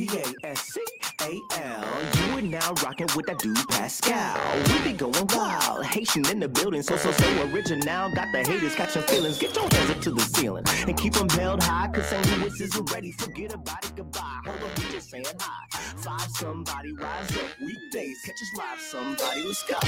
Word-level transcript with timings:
P 0.00 0.08
A 0.16 0.46
S 0.48 0.62
C 0.62 0.80
A 1.20 1.40
L. 1.60 1.84
You 2.14 2.38
are 2.38 2.40
now 2.40 2.72
rocking 2.82 3.08
with 3.14 3.26
that 3.26 3.38
dude 3.38 3.68
Pascal. 3.68 4.40
We 4.68 4.92
be 4.92 4.96
going 4.96 5.26
wild. 5.34 5.84
Haitian 5.84 6.26
in 6.30 6.40
the 6.40 6.48
building, 6.48 6.82
so 6.82 6.96
so 6.96 7.12
so 7.12 7.42
original. 7.52 8.10
Got 8.14 8.28
the 8.32 8.38
haters 8.38 8.74
catching 8.74 9.02
feelings. 9.02 9.38
Get 9.38 9.54
your 9.54 9.68
hands 9.70 9.90
up 9.90 10.00
to 10.00 10.12
the 10.12 10.22
ceiling 10.22 10.64
and 10.88 10.96
keep 10.96 11.12
them 11.12 11.28
held 11.28 11.62
high. 11.62 11.88
Cause 11.92 12.06
St. 12.06 12.38
Louis 12.38 12.58
isn't 12.62 12.90
ready. 12.92 13.12
Forget 13.12 13.52
about 13.52 13.84
it, 13.84 13.92
goodbye. 13.94 14.40
Hold 14.46 14.62
on, 14.62 14.70
we 14.78 14.90
just 14.90 15.10
saying 15.10 15.26
hi. 15.38 15.78
Five 15.98 16.30
somebody 16.30 16.94
rise 16.94 17.36
up. 17.36 17.44
Weekdays, 17.60 18.22
catch 18.24 18.40
us 18.40 18.56
live. 18.56 18.80
Somebody, 18.80 19.44
let's 19.44 19.62
go. 19.64 19.78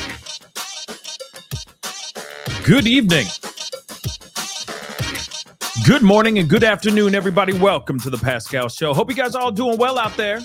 Good 2.64 2.86
evening. 2.86 3.26
Good 5.84 6.02
morning 6.02 6.38
and 6.38 6.48
good 6.48 6.62
afternoon, 6.62 7.12
everybody. 7.12 7.52
Welcome 7.52 7.98
to 8.00 8.10
the 8.10 8.16
Pascal 8.16 8.68
Show. 8.68 8.94
Hope 8.94 9.10
you 9.10 9.16
guys 9.16 9.34
are 9.34 9.42
all 9.42 9.50
doing 9.50 9.78
well 9.78 9.98
out 9.98 10.16
there. 10.16 10.40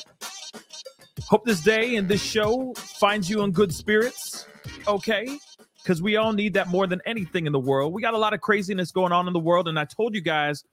Hope 1.28 1.46
this 1.46 1.62
day 1.62 1.98
and 1.98 2.08
this 2.08 2.24
show 2.24 2.74
finds 2.76 3.30
you 3.30 3.44
in 3.44 3.52
good 3.52 3.72
spirits. 3.72 4.48
Okay. 4.88 5.38
Because 5.84 6.02
we 6.02 6.16
all 6.16 6.34
need 6.34 6.56
that 6.56 6.70
more 6.70 6.88
than 6.88 7.02
anything 7.06 7.46
in 7.46 7.54
the 7.54 7.60
world. 7.60 7.94
We 7.94 8.02
got 8.02 8.16
a 8.16 8.18
lot 8.18 8.34
of 8.34 8.42
craziness 8.42 8.92
going 8.92 9.12
on 9.12 9.28
in 9.28 9.34
the 9.34 9.40
world. 9.40 9.68
And 9.68 9.78
I 9.78 9.86
told 9.86 10.16
you 10.16 10.22
guys, 10.22 10.64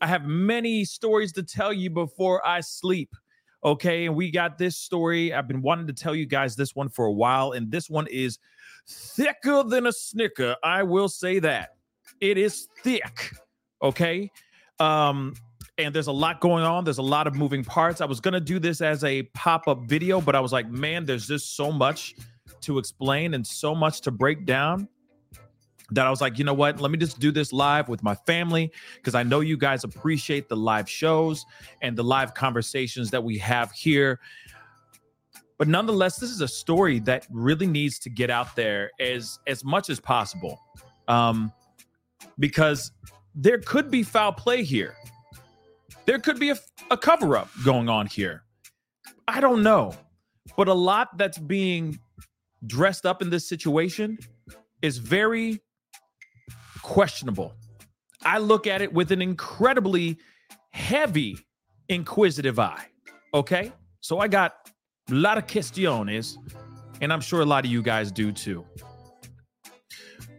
I 0.00 0.06
have 0.06 0.24
many 0.24 0.86
stories 0.86 1.32
to 1.34 1.42
tell 1.42 1.72
you 1.72 1.90
before 1.90 2.44
I 2.46 2.60
sleep. 2.60 3.10
Okay. 3.62 4.06
And 4.06 4.16
we 4.16 4.30
got 4.30 4.56
this 4.56 4.78
story. 4.78 5.34
I've 5.34 5.48
been 5.48 5.60
wanting 5.60 5.86
to 5.86 5.92
tell 5.92 6.14
you 6.14 6.24
guys 6.24 6.56
this 6.56 6.74
one 6.74 6.88
for 6.88 7.04
a 7.04 7.12
while. 7.12 7.52
And 7.52 7.70
this 7.70 7.90
one 7.90 8.06
is 8.06 8.38
thicker 8.88 9.64
than 9.64 9.86
a 9.86 9.92
snicker. 9.92 10.56
I 10.64 10.82
will 10.82 11.10
say 11.10 11.40
that. 11.40 11.76
It 12.22 12.38
is 12.38 12.68
thick. 12.82 13.32
Okay. 13.82 14.30
Um, 14.78 15.34
and 15.76 15.94
there's 15.94 16.08
a 16.08 16.12
lot 16.12 16.40
going 16.40 16.64
on. 16.64 16.84
There's 16.84 16.98
a 16.98 17.02
lot 17.02 17.26
of 17.26 17.34
moving 17.34 17.64
parts. 17.64 18.00
I 18.00 18.04
was 18.06 18.20
gonna 18.20 18.40
do 18.40 18.58
this 18.58 18.80
as 18.80 19.04
a 19.04 19.22
pop-up 19.34 19.82
video, 19.84 20.20
but 20.20 20.34
I 20.34 20.40
was 20.40 20.52
like, 20.52 20.68
man, 20.70 21.04
there's 21.04 21.28
just 21.28 21.56
so 21.56 21.70
much 21.70 22.14
to 22.62 22.78
explain 22.78 23.34
and 23.34 23.46
so 23.46 23.74
much 23.74 24.00
to 24.02 24.10
break 24.10 24.44
down 24.44 24.88
that 25.90 26.06
I 26.06 26.10
was 26.10 26.20
like, 26.20 26.38
you 26.38 26.44
know 26.44 26.54
what? 26.54 26.80
Let 26.80 26.90
me 26.90 26.98
just 26.98 27.18
do 27.18 27.30
this 27.30 27.52
live 27.52 27.88
with 27.88 28.02
my 28.02 28.14
family 28.14 28.70
because 28.96 29.14
I 29.14 29.22
know 29.22 29.40
you 29.40 29.56
guys 29.56 29.84
appreciate 29.84 30.48
the 30.48 30.56
live 30.56 30.88
shows 30.88 31.46
and 31.80 31.96
the 31.96 32.04
live 32.04 32.34
conversations 32.34 33.10
that 33.10 33.22
we 33.22 33.38
have 33.38 33.72
here. 33.72 34.20
But 35.56 35.66
nonetheless, 35.66 36.16
this 36.18 36.30
is 36.30 36.40
a 36.40 36.48
story 36.48 36.98
that 37.00 37.26
really 37.30 37.66
needs 37.66 37.98
to 38.00 38.10
get 38.10 38.30
out 38.30 38.54
there 38.54 38.90
as 39.00 39.38
as 39.46 39.64
much 39.64 39.90
as 39.90 39.98
possible, 39.98 40.60
um, 41.08 41.52
because 42.38 42.92
there 43.40 43.58
could 43.58 43.88
be 43.88 44.02
foul 44.02 44.32
play 44.32 44.64
here. 44.64 44.96
There 46.06 46.18
could 46.18 46.40
be 46.40 46.50
a, 46.50 46.56
a 46.90 46.96
cover 46.96 47.36
up 47.36 47.48
going 47.64 47.88
on 47.88 48.06
here. 48.06 48.42
I 49.28 49.40
don't 49.40 49.62
know, 49.62 49.94
but 50.56 50.66
a 50.66 50.74
lot 50.74 51.16
that's 51.16 51.38
being 51.38 52.00
dressed 52.66 53.06
up 53.06 53.22
in 53.22 53.30
this 53.30 53.48
situation 53.48 54.18
is 54.82 54.98
very 54.98 55.60
questionable. 56.82 57.54
I 58.24 58.38
look 58.38 58.66
at 58.66 58.82
it 58.82 58.92
with 58.92 59.12
an 59.12 59.22
incredibly 59.22 60.18
heavy, 60.70 61.38
inquisitive 61.88 62.58
eye. 62.58 62.86
Okay. 63.34 63.72
So 64.00 64.18
I 64.18 64.26
got 64.26 64.68
a 65.10 65.14
lot 65.14 65.38
of 65.38 65.46
questiones, 65.46 66.36
and 67.00 67.12
I'm 67.12 67.20
sure 67.20 67.42
a 67.42 67.46
lot 67.46 67.64
of 67.64 67.70
you 67.70 67.82
guys 67.82 68.10
do 68.10 68.32
too. 68.32 68.66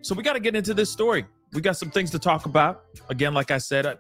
So 0.02 0.16
we 0.16 0.24
got 0.24 0.34
to 0.34 0.40
get 0.42 0.56
into 0.56 0.74
this 0.74 0.92
story. 0.92 1.26
We 1.54 1.62
got 1.62 1.78
some 1.78 1.90
things 1.90 2.12
to 2.12 2.20
talk 2.20 2.46
about. 2.46 2.84
Again, 3.10 3.34
like 3.34 3.52
I 3.52 3.58
said, 3.58 3.86
I, 3.86 3.96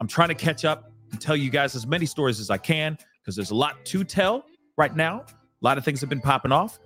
I'm 0.00 0.08
trying 0.08 0.28
to 0.28 0.34
catch 0.34 0.64
up 0.64 0.90
and 1.12 1.20
tell 1.20 1.36
you 1.36 1.50
guys 1.50 1.74
as 1.74 1.86
many 1.86 2.06
stories 2.06 2.40
as 2.40 2.50
I 2.50 2.58
can 2.58 2.98
because 3.20 3.36
there's 3.36 3.50
a 3.50 3.54
lot 3.54 3.84
to 3.86 4.04
tell 4.04 4.44
right 4.76 4.94
now. 4.94 5.20
A 5.20 5.64
lot 5.64 5.78
of 5.78 5.84
things 5.84 6.00
have 6.00 6.10
been 6.10 6.20
popping 6.20 6.52
off. 6.52 6.78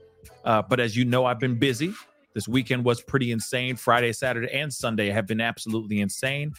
Uh, 0.45 0.63
but 0.63 0.81
as 0.81 0.97
you 0.97 1.05
know, 1.05 1.25
I've 1.25 1.39
been 1.39 1.59
busy. 1.59 1.95
This 2.35 2.49
weekend 2.49 2.85
was 2.85 3.01
pretty 3.01 3.31
insane. 3.31 3.77
Friday, 3.77 4.13
Saturday, 4.13 4.53
and 4.53 4.73
Sunday 4.73 5.09
have 5.11 5.27
been 5.27 5.41
absolutely 5.41 6.01
insane. 6.01 6.53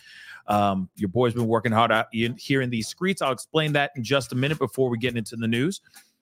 Um, 0.48 0.90
your 0.96 1.10
boy's 1.10 1.34
been 1.34 1.48
working 1.48 1.72
hard 1.72 1.92
out 1.92 2.08
here 2.12 2.62
in 2.62 2.70
these 2.70 2.88
streets. 2.88 3.22
I'll 3.22 3.34
explain 3.34 3.74
that 3.74 3.92
in 3.96 4.04
just 4.04 4.32
a 4.32 4.36
minute 4.36 4.58
before 4.58 4.90
we 4.90 4.98
get 4.98 5.18
into 5.18 5.36
the 5.36 5.48
news. 5.48 5.82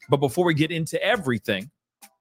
But 0.10 0.18
before 0.18 0.46
we 0.46 0.54
get 0.54 0.72
into 0.72 1.02
everything, 1.04 1.70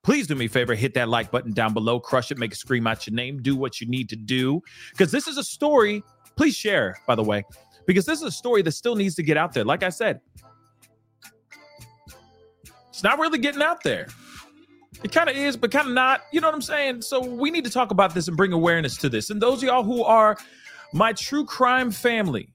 please 0.02 0.26
do 0.26 0.34
me 0.34 0.46
a 0.46 0.48
favor 0.48 0.74
hit 0.74 0.94
that 0.94 1.08
like 1.08 1.30
button 1.30 1.52
down 1.52 1.72
below 1.72 2.00
crush 2.00 2.30
it 2.30 2.38
make 2.38 2.52
a 2.52 2.56
scream 2.56 2.86
out 2.86 3.06
your 3.06 3.14
name 3.14 3.40
do 3.40 3.56
what 3.56 3.80
you 3.80 3.86
need 3.86 4.08
to 4.08 4.16
do. 4.16 4.60
Because 4.90 5.10
this 5.10 5.26
is 5.26 5.38
a 5.38 5.44
story 5.44 6.02
please 6.36 6.54
share 6.54 6.96
by 7.06 7.14
the 7.14 7.22
way 7.22 7.44
because 7.86 8.06
this 8.06 8.18
is 8.20 8.24
a 8.24 8.32
story 8.32 8.62
that 8.62 8.72
still 8.72 8.96
needs 8.96 9.14
to 9.14 9.22
get 9.22 9.36
out 9.36 9.52
there. 9.52 9.64
Like 9.64 9.82
i 9.82 9.88
said 9.88 10.20
it's 12.88 13.02
not 13.02 13.18
really 13.18 13.38
getting 13.38 13.62
out 13.62 13.82
there. 13.82 14.06
It 15.02 15.12
kind 15.12 15.28
of 15.28 15.36
is 15.36 15.56
but 15.56 15.70
kind 15.70 15.88
of 15.88 15.94
not 15.94 16.22
you 16.32 16.40
know 16.40 16.48
what 16.48 16.54
i'm 16.54 16.62
saying? 16.62 17.02
So 17.02 17.20
we 17.20 17.50
need 17.50 17.64
to 17.64 17.70
talk 17.70 17.90
about 17.90 18.14
this 18.14 18.28
and 18.28 18.36
bring 18.36 18.52
awareness 18.52 18.96
to 18.98 19.08
this. 19.08 19.30
And 19.30 19.40
those 19.40 19.62
of 19.62 19.64
y'all 19.64 19.84
who 19.84 20.02
are 20.04 20.36
my 20.92 21.12
true 21.12 21.44
crime 21.44 21.90
family 21.90 22.52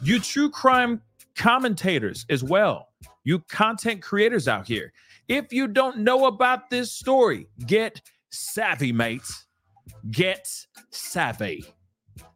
you 0.00 0.20
true 0.20 0.50
crime 0.50 1.02
commentators 1.36 2.24
as 2.30 2.44
well 2.44 2.88
you 3.24 3.40
content 3.48 4.02
creators 4.02 4.48
out 4.48 4.66
here 4.66 4.92
if 5.28 5.52
you 5.52 5.68
don't 5.68 5.98
know 5.98 6.26
about 6.26 6.70
this 6.70 6.92
story, 6.92 7.48
get 7.66 8.00
savvy, 8.30 8.92
mates. 8.92 9.46
Get 10.10 10.48
savvy. 10.90 11.64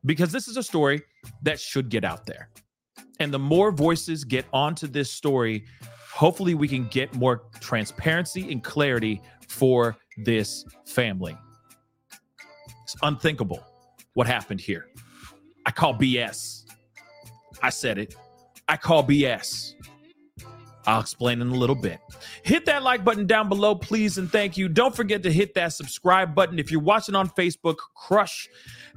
Because 0.05 0.33
this 0.33 0.49
is 0.49 0.57
a 0.57 0.63
story 0.63 1.03
that 1.43 1.59
should 1.59 1.89
get 1.89 2.05
out 2.05 2.27
there. 2.27 2.49
And 3.19 3.33
the 3.33 3.39
more 3.39 3.71
voices 3.71 4.25
get 4.25 4.47
onto 4.53 4.87
this 4.87 5.11
story, 5.11 5.65
hopefully 6.13 6.55
we 6.55 6.69
can 6.69 6.87
get 6.89 7.15
more 7.15 7.45
transparency 7.61 8.51
and 8.51 8.63
clarity 8.63 9.23
for 9.49 9.97
this 10.19 10.65
family. 10.87 11.37
It's 12.83 12.97
unthinkable 13.03 13.65
what 14.15 14.27
happened 14.27 14.61
here. 14.61 14.87
I 15.65 15.71
call 15.71 15.95
BS. 15.95 16.65
I 17.63 17.71
said 17.71 17.99
it. 17.99 18.15
I 18.69 18.77
call 18.77 19.05
BS. 19.05 19.75
I'll 20.87 21.01
explain 21.01 21.41
in 21.41 21.49
a 21.49 21.55
little 21.55 21.77
bit. 21.77 22.01
Hit 22.43 22.67
that 22.67 22.83
like 22.83 23.05
button 23.05 23.27
down 23.27 23.49
below, 23.49 23.75
please, 23.75 24.19
and 24.19 24.31
thank 24.31 24.57
you. 24.57 24.69
Don't 24.69 24.95
forget 24.95 25.23
to 25.23 25.33
hit 25.33 25.55
that 25.55 25.73
subscribe 25.73 26.35
button. 26.35 26.59
If 26.59 26.73
you're 26.73 26.81
watching 26.81 27.15
on 27.15 27.29
Facebook, 27.29 27.77
crush 27.95 28.49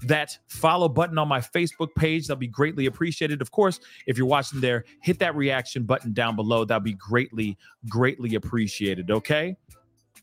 that 0.03 0.37
follow 0.47 0.89
button 0.89 1.17
on 1.17 1.27
my 1.27 1.39
Facebook 1.39 1.93
page. 1.95 2.27
That'll 2.27 2.39
be 2.39 2.47
greatly 2.47 2.87
appreciated. 2.87 3.41
Of 3.41 3.51
course, 3.51 3.79
if 4.07 4.17
you're 4.17 4.25
watching 4.27 4.61
there, 4.61 4.85
hit 5.01 5.19
that 5.19 5.35
reaction 5.35 5.83
button 5.83 6.11
down 6.13 6.35
below. 6.35 6.65
That'll 6.65 6.81
be 6.81 6.93
greatly, 6.93 7.57
greatly 7.87 8.35
appreciated. 8.35 9.11
Okay. 9.11 9.55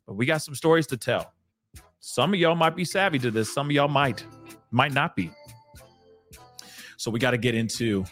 But 0.07 0.15
we 0.15 0.27
got 0.27 0.43
some 0.43 0.57
stories 0.57 0.89
to 0.89 0.97
tell. 0.97 1.33
Some 2.01 2.35
of 2.35 2.41
y'all 2.41 2.57
might 2.57 2.75
be 2.75 2.85
savvy 2.85 3.21
to 3.21 3.31
this, 3.31 3.55
some 3.55 3.69
of 3.69 3.73
y'all 3.73 3.87
might, 3.87 4.27
might 4.73 4.93
not 4.93 5.15
be. 5.15 5.31
So 6.97 7.13
we 7.13 7.21
got 7.21 7.31
to 7.31 7.39
get 7.39 7.55
into 7.55 8.05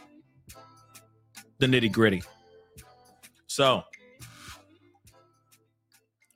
the 1.59 1.67
nitty 1.67 1.91
gritty. 1.91 2.22
So 3.60 3.84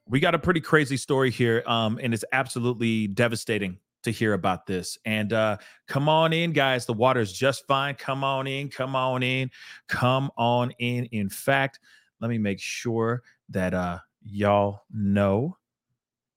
we 0.06 0.20
got 0.20 0.34
a 0.34 0.38
pretty 0.38 0.60
crazy 0.60 0.98
story 0.98 1.30
here, 1.30 1.62
um, 1.66 1.98
and 2.02 2.12
it's 2.12 2.24
absolutely 2.32 3.06
devastating 3.06 3.78
to 4.02 4.10
hear 4.10 4.34
about 4.34 4.66
this. 4.66 4.98
And 5.06 5.32
uh, 5.32 5.56
come 5.88 6.06
on 6.06 6.34
in, 6.34 6.52
guys. 6.52 6.84
The 6.84 6.92
water's 6.92 7.32
just 7.32 7.66
fine. 7.66 7.94
Come 7.94 8.24
on 8.24 8.46
in. 8.46 8.68
Come 8.68 8.94
on 8.94 9.22
in. 9.22 9.50
Come 9.88 10.30
on 10.36 10.72
in. 10.72 11.06
In 11.12 11.30
fact, 11.30 11.80
let 12.20 12.28
me 12.28 12.36
make 12.36 12.60
sure 12.60 13.22
that 13.48 13.72
uh, 13.72 14.00
y'all 14.22 14.82
know 14.92 15.56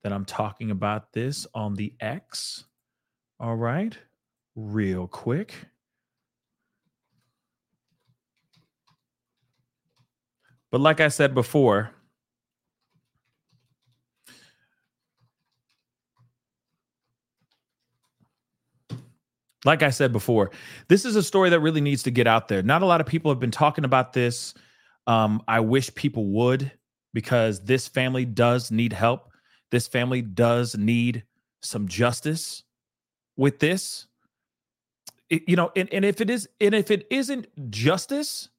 that 0.03 0.13
I'm 0.13 0.23
talking 0.23 0.71
about 0.71 1.11
this 1.11 1.45
on 1.53 1.73
the 1.73 1.93
X. 1.99 2.63
All 3.41 3.57
right, 3.57 3.97
real 4.55 5.05
quick. 5.05 5.53
But 10.71 10.81
like 10.81 10.99
I 10.99 11.07
said 11.07 11.33
before, 11.33 11.91
like 19.65 19.83
I 19.83 19.89
said 19.89 20.11
before, 20.11 20.51
this 20.87 21.05
is 21.05 21.15
a 21.15 21.23
story 21.23 21.49
that 21.49 21.59
really 21.59 21.81
needs 21.81 22.03
to 22.03 22.11
get 22.11 22.27
out 22.27 22.47
there. 22.47 22.61
Not 22.61 22.81
a 22.81 22.85
lot 22.85 23.01
of 23.01 23.07
people 23.07 23.31
have 23.31 23.39
been 23.39 23.51
talking 23.51 23.85
about 23.85 24.13
this. 24.13 24.53
Um, 25.07 25.41
I 25.47 25.61
wish 25.61 25.93
people 25.95 26.25
would 26.31 26.71
because 27.13 27.61
this 27.61 27.87
family 27.87 28.25
does 28.25 28.71
need 28.71 28.93
help. 28.93 29.31
This 29.71 29.87
family 29.87 30.21
does 30.21 30.75
need 30.77 31.23
some 31.61 31.87
justice 31.87 32.63
with 33.35 33.59
this. 33.59 34.07
It- 35.29 35.47
you 35.47 35.55
know, 35.55 35.71
and, 35.75 35.91
and 35.93 36.05
if 36.05 36.21
it 36.21 36.29
is, 36.29 36.47
and 36.61 36.75
if 36.75 36.91
it 36.91 37.07
isn't 37.09 37.47
justice, 37.69 38.49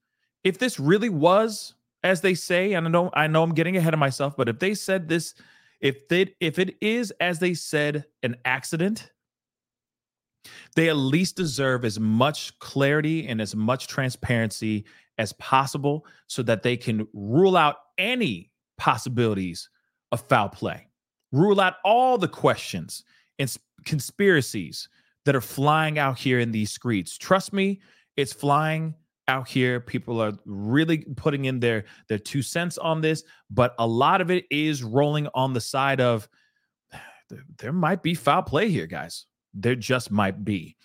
if 0.44 0.58
this 0.58 0.80
really 0.80 1.08
was 1.08 1.74
as 2.02 2.20
they 2.20 2.34
say, 2.34 2.74
and 2.74 2.86
I 2.86 2.90
know 2.90 3.10
I 3.14 3.26
know 3.26 3.42
I'm 3.42 3.54
getting 3.54 3.76
ahead 3.76 3.94
of 3.94 4.00
myself, 4.00 4.36
but 4.36 4.48
if 4.48 4.58
they 4.58 4.74
said 4.74 5.08
this, 5.08 5.34
if 5.80 6.08
they 6.08 6.34
if 6.40 6.58
it 6.58 6.76
is 6.80 7.12
as 7.20 7.38
they 7.38 7.54
said 7.54 8.04
an 8.22 8.36
accident, 8.44 9.10
They 10.76 10.88
at 10.88 10.96
least 10.96 11.36
deserve 11.36 11.84
as 11.84 11.98
much 11.98 12.58
clarity 12.58 13.26
and 13.26 13.40
as 13.40 13.54
much 13.54 13.86
transparency 13.86 14.84
as 15.18 15.32
possible 15.34 16.06
so 16.26 16.42
that 16.44 16.62
they 16.62 16.76
can 16.76 17.06
rule 17.12 17.56
out 17.56 17.76
any 17.98 18.50
possibilities 18.76 19.68
of 20.12 20.20
foul 20.28 20.48
play, 20.48 20.86
rule 21.32 21.60
out 21.60 21.74
all 21.84 22.18
the 22.18 22.28
questions 22.28 23.04
and 23.38 23.54
conspiracies 23.84 24.88
that 25.24 25.34
are 25.34 25.40
flying 25.40 25.98
out 25.98 26.18
here 26.18 26.38
in 26.38 26.52
these 26.52 26.70
streets. 26.70 27.18
Trust 27.18 27.52
me, 27.52 27.80
it's 28.16 28.32
flying 28.32 28.94
out 29.28 29.48
here. 29.48 29.78
People 29.78 30.20
are 30.20 30.32
really 30.44 30.98
putting 31.16 31.44
in 31.44 31.60
their 31.60 31.84
their 32.08 32.18
two 32.18 32.42
cents 32.42 32.78
on 32.78 33.00
this, 33.00 33.22
but 33.50 33.74
a 33.78 33.86
lot 33.86 34.20
of 34.20 34.30
it 34.30 34.44
is 34.50 34.82
rolling 34.82 35.28
on 35.34 35.52
the 35.52 35.60
side 35.60 36.00
of 36.00 36.28
there 37.58 37.72
might 37.72 38.02
be 38.02 38.14
foul 38.14 38.42
play 38.42 38.68
here, 38.68 38.86
guys. 38.86 39.26
There 39.54 39.76
just 39.76 40.10
might 40.10 40.44
be. 40.44 40.76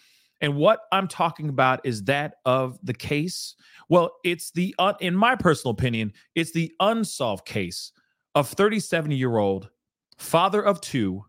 And 0.44 0.58
what 0.58 0.82
I'm 0.92 1.08
talking 1.08 1.48
about 1.48 1.80
is 1.86 2.04
that 2.04 2.36
of 2.44 2.78
the 2.84 2.94
case. 2.94 3.56
Well, 3.88 4.12
it's 4.26 4.52
the, 4.52 4.76
uh, 4.78 4.94
in 5.00 5.16
my 5.16 5.38
personal 5.38 5.72
opinion, 5.72 6.12
it's 6.36 6.52
the 6.52 6.70
unsolved 6.82 7.46
case 7.46 7.94
of 8.36 8.50
37 8.50 9.12
year 9.12 9.38
old 9.38 9.70
father 10.18 10.62
of 10.62 10.82
two, 10.82 11.24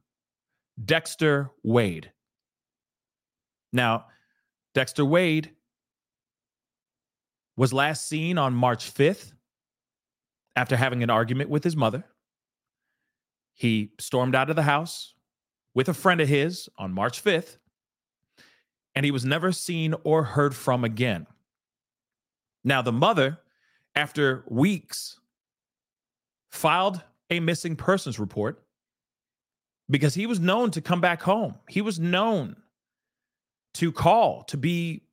Dexter 0.85 1.53
Wade. 1.63 2.11
Now, 3.73 4.07
Dexter 4.75 5.05
Wade 5.05 5.53
was 7.57 7.73
last 7.73 8.09
seen 8.09 8.39
on 8.39 8.55
March 8.55 8.93
5th 8.93 9.33
after 10.57 10.77
having 10.77 11.03
an 11.03 11.11
argument 11.11 11.51
with 11.51 11.65
his 11.65 11.77
mother. 11.77 12.05
He 13.55 13.93
stormed 14.01 14.35
out 14.35 14.51
of 14.51 14.57
the 14.57 14.63
house 14.63 15.15
with 15.75 15.89
a 15.89 15.95
friend 15.95 16.21
of 16.21 16.29
his 16.29 16.69
on 16.77 16.93
March 16.93 17.23
5th, 17.23 17.59
and 18.95 19.05
he 19.05 19.13
was 19.13 19.25
never 19.25 19.53
seen 19.53 19.95
or 20.05 20.25
heard 20.25 20.55
from 20.55 20.85
again. 20.85 21.27
Now, 22.65 22.83
the 22.83 22.93
mother, 22.93 23.39
after 23.95 24.45
weeks, 24.49 25.19
filed 26.51 27.03
a 27.31 27.41
missing 27.41 27.77
persons 27.77 28.19
report 28.19 28.63
because 29.91 30.15
he 30.15 30.27
was 30.27 30.41
known 30.41 30.71
to 30.73 30.81
come 30.81 31.01
back 31.01 31.23
home. 31.23 31.57
He 31.69 31.83
was 31.83 32.01
known 32.01 32.57
to 33.75 33.93
call, 33.93 34.45
to 34.45 34.57
be 34.57 35.04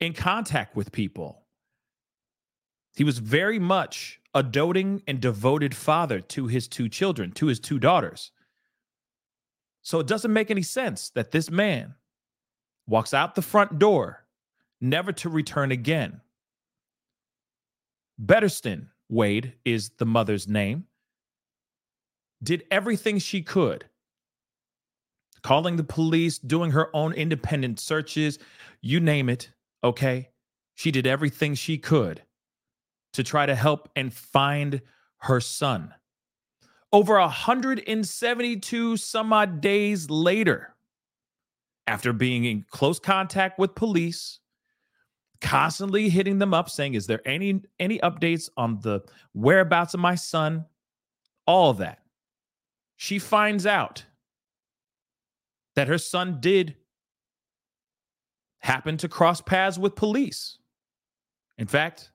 in 0.00 0.12
contact 0.12 0.76
with 0.76 0.92
people. 0.92 1.42
He 2.94 3.04
was 3.04 3.18
very 3.18 3.58
much 3.58 4.20
a 4.34 4.42
doting 4.42 5.02
and 5.06 5.20
devoted 5.20 5.74
father 5.74 6.20
to 6.20 6.46
his 6.46 6.68
two 6.68 6.88
children, 6.88 7.32
to 7.32 7.46
his 7.46 7.60
two 7.60 7.78
daughters. 7.78 8.32
So 9.82 10.00
it 10.00 10.06
doesn't 10.06 10.32
make 10.32 10.50
any 10.50 10.62
sense 10.62 11.10
that 11.10 11.30
this 11.30 11.50
man 11.50 11.94
walks 12.86 13.14
out 13.14 13.34
the 13.34 13.42
front 13.42 13.78
door, 13.78 14.26
never 14.80 15.12
to 15.12 15.28
return 15.28 15.72
again. 15.72 16.20
Bettersten 18.18 18.88
Wade 19.08 19.54
is 19.64 19.90
the 19.98 20.06
mother's 20.06 20.48
name. 20.48 20.84
Did 22.42 22.64
everything 22.70 23.18
she 23.18 23.42
could, 23.42 23.84
calling 25.42 25.76
the 25.76 25.84
police, 25.84 26.38
doing 26.38 26.70
her 26.72 26.94
own 26.94 27.12
independent 27.12 27.80
searches, 27.80 28.38
you 28.80 29.00
name 29.00 29.28
it, 29.28 29.50
okay? 29.82 30.30
She 30.74 30.90
did 30.90 31.06
everything 31.06 31.54
she 31.54 31.78
could 31.78 32.22
to 33.12 33.24
try 33.24 33.46
to 33.46 33.54
help 33.54 33.88
and 33.96 34.12
find 34.12 34.80
her 35.18 35.40
son. 35.40 35.94
Over 36.92 37.18
172 37.18 38.96
some 38.96 39.32
odd 39.32 39.60
days 39.60 40.08
later, 40.08 40.74
after 41.86 42.12
being 42.12 42.44
in 42.44 42.64
close 42.70 42.98
contact 42.98 43.58
with 43.58 43.74
police, 43.74 44.40
constantly 45.40 46.08
hitting 46.08 46.38
them 46.38 46.54
up 46.54 46.70
saying, 46.70 46.94
Is 46.94 47.06
there 47.06 47.26
any 47.26 47.60
any 47.78 47.98
updates 47.98 48.48
on 48.56 48.78
the 48.80 49.00
whereabouts 49.34 49.94
of 49.94 50.00
my 50.00 50.14
son? 50.14 50.64
All 51.46 51.74
that. 51.74 52.00
She 52.96 53.18
finds 53.18 53.64
out 53.66 54.04
that 55.76 55.88
her 55.88 55.98
son 55.98 56.38
did 56.40 56.76
happen 58.60 58.96
to 58.98 59.08
cross 59.08 59.40
paths 59.40 59.78
with 59.78 59.94
police. 59.94 60.58
In 61.56 61.66
fact, 61.66 62.10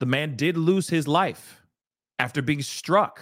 the 0.00 0.06
man 0.06 0.36
did 0.36 0.56
lose 0.56 0.88
his 0.88 1.08
life 1.08 1.62
after 2.18 2.42
being 2.42 2.62
struck 2.62 3.20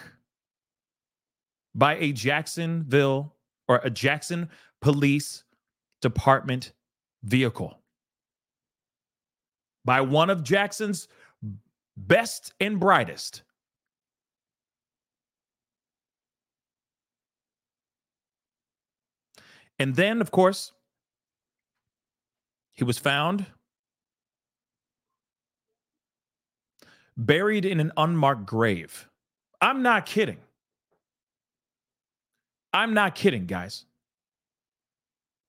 by 1.75 1.96
a 1.96 2.12
Jacksonville 2.12 3.34
or 3.69 3.81
a 3.84 3.90
Jackson 3.90 4.49
Police 4.81 5.44
Department 6.00 6.73
vehicle 7.23 7.79
by 9.84 10.00
one 10.00 10.31
of 10.31 10.43
Jackson's 10.43 11.08
best 11.96 12.52
and 12.61 12.79
brightest. 12.79 13.43
And 19.79 19.96
then, 19.96 20.20
of 20.20 20.31
course, 20.31 20.73
he 22.75 22.85
was 22.85 22.99
found 22.99 23.47
buried 27.17 27.65
in 27.65 27.81
an 27.81 27.93
unmarked 27.97 28.47
grave. 28.47 29.09
I'm 29.61 29.83
not 29.83 30.07
kidding. 30.07 30.39
I'm 32.73 32.95
not 32.95 33.15
kidding, 33.15 33.47
guys. 33.47 33.85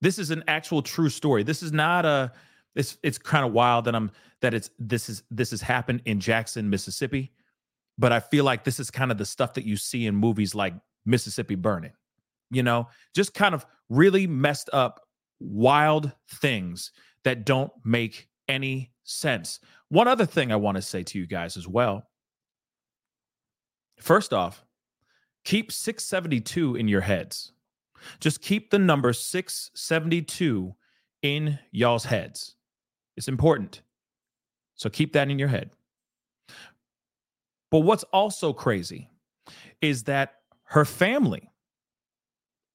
This 0.02 0.20
is 0.20 0.32
an 0.32 0.44
actual 0.48 0.82
true 0.82 1.10
story. 1.10 1.44
This 1.44 1.64
is 1.64 1.72
not 1.72 2.06
a 2.06 2.34
it's 2.76 2.98
it's 3.04 3.18
kind 3.18 3.46
of 3.46 3.54
wild 3.54 3.86
that 3.86 3.96
I'm 3.96 4.12
that 4.42 4.54
it's 4.54 4.70
this 4.78 5.08
is 5.08 5.24
this 5.32 5.52
has 5.52 5.62
happened 5.62 6.02
in 6.06 6.20
Jackson, 6.20 6.70
Mississippi, 6.70 7.32
but 7.98 8.12
I 8.12 8.20
feel 8.20 8.44
like 8.44 8.66
this 8.66 8.80
is 8.80 8.92
kind 8.92 9.12
of 9.12 9.18
the 9.18 9.26
stuff 9.26 9.54
that 9.54 9.66
you 9.66 9.78
see 9.78 10.06
in 10.06 10.16
movies 10.16 10.54
like 10.54 10.74
Mississippi 11.06 11.56
Burning. 11.56 11.94
You 12.52 12.64
know, 12.64 12.90
just 13.16 13.34
kind 13.34 13.56
of 13.56 13.66
really 13.90 14.28
messed 14.28 14.70
up 14.74 15.00
wild 15.40 16.12
things 16.30 16.92
that 17.24 17.46
don't 17.46 17.72
make 17.84 18.28
any 18.48 18.92
sense. 19.04 19.60
One 19.90 20.08
other 20.08 20.26
thing 20.26 20.52
I 20.52 20.56
want 20.56 20.76
to 20.76 20.82
say 20.82 21.04
to 21.04 21.20
you 21.20 21.26
guys 21.26 21.58
as 21.58 21.68
well. 21.68 22.08
First 24.00 24.34
off, 24.34 24.66
keep 25.46 25.72
672 25.72 26.76
in 26.76 26.88
your 26.88 27.02
heads. 27.02 27.52
Just 28.20 28.42
keep 28.42 28.70
the 28.70 28.80
number 28.80 29.14
672 29.14 30.76
in 31.22 31.60
y'all's 31.72 32.06
heads. 32.06 32.56
It's 33.16 33.28
important. 33.28 33.82
So 34.76 34.90
keep 34.90 35.14
that 35.14 35.30
in 35.30 35.40
your 35.40 35.48
head. 35.48 35.72
But 37.72 37.80
what's 37.80 38.04
also 38.06 38.54
crazy 38.54 39.10
is 39.82 40.04
that 40.04 40.36
her 40.66 40.86
family, 40.86 41.50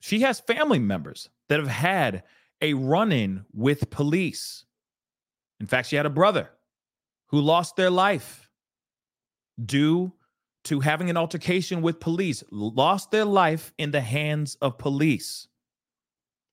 she 0.00 0.20
has 0.20 0.40
family 0.40 0.78
members 0.78 1.28
that 1.48 1.60
have 1.60 1.68
had 1.68 2.22
a 2.60 2.74
run 2.74 3.12
in 3.12 3.44
with 3.52 3.90
police. 3.90 4.64
In 5.60 5.66
fact, 5.66 5.88
she 5.88 5.96
had 5.96 6.06
a 6.06 6.10
brother 6.10 6.50
who 7.28 7.40
lost 7.40 7.76
their 7.76 7.90
life 7.90 8.50
due 9.64 10.12
to 10.64 10.80
having 10.80 11.10
an 11.10 11.16
altercation 11.16 11.82
with 11.82 12.00
police, 12.00 12.42
lost 12.50 13.10
their 13.10 13.24
life 13.24 13.72
in 13.78 13.90
the 13.90 14.00
hands 14.00 14.56
of 14.60 14.78
police. 14.78 15.48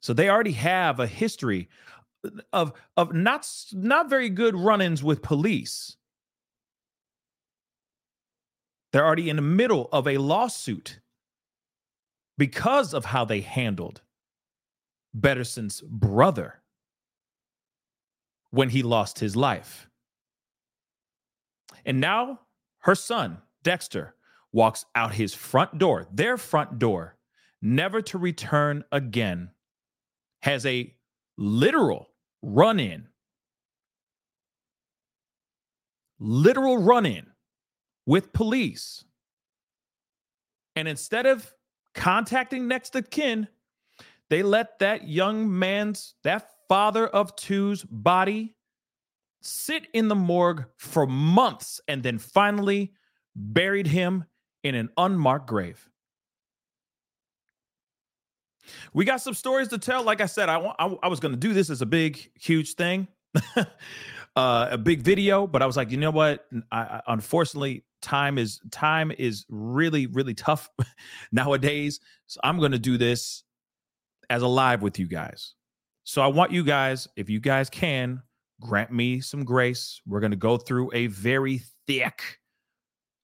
So 0.01 0.13
they 0.13 0.29
already 0.29 0.53
have 0.53 1.00
a 1.00 1.07
history 1.07 1.69
of 2.53 2.74
of 2.97 3.13
not 3.13 3.47
not 3.74 4.09
very 4.09 4.29
good 4.29 4.55
run-ins 4.55 5.03
with 5.03 5.21
police. 5.21 5.97
They're 8.91 9.05
already 9.05 9.29
in 9.29 9.35
the 9.35 9.41
middle 9.41 9.89
of 9.91 10.07
a 10.07 10.17
lawsuit 10.17 11.00
because 12.38 12.93
of 12.93 13.05
how 13.05 13.25
they 13.25 13.41
handled 13.41 14.01
Betterson's 15.15 15.81
brother 15.81 16.62
when 18.51 18.69
he 18.69 18.84
lost 18.84 19.19
his 19.19 19.36
life. 19.36 19.89
And 21.86 22.00
now 22.00 22.41
her 22.79 22.95
son, 22.95 23.38
Dexter, 23.63 24.15
walks 24.51 24.86
out 24.93 25.13
his 25.13 25.34
front 25.34 25.77
door, 25.77 26.07
their 26.12 26.38
front 26.38 26.79
door, 26.79 27.17
never 27.62 28.01
to 28.01 28.17
return 28.17 28.84
again, 28.91 29.51
has 30.41 30.65
a 30.65 30.93
literal 31.38 32.10
run 32.41 32.79
in, 32.79 33.07
literal 36.19 36.77
run 36.77 37.05
in 37.05 37.25
with 38.05 38.34
police. 38.34 39.03
And 40.75 40.88
instead 40.88 41.25
of 41.25 41.53
contacting 41.93 42.67
next 42.67 42.95
of 42.95 43.10
kin, 43.10 43.48
they 44.29 44.44
let 44.44 44.79
that 44.79 45.08
young 45.08 45.58
man's, 45.58 46.15
that 46.24 46.50
father 46.67 47.08
of 47.08 47.36
two's 47.36 47.84
body 47.84 48.55
sit 49.41 49.88
in 49.94 50.08
the 50.08 50.15
morgue 50.15 50.65
for 50.77 51.05
months 51.05 51.79
and 51.88 52.01
then 52.01 52.17
finally 52.17 52.94
buried 53.36 53.88
him 53.88 54.25
in 54.63 54.74
an 54.74 54.89
unmarked 54.98 55.48
grave. 55.48 55.88
We 58.94 59.05
got 59.05 59.22
some 59.22 59.36
stories 59.36 59.67
to 59.70 59.77
tell. 59.77 60.03
Like 60.03 60.22
I 60.22 60.25
said, 60.25 60.50
I, 60.50 60.58
I, 60.79 60.96
I 61.03 61.08
was 61.08 61.20
going 61.20 61.34
to 61.34 61.39
do 61.39 61.53
this 61.53 61.70
as 61.70 61.84
a 61.84 61.86
big, 61.86 62.32
huge 62.39 62.74
thing, 62.74 63.08
uh, 63.55 64.67
a 64.72 64.77
big 64.77 65.01
video, 65.03 65.46
but 65.46 65.62
I 65.62 65.67
was 65.67 65.77
like, 65.77 65.91
you 65.91 65.98
know 65.98 66.10
what? 66.10 66.46
I, 66.72 66.79
I, 66.79 67.01
unfortunately, 67.08 67.86
time 68.01 68.39
is 68.39 68.60
time 68.72 69.12
is 69.12 69.46
really, 69.50 70.08
really 70.08 70.34
tough 70.34 70.70
nowadays. 71.32 72.00
So 72.25 72.39
I'm 72.44 72.58
going 72.58 72.72
to 72.72 72.79
do 72.79 72.98
this 72.98 73.44
as 74.29 74.41
a 74.41 74.48
live 74.48 74.82
with 74.82 75.00
you 75.00 75.08
guys. 75.08 75.53
So 76.03 76.22
I 76.22 76.27
want 76.27 76.51
you 76.51 76.63
guys, 76.63 77.08
if 77.15 77.29
you 77.29 77.39
guys 77.39 77.70
can, 77.70 78.22
grant 78.62 78.91
me 78.91 79.22
some 79.22 79.44
grace. 79.44 80.00
We're 80.05 80.20
going 80.20 80.32
to 80.32 80.38
go 80.38 80.58
through 80.58 80.91
a 80.94 81.08
very 81.08 81.62
thick 81.88 82.39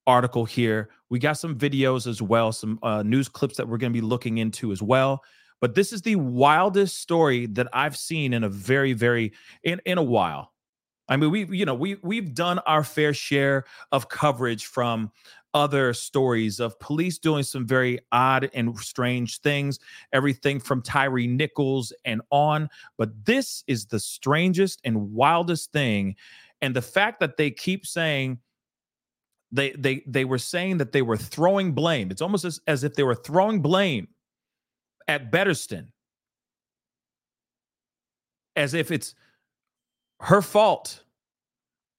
article 0.07 0.45
here. 0.45 0.89
We 1.09 1.19
got 1.19 1.37
some 1.37 1.57
videos 1.57 2.07
as 2.07 2.21
well, 2.21 2.51
some 2.51 2.79
uh, 2.83 3.03
news 3.03 3.29
clips 3.29 3.57
that 3.57 3.67
we're 3.67 3.77
going 3.77 3.93
to 3.93 3.99
be 3.99 4.05
looking 4.05 4.39
into 4.39 4.71
as 4.71 4.81
well. 4.81 5.21
But 5.59 5.75
this 5.75 5.93
is 5.93 6.01
the 6.01 6.15
wildest 6.15 6.97
story 6.97 7.45
that 7.47 7.67
I've 7.71 7.95
seen 7.95 8.33
in 8.33 8.43
a 8.43 8.49
very, 8.49 8.93
very 8.93 9.31
in 9.63 9.79
in 9.85 9.99
a 9.99 10.03
while. 10.03 10.51
I 11.07 11.17
mean, 11.17 11.29
we 11.29 11.45
you 11.45 11.65
know 11.65 11.75
we 11.75 11.97
we've 12.01 12.33
done 12.33 12.59
our 12.59 12.83
fair 12.83 13.13
share 13.13 13.65
of 13.91 14.09
coverage 14.09 14.65
from 14.65 15.11
other 15.53 15.93
stories 15.93 16.59
of 16.59 16.79
police 16.79 17.17
doing 17.17 17.43
some 17.43 17.65
very 17.65 17.99
odd 18.11 18.49
and 18.53 18.77
strange 18.79 19.39
things, 19.41 19.79
everything 20.13 20.59
from 20.59 20.81
Tyre 20.81 21.27
Nichols 21.27 21.93
and 22.05 22.21
on. 22.31 22.69
But 22.97 23.25
this 23.25 23.63
is 23.67 23.85
the 23.85 23.99
strangest 23.99 24.81
and 24.83 25.11
wildest 25.11 25.71
thing. 25.71 26.15
And 26.61 26.75
the 26.75 26.81
fact 26.81 27.19
that 27.19 27.37
they 27.37 27.51
keep 27.51 27.85
saying 27.85 28.39
they 29.51 29.71
they 29.71 30.03
they 30.07 30.25
were 30.25 30.37
saying 30.37 30.77
that 30.77 30.91
they 30.93 31.01
were 31.01 31.17
throwing 31.17 31.73
blame. 31.73 32.09
It's 32.11 32.21
almost 32.21 32.45
as, 32.45 32.59
as 32.67 32.83
if 32.83 32.93
they 32.93 33.03
were 33.03 33.15
throwing 33.15 33.61
blame 33.61 34.07
at 35.07 35.31
Bettersten. 35.31 35.91
As 38.55 38.73
if 38.73 38.91
it's 38.91 39.15
her 40.21 40.41
fault 40.41 41.03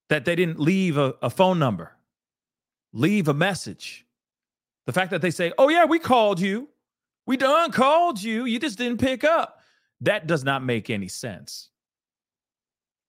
that 0.09 0.25
they 0.25 0.37
didn't 0.37 0.61
leave 0.61 0.97
a, 0.97 1.15
a 1.23 1.31
phone 1.31 1.59
number 1.59 1.97
leave 2.93 3.29
a 3.29 3.35
message. 3.35 4.07
The 4.87 4.93
fact 4.93 5.11
that 5.11 5.23
they 5.23 5.31
say, 5.31 5.53
oh, 5.59 5.69
yeah, 5.69 5.85
we 5.85 5.99
called 5.99 6.41
you. 6.41 6.69
We 7.27 7.37
done 7.37 7.71
called 7.71 8.23
you. 8.23 8.45
You 8.45 8.59
just 8.59 8.79
didn't 8.79 8.99
pick 8.99 9.25
up. 9.25 9.61
That 10.01 10.27
does 10.27 10.43
not 10.43 10.65
make 10.65 10.91
any 10.91 11.09
sense. 11.09 11.71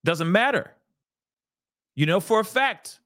Doesn't 0.04 0.30
matter. 0.30 0.72
You 1.96 2.06
know 2.06 2.20
for 2.20 2.40
a 2.40 2.44
fact, 2.44 3.00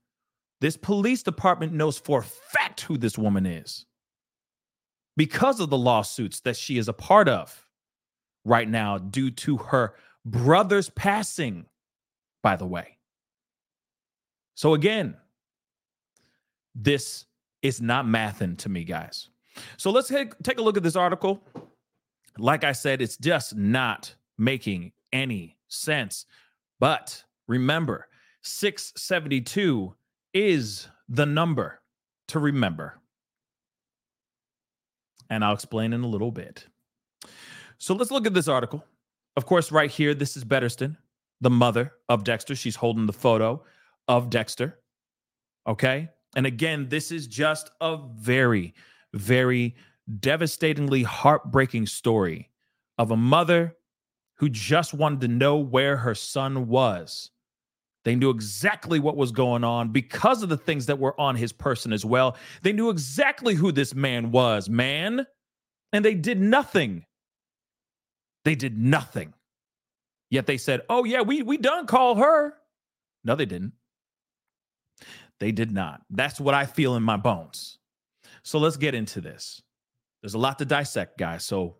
this 0.60 0.76
police 0.76 1.22
department 1.22 1.72
knows 1.72 1.98
for 1.98 2.20
a 2.20 2.24
fact 2.24 2.82
who 2.82 2.98
this 2.98 3.16
woman 3.16 3.46
is 3.46 3.86
because 5.16 5.60
of 5.60 5.70
the 5.70 5.78
lawsuits 5.78 6.40
that 6.40 6.56
she 6.56 6.78
is 6.78 6.88
a 6.88 6.92
part 6.92 7.28
of 7.28 7.66
right 8.44 8.68
now 8.68 8.98
due 8.98 9.30
to 9.30 9.56
her 9.56 9.94
brother's 10.24 10.90
passing, 10.90 11.66
by 12.42 12.56
the 12.56 12.66
way. 12.66 12.96
So, 14.54 14.74
again, 14.74 15.16
this 16.80 17.26
is 17.62 17.82
not 17.82 18.06
mathing 18.06 18.56
to 18.58 18.68
me, 18.68 18.84
guys. 18.84 19.30
So 19.76 19.90
let's 19.90 20.08
take 20.08 20.58
a 20.58 20.62
look 20.62 20.76
at 20.76 20.82
this 20.84 20.96
article. 20.96 21.42
Like 22.38 22.62
I 22.62 22.72
said, 22.72 23.02
it's 23.02 23.16
just 23.16 23.56
not 23.56 24.14
making 24.38 24.92
any 25.12 25.56
sense. 25.66 26.24
But 26.78 27.24
remember, 27.48 28.06
672 28.42 29.94
is 30.34 30.88
the 31.08 31.26
number 31.26 31.80
to 32.28 32.38
remember. 32.38 33.00
And 35.28 35.44
I'll 35.44 35.54
explain 35.54 35.92
in 35.92 36.02
a 36.02 36.08
little 36.08 36.30
bit. 36.30 36.66
So 37.78 37.94
let's 37.94 38.12
look 38.12 38.26
at 38.26 38.34
this 38.34 38.48
article. 38.48 38.84
Of 39.36 39.46
course, 39.46 39.72
right 39.72 39.90
here, 39.90 40.14
this 40.14 40.36
is 40.36 40.44
Bettersten, 40.44 40.96
the 41.40 41.50
mother 41.50 41.92
of 42.08 42.22
Dexter. 42.22 42.54
She's 42.54 42.76
holding 42.76 43.06
the 43.06 43.12
photo 43.12 43.64
of 44.06 44.30
Dexter. 44.30 44.78
Okay. 45.66 46.10
And 46.38 46.46
again, 46.46 46.88
this 46.88 47.10
is 47.10 47.26
just 47.26 47.72
a 47.80 47.98
very, 48.14 48.72
very 49.12 49.74
devastatingly 50.20 51.02
heartbreaking 51.02 51.86
story 51.86 52.48
of 52.96 53.10
a 53.10 53.16
mother 53.16 53.76
who 54.36 54.48
just 54.48 54.94
wanted 54.94 55.20
to 55.22 55.26
know 55.26 55.56
where 55.56 55.96
her 55.96 56.14
son 56.14 56.68
was. 56.68 57.32
They 58.04 58.14
knew 58.14 58.30
exactly 58.30 59.00
what 59.00 59.16
was 59.16 59.32
going 59.32 59.64
on 59.64 59.88
because 59.88 60.44
of 60.44 60.48
the 60.48 60.56
things 60.56 60.86
that 60.86 61.00
were 61.00 61.20
on 61.20 61.34
his 61.34 61.52
person 61.52 61.92
as 61.92 62.04
well. 62.04 62.36
They 62.62 62.72
knew 62.72 62.90
exactly 62.90 63.56
who 63.56 63.72
this 63.72 63.92
man 63.92 64.30
was, 64.30 64.68
man. 64.68 65.26
And 65.92 66.04
they 66.04 66.14
did 66.14 66.40
nothing. 66.40 67.04
They 68.44 68.54
did 68.54 68.78
nothing. 68.78 69.34
Yet 70.30 70.46
they 70.46 70.56
said, 70.56 70.82
"Oh 70.88 71.02
yeah, 71.02 71.22
we 71.22 71.42
we 71.42 71.56
done 71.56 71.88
call 71.88 72.14
her." 72.14 72.54
No, 73.24 73.34
they 73.34 73.44
didn't. 73.44 73.72
They 75.40 75.52
did 75.52 75.70
not. 75.70 76.02
That's 76.10 76.40
what 76.40 76.54
I 76.54 76.66
feel 76.66 76.96
in 76.96 77.02
my 77.02 77.16
bones. 77.16 77.78
So 78.42 78.58
let's 78.58 78.76
get 78.76 78.94
into 78.94 79.20
this. 79.20 79.62
There's 80.22 80.34
a 80.34 80.38
lot 80.38 80.58
to 80.58 80.64
dissect, 80.64 81.18
guys. 81.18 81.44
So 81.44 81.76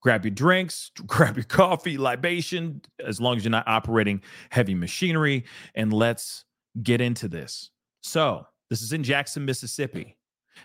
grab 0.00 0.24
your 0.24 0.32
drinks, 0.32 0.90
grab 1.06 1.36
your 1.36 1.44
coffee, 1.44 1.96
libation, 1.96 2.82
as 3.04 3.20
long 3.20 3.36
as 3.36 3.44
you're 3.44 3.50
not 3.50 3.68
operating 3.68 4.22
heavy 4.50 4.74
machinery, 4.74 5.44
and 5.74 5.92
let's 5.92 6.44
get 6.82 7.00
into 7.00 7.28
this. 7.28 7.70
So, 8.02 8.46
this 8.68 8.82
is 8.82 8.92
in 8.92 9.02
Jackson, 9.02 9.44
Mississippi. 9.44 10.16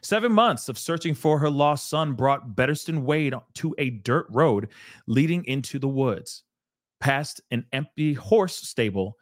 Seven 0.01 0.31
months 0.31 0.69
of 0.69 0.77
searching 0.77 1.15
for 1.15 1.39
her 1.39 1.49
lost 1.49 1.89
son 1.89 2.13
brought 2.13 2.55
Bettersten 2.55 3.03
Wade 3.03 3.33
to 3.55 3.75
a 3.77 3.89
dirt 3.89 4.27
road 4.29 4.69
leading 5.07 5.43
into 5.45 5.79
the 5.79 5.87
woods, 5.87 6.43
past 6.99 7.41
an 7.51 7.65
empty 7.73 8.13
horse 8.13 8.55
stable 8.55 9.17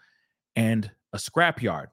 and 0.55 0.91
a 1.13 1.17
scrapyard. 1.17 1.87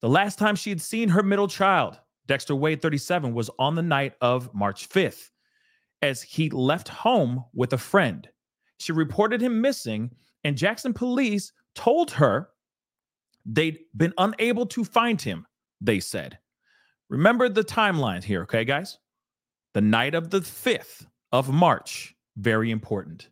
The 0.00 0.08
last 0.08 0.38
time 0.38 0.54
she 0.54 0.70
had 0.70 0.80
seen 0.80 1.08
her 1.08 1.22
middle 1.22 1.48
child, 1.48 1.98
Dexter 2.26 2.54
Wade, 2.54 2.82
37, 2.82 3.34
was 3.34 3.50
on 3.58 3.74
the 3.74 3.82
night 3.82 4.14
of 4.20 4.54
March 4.54 4.88
5th 4.88 5.30
as 6.02 6.22
he 6.22 6.50
left 6.50 6.88
home 6.88 7.44
with 7.52 7.72
a 7.72 7.78
friend. 7.78 8.28
She 8.78 8.92
reported 8.92 9.40
him 9.40 9.60
missing, 9.60 10.12
and 10.44 10.56
Jackson 10.56 10.94
police 10.94 11.52
told 11.74 12.12
her 12.12 12.50
they'd 13.44 13.80
been 13.96 14.14
unable 14.18 14.66
to 14.66 14.84
find 14.84 15.20
him, 15.20 15.46
they 15.80 15.98
said. 15.98 16.38
Remember 17.08 17.48
the 17.48 17.64
timeline 17.64 18.22
here, 18.22 18.42
okay, 18.42 18.64
guys? 18.64 18.98
The 19.74 19.80
night 19.80 20.14
of 20.14 20.30
the 20.30 20.40
5th 20.40 21.06
of 21.32 21.52
March, 21.52 22.14
very 22.36 22.70
important. 22.70 23.30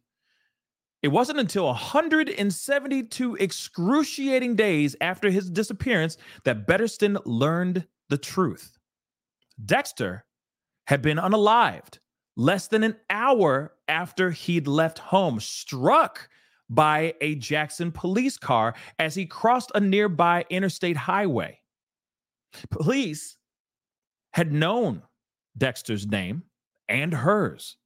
It 1.07 1.13
wasn't 1.13 1.39
until 1.39 1.67
172 1.67 3.37
excruciating 3.37 4.57
days 4.57 4.97
after 5.01 5.31
his 5.31 5.49
disappearance 5.49 6.17
that 6.43 6.67
Bettersten 6.67 7.17
learned 7.25 7.87
the 8.09 8.19
truth. 8.19 8.77
Dexter 9.65 10.25
had 10.89 11.03
been 11.03 11.19
unalived 11.19 12.01
less 12.37 12.67
than 12.67 12.83
an 12.83 12.97
hour 13.09 13.75
after 13.87 14.33
he'd 14.33 14.67
left 14.67 14.99
home, 14.99 15.39
struck 15.39 16.29
by 16.69 17.15
a 17.21 17.37
Jackson 17.37 17.93
police 17.93 18.37
car 18.37 18.75
as 18.99 19.15
he 19.15 19.27
crossed 19.27 19.71
a 19.77 19.81
nearby 19.81 20.45
interstate 20.51 20.97
highway. 20.97 21.61
Police 22.69 23.37
had 24.33 24.53
known 24.53 25.05
Dexter's 25.57 26.09
name 26.09 26.43
and 26.89 27.15
hers 27.15 27.77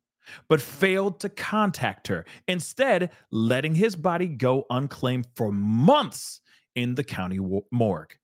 but 0.49 0.61
failed 0.61 1.21
to 1.21 1.29
contact 1.29 2.09
her, 2.09 2.25
instead, 2.49 3.11
letting 3.31 3.75
his 3.75 3.97
body 3.97 4.27
go 4.27 4.67
unclaimed 4.71 5.27
for 5.35 5.53
months 5.53 6.41
in 6.75 6.95
the 6.95 7.05
county 7.05 7.39
morgue. 7.71 8.15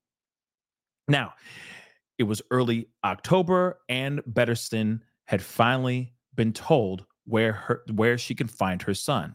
Now, 1.09 1.35
it 2.19 2.25
was 2.25 2.43
early 2.51 2.89
October, 3.05 3.81
and 3.89 4.23
Bettersten 4.27 5.03
had 5.27 5.43
finally 5.43 6.13
been 6.35 6.53
told 6.53 7.05
where 7.25 7.53
her 7.53 7.83
where 7.93 8.17
she 8.17 8.35
could 8.35 8.51
find 8.51 8.81
her 8.83 8.95
son. 8.95 9.35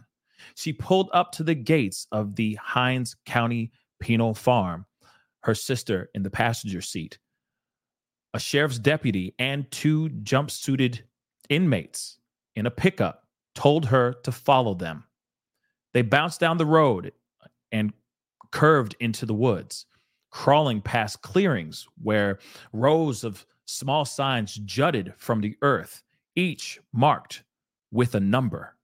She 0.55 0.73
pulled 0.73 1.09
up 1.13 1.31
to 1.33 1.43
the 1.43 1.55
gates 1.55 2.07
of 2.11 2.35
the 2.35 2.55
Hinds 2.55 3.15
County 3.25 3.71
Penal 3.99 4.33
Farm, 4.33 4.85
her 5.43 5.53
sister 5.53 6.09
in 6.15 6.23
the 6.23 6.29
passenger 6.29 6.81
seat, 6.81 7.19
a 8.33 8.39
sheriff's 8.39 8.79
deputy, 8.79 9.35
and 9.37 9.69
two 9.71 10.09
jumpsuited 10.09 11.01
inmates 11.49 12.17
in 12.55 12.65
a 12.65 12.71
pickup 12.71 13.25
told 13.55 13.85
her 13.85 14.13
to 14.23 14.31
follow 14.31 14.73
them. 14.73 15.03
They 15.93 16.01
bounced 16.01 16.39
down 16.39 16.57
the 16.57 16.65
road 16.65 17.11
and 17.71 17.93
curved 18.51 18.95
into 18.99 19.25
the 19.25 19.33
woods, 19.33 19.85
crawling 20.29 20.81
past 20.81 21.21
clearings 21.21 21.87
where 22.01 22.39
rows 22.73 23.23
of 23.23 23.45
small 23.65 24.05
signs 24.05 24.55
jutted 24.55 25.13
from 25.17 25.41
the 25.41 25.57
earth, 25.61 26.03
each 26.35 26.79
marked 26.93 27.43
with 27.91 28.15
a 28.15 28.19
number. 28.19 28.75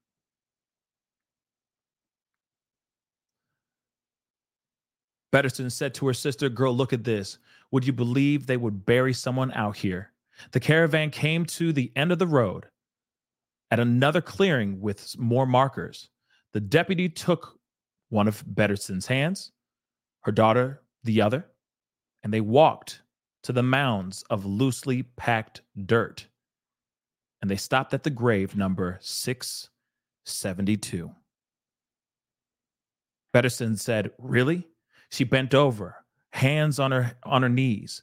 Bettersten 5.30 5.70
said 5.70 5.94
to 5.94 6.06
her 6.06 6.14
sister, 6.14 6.48
Girl, 6.48 6.74
look 6.74 6.94
at 6.94 7.04
this. 7.04 7.38
Would 7.70 7.86
you 7.86 7.92
believe 7.92 8.46
they 8.46 8.56
would 8.56 8.86
bury 8.86 9.12
someone 9.12 9.52
out 9.52 9.76
here? 9.76 10.12
The 10.52 10.60
caravan 10.60 11.10
came 11.10 11.44
to 11.46 11.72
the 11.72 11.92
end 11.94 12.12
of 12.12 12.18
the 12.18 12.26
road 12.26 12.66
At 13.70 13.80
another 13.80 14.22
clearing 14.22 14.80
with 14.80 15.18
more 15.18 15.46
markers, 15.46 16.08
the 16.52 16.60
deputy 16.60 17.08
took 17.08 17.58
one 18.08 18.26
of 18.26 18.42
Bettersten's 18.46 19.06
hands, 19.06 19.52
her 20.20 20.32
daughter 20.32 20.82
the 21.04 21.20
other, 21.20 21.46
and 22.22 22.32
they 22.32 22.40
walked 22.40 23.02
to 23.42 23.52
the 23.52 23.62
mounds 23.62 24.24
of 24.30 24.46
loosely 24.46 25.02
packed 25.02 25.62
dirt. 25.86 26.26
And 27.40 27.50
they 27.50 27.56
stopped 27.56 27.94
at 27.94 28.02
the 28.02 28.10
grave 28.10 28.56
number 28.56 28.98
672. 29.00 31.10
Bettersten 33.32 33.76
said, 33.76 34.10
Really? 34.18 34.66
She 35.10 35.24
bent 35.24 35.54
over, 35.54 35.96
hands 36.32 36.78
on 36.78 36.90
her 36.90 37.16
on 37.22 37.42
her 37.42 37.48
knees. 37.48 38.02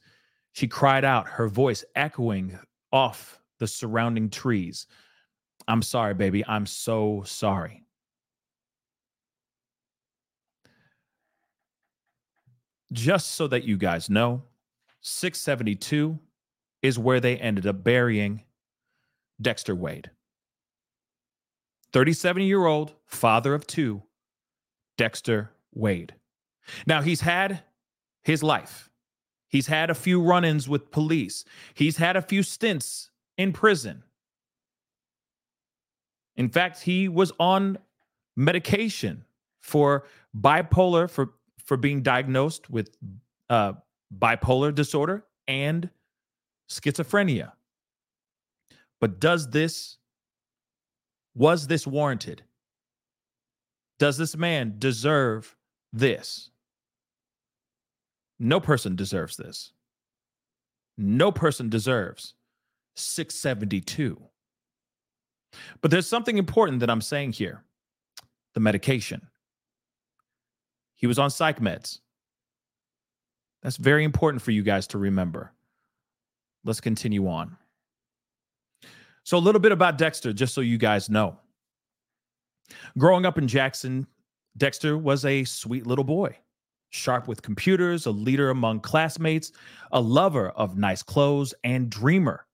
She 0.52 0.66
cried 0.66 1.04
out, 1.04 1.28
her 1.28 1.48
voice 1.48 1.84
echoing 1.94 2.58
off 2.92 3.40
the 3.58 3.66
surrounding 3.66 4.30
trees. 4.30 4.86
I'm 5.68 5.82
sorry, 5.82 6.14
baby. 6.14 6.44
I'm 6.46 6.66
so 6.66 7.22
sorry. 7.26 7.82
Just 12.92 13.32
so 13.32 13.48
that 13.48 13.64
you 13.64 13.76
guys 13.76 14.08
know, 14.08 14.42
672 15.00 16.18
is 16.82 16.98
where 16.98 17.20
they 17.20 17.36
ended 17.36 17.66
up 17.66 17.82
burying 17.82 18.44
Dexter 19.40 19.74
Wade. 19.74 20.10
37 21.92 22.42
year 22.42 22.64
old 22.66 22.94
father 23.06 23.54
of 23.54 23.66
two, 23.66 24.02
Dexter 24.96 25.50
Wade. 25.74 26.14
Now, 26.86 27.02
he's 27.02 27.20
had 27.20 27.62
his 28.22 28.42
life. 28.42 28.90
He's 29.48 29.68
had 29.68 29.90
a 29.90 29.94
few 29.94 30.20
run 30.20 30.44
ins 30.44 30.68
with 30.68 30.90
police. 30.90 31.44
He's 31.74 31.96
had 31.96 32.16
a 32.16 32.22
few 32.22 32.42
stints 32.42 33.10
in 33.38 33.52
prison. 33.52 34.02
In 36.36 36.48
fact, 36.48 36.82
he 36.82 37.08
was 37.08 37.32
on 37.38 37.78
medication 38.36 39.24
for 39.60 40.04
bipolar, 40.38 41.10
for, 41.10 41.34
for 41.64 41.76
being 41.76 42.02
diagnosed 42.02 42.68
with 42.70 42.90
uh, 43.48 43.72
bipolar 44.16 44.74
disorder 44.74 45.24
and 45.48 45.90
schizophrenia. 46.70 47.52
But 49.00 49.20
does 49.20 49.50
this, 49.50 49.98
was 51.34 51.66
this 51.66 51.86
warranted? 51.86 52.42
Does 53.98 54.18
this 54.18 54.36
man 54.36 54.76
deserve 54.78 55.56
this? 55.92 56.50
No 58.38 58.60
person 58.60 58.96
deserves 58.96 59.36
this. 59.36 59.72
No 60.98 61.32
person 61.32 61.68
deserves 61.68 62.34
672. 62.96 64.20
But 65.80 65.90
there's 65.90 66.08
something 66.08 66.38
important 66.38 66.80
that 66.80 66.90
I'm 66.90 67.00
saying 67.00 67.32
here 67.32 67.62
the 68.54 68.60
medication. 68.60 69.26
He 70.96 71.06
was 71.06 71.18
on 71.18 71.30
psych 71.30 71.60
meds. 71.60 72.00
That's 73.62 73.76
very 73.76 74.04
important 74.04 74.42
for 74.42 74.50
you 74.50 74.62
guys 74.62 74.86
to 74.88 74.98
remember. 74.98 75.52
Let's 76.64 76.80
continue 76.80 77.28
on. 77.28 77.56
So, 79.24 79.36
a 79.36 79.40
little 79.40 79.60
bit 79.60 79.72
about 79.72 79.98
Dexter, 79.98 80.32
just 80.32 80.54
so 80.54 80.60
you 80.60 80.78
guys 80.78 81.10
know. 81.10 81.36
Growing 82.96 83.26
up 83.26 83.38
in 83.38 83.46
Jackson, 83.48 84.06
Dexter 84.56 84.96
was 84.96 85.24
a 85.24 85.44
sweet 85.44 85.86
little 85.86 86.04
boy 86.04 86.36
sharp 86.90 87.28
with 87.28 87.42
computers, 87.42 88.06
a 88.06 88.10
leader 88.10 88.50
among 88.50 88.80
classmates, 88.80 89.52
a 89.92 90.00
lover 90.00 90.50
of 90.50 90.76
nice 90.76 91.02
clothes, 91.02 91.52
and 91.64 91.90
dreamer 91.90 92.45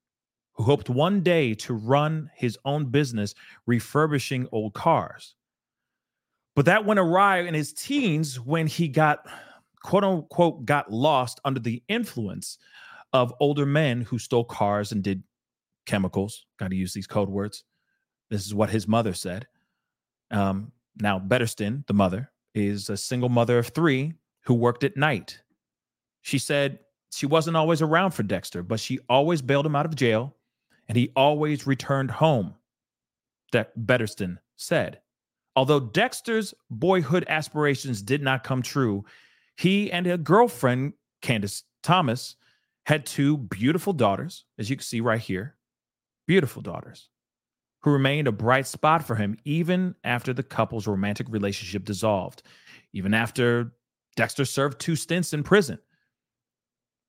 who 0.54 0.64
hoped 0.64 0.90
one 0.90 1.22
day 1.22 1.54
to 1.54 1.74
run 1.74 2.30
his 2.34 2.58
own 2.64 2.86
business 2.86 3.34
refurbishing 3.66 4.46
old 4.52 4.74
cars. 4.74 5.34
But 6.54 6.66
that 6.66 6.84
went 6.84 7.00
awry 7.00 7.40
in 7.40 7.54
his 7.54 7.72
teens 7.72 8.38
when 8.38 8.66
he 8.66 8.88
got, 8.88 9.26
quote 9.82 10.04
unquote, 10.04 10.64
got 10.66 10.92
lost 10.92 11.40
under 11.44 11.60
the 11.60 11.82
influence 11.88 12.58
of 13.12 13.32
older 13.40 13.66
men 13.66 14.02
who 14.02 14.18
stole 14.18 14.44
cars 14.44 14.92
and 14.92 15.02
did 15.02 15.22
chemicals. 15.86 16.44
Got 16.58 16.70
to 16.70 16.76
use 16.76 16.92
these 16.92 17.06
code 17.06 17.28
words. 17.28 17.64
This 18.30 18.46
is 18.46 18.54
what 18.54 18.70
his 18.70 18.86
mother 18.86 19.14
said. 19.14 19.46
Um, 20.30 20.72
now, 21.00 21.18
Bettersten, 21.18 21.84
the 21.86 21.94
mother, 21.94 22.30
is 22.54 22.90
a 22.90 22.96
single 22.96 23.28
mother 23.28 23.58
of 23.58 23.68
three 23.68 24.14
who 24.44 24.54
worked 24.54 24.84
at 24.84 24.96
night. 24.96 25.40
She 26.22 26.38
said 26.38 26.80
she 27.12 27.26
wasn't 27.26 27.56
always 27.56 27.82
around 27.82 28.12
for 28.12 28.22
Dexter, 28.22 28.62
but 28.62 28.80
she 28.80 28.98
always 29.08 29.42
bailed 29.42 29.66
him 29.66 29.76
out 29.76 29.86
of 29.86 29.94
jail 29.94 30.36
and 30.92 30.98
he 30.98 31.10
always 31.16 31.66
returned 31.66 32.10
home, 32.10 32.52
that 33.52 33.72
Bettersten 33.86 34.36
said. 34.56 35.00
Although 35.56 35.80
Dexter's 35.80 36.52
boyhood 36.68 37.24
aspirations 37.28 38.02
did 38.02 38.20
not 38.20 38.44
come 38.44 38.60
true, 38.60 39.02
he 39.56 39.90
and 39.90 40.06
a 40.06 40.18
girlfriend, 40.18 40.92
Candace 41.22 41.62
Thomas, 41.82 42.36
had 42.84 43.06
two 43.06 43.38
beautiful 43.38 43.94
daughters, 43.94 44.44
as 44.58 44.68
you 44.68 44.76
can 44.76 44.84
see 44.84 45.00
right 45.00 45.18
here. 45.18 45.56
Beautiful 46.26 46.60
daughters 46.60 47.08
who 47.80 47.90
remained 47.90 48.28
a 48.28 48.32
bright 48.32 48.66
spot 48.66 49.02
for 49.02 49.14
him 49.14 49.38
even 49.46 49.94
after 50.04 50.34
the 50.34 50.42
couple's 50.42 50.86
romantic 50.86 51.26
relationship 51.30 51.86
dissolved, 51.86 52.42
even 52.92 53.14
after 53.14 53.72
Dexter 54.16 54.44
served 54.44 54.78
two 54.78 54.96
stints 54.96 55.32
in 55.32 55.42
prison 55.42 55.78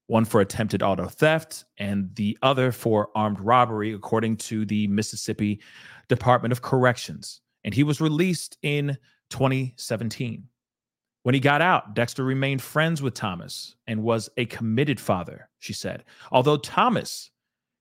one 0.07 0.25
for 0.25 0.41
attempted 0.41 0.83
auto 0.83 1.07
theft 1.07 1.65
and 1.77 2.13
the 2.15 2.37
other 2.41 2.71
for 2.71 3.09
armed 3.15 3.39
robbery, 3.39 3.93
according 3.93 4.37
to 4.37 4.65
the 4.65 4.87
Mississippi 4.87 5.61
Department 6.09 6.51
of 6.51 6.61
Corrections. 6.61 7.41
And 7.63 7.73
he 7.73 7.83
was 7.83 8.01
released 8.01 8.57
in 8.61 8.97
2017. 9.29 10.43
When 11.23 11.33
he 11.33 11.39
got 11.39 11.61
out, 11.61 11.95
Dexter 11.95 12.25
remained 12.25 12.61
friends 12.61 13.01
with 13.01 13.13
Thomas 13.13 13.75
and 13.87 14.03
was 14.03 14.29
a 14.35 14.45
committed 14.45 14.99
father, 14.99 15.49
she 15.59 15.71
said. 15.71 16.03
Although 16.31 16.57
Thomas 16.57 17.31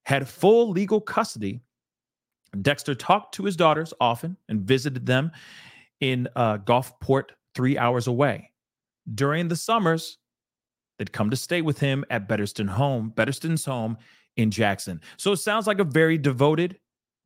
had 0.05 0.29
full 0.29 0.71
legal 0.71 1.01
custody, 1.01 1.61
Dexter 2.61 2.95
talked 2.95 3.35
to 3.35 3.45
his 3.45 3.57
daughters 3.57 3.93
often 4.01 4.37
and 4.49 4.61
visited 4.61 5.07
them 5.07 5.33
in 6.01 6.29
uh, 6.37 6.59
Gulfport, 6.59 7.31
three 7.55 7.77
hours 7.77 8.07
away 8.07 8.51
during 9.15 9.49
the 9.49 9.57
summers 9.57 10.19
that 11.03 11.12
come 11.12 11.31
to 11.31 11.37
stay 11.37 11.62
with 11.62 11.81
him 11.81 12.05
at 12.11 12.29
Bettersten 12.29 12.69
home, 12.69 13.12
Bettersten's 13.17 13.65
home 13.65 13.99
in 14.37 14.53
Jackson. 14.53 15.01
So 15.17 15.33
it 15.33 15.38
sounds 15.38 15.67
like 15.67 15.81
a 15.81 15.85
very 15.85 16.17
devoted, 16.17 16.79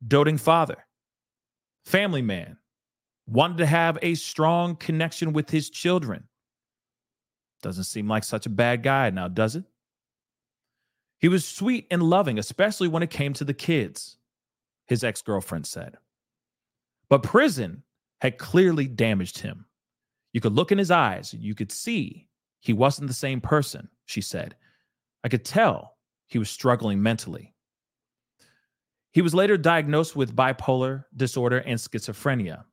doting 0.07 0.39
father, 0.39 0.83
family 1.85 2.23
man, 2.23 2.57
wanted 3.27 3.57
to 3.59 3.67
have 3.67 3.99
a 4.01 4.15
strong 4.15 4.75
connection 4.77 5.31
with 5.31 5.51
his 5.51 5.69
children. 5.69 6.23
Doesn't 7.61 7.83
seem 7.83 8.07
like 8.07 8.23
such 8.23 8.47
a 8.47 8.49
bad 8.49 8.81
guy 8.81 9.11
now, 9.11 9.27
does 9.27 9.55
it? 9.55 9.63
He 11.19 11.27
was 11.27 11.45
sweet 11.45 11.85
and 11.91 12.01
loving, 12.01 12.39
especially 12.39 12.87
when 12.87 13.03
it 13.03 13.11
came 13.11 13.33
to 13.33 13.43
the 13.43 13.53
kids, 13.53 14.17
his 14.87 15.03
ex 15.03 15.21
girlfriend 15.21 15.67
said. 15.67 15.97
But 17.09 17.21
prison 17.21 17.83
had 18.21 18.39
clearly 18.39 18.87
damaged 18.87 19.37
him. 19.37 19.67
You 20.33 20.41
could 20.41 20.53
look 20.53 20.71
in 20.71 20.79
his 20.79 20.89
eyes, 20.89 21.31
you 21.31 21.53
could 21.53 21.71
see 21.71 22.26
he 22.67 22.73
wasn't 22.73 23.07
the 23.07 23.13
same 23.13 23.39
person, 23.39 23.87
she 24.05 24.19
said. 24.19 24.53
I 25.23 25.29
could 25.29 25.45
tell 25.45 25.95
he 26.27 26.37
was 26.37 26.49
struggling 26.49 27.01
mentally. 27.01 27.55
He 29.13 29.21
was 29.21 29.33
later 29.33 29.57
diagnosed 29.57 30.17
with 30.17 30.35
bipolar 30.35 31.05
disorder 31.15 31.59
and 31.59 31.79
schizophrenia. 31.79 32.65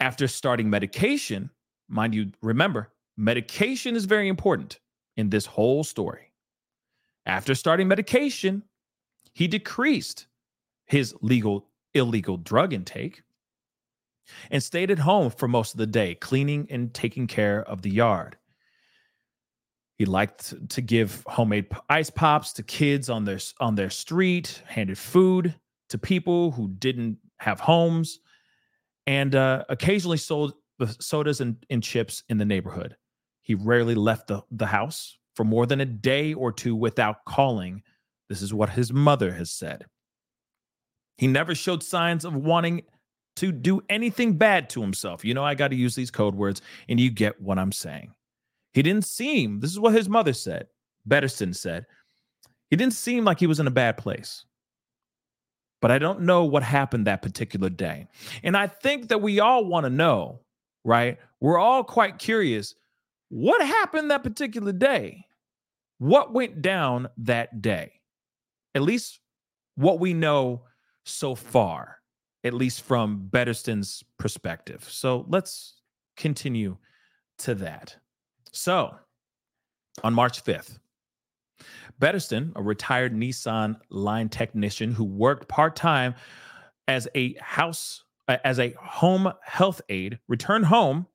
After 0.00 0.26
starting 0.26 0.68
medication, 0.68 1.50
mind 1.88 2.12
you, 2.12 2.32
remember, 2.42 2.92
medication 3.16 3.94
is 3.94 4.04
very 4.04 4.26
important 4.26 4.80
in 5.16 5.30
this 5.30 5.46
whole 5.46 5.84
story. 5.84 6.32
After 7.24 7.54
starting 7.54 7.86
medication, 7.86 8.64
he 9.32 9.46
decreased 9.46 10.26
his 10.86 11.14
legal 11.20 11.68
illegal 11.94 12.36
drug 12.36 12.72
intake 12.72 13.22
and 14.50 14.60
stayed 14.60 14.90
at 14.90 14.98
home 14.98 15.30
for 15.30 15.46
most 15.46 15.74
of 15.74 15.78
the 15.78 15.86
day, 15.86 16.16
cleaning 16.16 16.66
and 16.68 16.92
taking 16.92 17.28
care 17.28 17.62
of 17.62 17.82
the 17.82 17.90
yard. 17.90 18.36
He 19.96 20.04
liked 20.04 20.70
to 20.70 20.80
give 20.80 21.22
homemade 21.26 21.66
ice 21.88 22.10
pops 22.10 22.52
to 22.54 22.62
kids 22.62 23.08
on 23.08 23.24
their 23.24 23.38
on 23.60 23.74
their 23.76 23.90
street, 23.90 24.62
handed 24.66 24.98
food 24.98 25.54
to 25.90 25.98
people 25.98 26.50
who 26.50 26.68
didn't 26.68 27.18
have 27.38 27.60
homes, 27.60 28.18
and 29.06 29.34
uh, 29.34 29.64
occasionally 29.68 30.16
sold 30.16 30.54
the 30.78 30.88
sodas 30.98 31.40
and, 31.40 31.64
and 31.70 31.82
chips 31.82 32.24
in 32.28 32.38
the 32.38 32.44
neighborhood. 32.44 32.96
He 33.42 33.54
rarely 33.54 33.94
left 33.94 34.26
the, 34.26 34.42
the 34.50 34.66
house 34.66 35.18
for 35.36 35.44
more 35.44 35.66
than 35.66 35.80
a 35.80 35.86
day 35.86 36.34
or 36.34 36.50
two 36.50 36.74
without 36.74 37.24
calling. 37.26 37.82
This 38.28 38.42
is 38.42 38.54
what 38.54 38.70
his 38.70 38.92
mother 38.92 39.32
has 39.32 39.50
said. 39.50 39.84
He 41.18 41.26
never 41.26 41.54
showed 41.54 41.82
signs 41.82 42.24
of 42.24 42.34
wanting 42.34 42.82
to 43.36 43.52
do 43.52 43.82
anything 43.88 44.38
bad 44.38 44.70
to 44.70 44.80
himself. 44.80 45.24
You 45.24 45.34
know, 45.34 45.44
I 45.44 45.54
got 45.54 45.68
to 45.68 45.76
use 45.76 45.94
these 45.94 46.10
code 46.10 46.34
words, 46.34 46.62
and 46.88 46.98
you 46.98 47.10
get 47.10 47.40
what 47.40 47.58
I'm 47.58 47.72
saying. 47.72 48.14
He 48.74 48.82
didn't 48.82 49.06
seem, 49.06 49.60
this 49.60 49.70
is 49.70 49.80
what 49.80 49.94
his 49.94 50.08
mother 50.08 50.34
said, 50.34 50.66
Bettersten 51.06 51.54
said, 51.54 51.86
he 52.68 52.76
didn't 52.76 52.92
seem 52.94 53.24
like 53.24 53.40
he 53.40 53.46
was 53.46 53.60
in 53.60 53.66
a 53.66 53.70
bad 53.70 53.96
place. 53.96 54.44
but 55.84 55.90
I 55.90 55.98
don't 55.98 56.22
know 56.22 56.44
what 56.44 56.62
happened 56.62 57.06
that 57.06 57.20
particular 57.20 57.68
day. 57.68 58.08
And 58.42 58.56
I 58.56 58.68
think 58.68 59.08
that 59.08 59.20
we 59.20 59.38
all 59.38 59.66
want 59.66 59.84
to 59.84 59.90
know, 59.90 60.40
right? 60.82 61.18
We're 61.40 61.58
all 61.58 61.84
quite 61.84 62.18
curious 62.18 62.74
what 63.28 63.60
happened 63.66 64.10
that 64.10 64.22
particular 64.22 64.72
day? 64.72 65.26
What 65.98 66.32
went 66.32 66.62
down 66.62 67.08
that 67.18 67.60
day? 67.60 68.00
At 68.74 68.80
least 68.80 69.20
what 69.74 70.00
we 70.00 70.14
know 70.14 70.62
so 71.04 71.34
far, 71.34 71.98
at 72.44 72.54
least 72.54 72.80
from 72.80 73.28
Bettersten's 73.30 74.02
perspective. 74.18 74.86
So 74.88 75.26
let's 75.28 75.82
continue 76.16 76.78
to 77.40 77.54
that. 77.56 77.94
So 78.54 78.94
on 80.04 80.14
March 80.14 80.44
5th, 80.44 80.78
Bettersten, 81.98 82.52
a 82.56 82.62
retired 82.62 83.12
Nissan 83.12 83.76
line 83.90 84.28
technician 84.28 84.92
who 84.92 85.04
worked 85.04 85.48
part 85.48 85.76
time 85.76 86.14
as 86.86 87.08
a 87.14 87.34
house 87.40 88.04
as 88.28 88.58
a 88.58 88.74
home 88.80 89.30
health 89.42 89.82
aide, 89.88 90.18
returned 90.28 90.64
home 90.64 91.06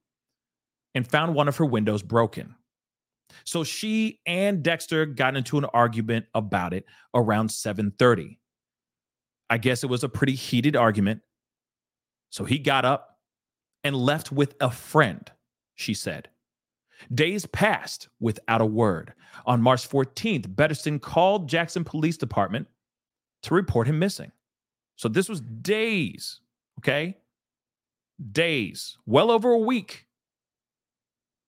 and 0.94 1.08
found 1.08 1.34
one 1.34 1.48
of 1.48 1.58
her 1.58 1.66
windows 1.66 2.04
broken. 2.04 2.56
So 3.46 3.64
she 3.64 4.20
and 4.28 4.62
Dexter 4.62 5.06
got 5.06 5.36
into 5.36 5.58
an 5.58 5.66
argument 5.66 6.26
about 6.36 6.74
it 6.74 6.86
around 7.16 7.50
7:30. 7.50 8.38
I 9.50 9.58
guess 9.58 9.84
it 9.84 9.88
was 9.90 10.04
a 10.04 10.10
pretty 10.10 10.36
heated 10.36 10.76
argument. 10.76 11.22
So 12.32 12.44
he 12.44 12.60
got 12.60 12.86
up 12.86 13.18
and 13.84 13.96
left 13.96 14.32
with 14.32 14.56
a 14.62 14.70
friend, 14.70 15.32
she 15.76 15.94
said. 15.94 16.30
Days 17.14 17.46
passed 17.46 18.10
without 18.20 18.62
a 18.62 18.66
word. 18.66 19.14
On 19.46 19.62
March 19.62 19.88
14th, 19.88 20.48
Bettersten 20.56 21.00
called 21.00 21.48
Jackson 21.48 21.84
Police 21.84 22.18
Department 22.18 22.68
to 23.44 23.54
report 23.54 23.88
him 23.88 24.00
missing. 24.00 24.32
So 24.96 25.08
this 25.08 25.30
was 25.30 25.42
days, 25.42 26.42
okay? 26.80 27.18
Days, 28.32 28.98
well 29.06 29.32
over 29.32 29.52
a 29.52 29.58
week. 29.58 30.06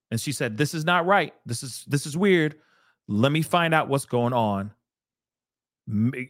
And 0.09 0.19
she 0.19 0.31
said, 0.31 0.57
"This 0.57 0.73
is 0.73 0.85
not 0.85 1.05
right. 1.05 1.33
This 1.45 1.63
is 1.63 1.85
this 1.87 2.05
is 2.05 2.17
weird. 2.17 2.55
Let 3.07 3.31
me 3.31 3.41
find 3.41 3.73
out 3.73 3.89
what's 3.89 4.05
going 4.05 4.33
on. 4.33 4.71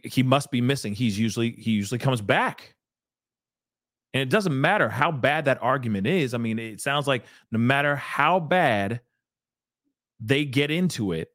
He 0.04 0.22
must 0.22 0.50
be 0.50 0.60
missing. 0.60 0.94
He's 0.94 1.18
usually 1.18 1.52
he 1.52 1.72
usually 1.72 1.98
comes 1.98 2.20
back." 2.20 2.74
And 4.14 4.20
it 4.20 4.30
doesn't 4.30 4.60
matter 4.60 4.88
how 4.88 5.10
bad 5.10 5.46
that 5.46 5.62
argument 5.62 6.06
is. 6.06 6.34
I 6.34 6.38
mean, 6.38 6.58
it 6.58 6.80
sounds 6.80 7.06
like 7.06 7.24
no 7.50 7.58
matter 7.58 7.96
how 7.96 8.40
bad 8.40 9.00
they 10.24 10.44
get 10.44 10.70
into 10.70 11.12
it, 11.12 11.28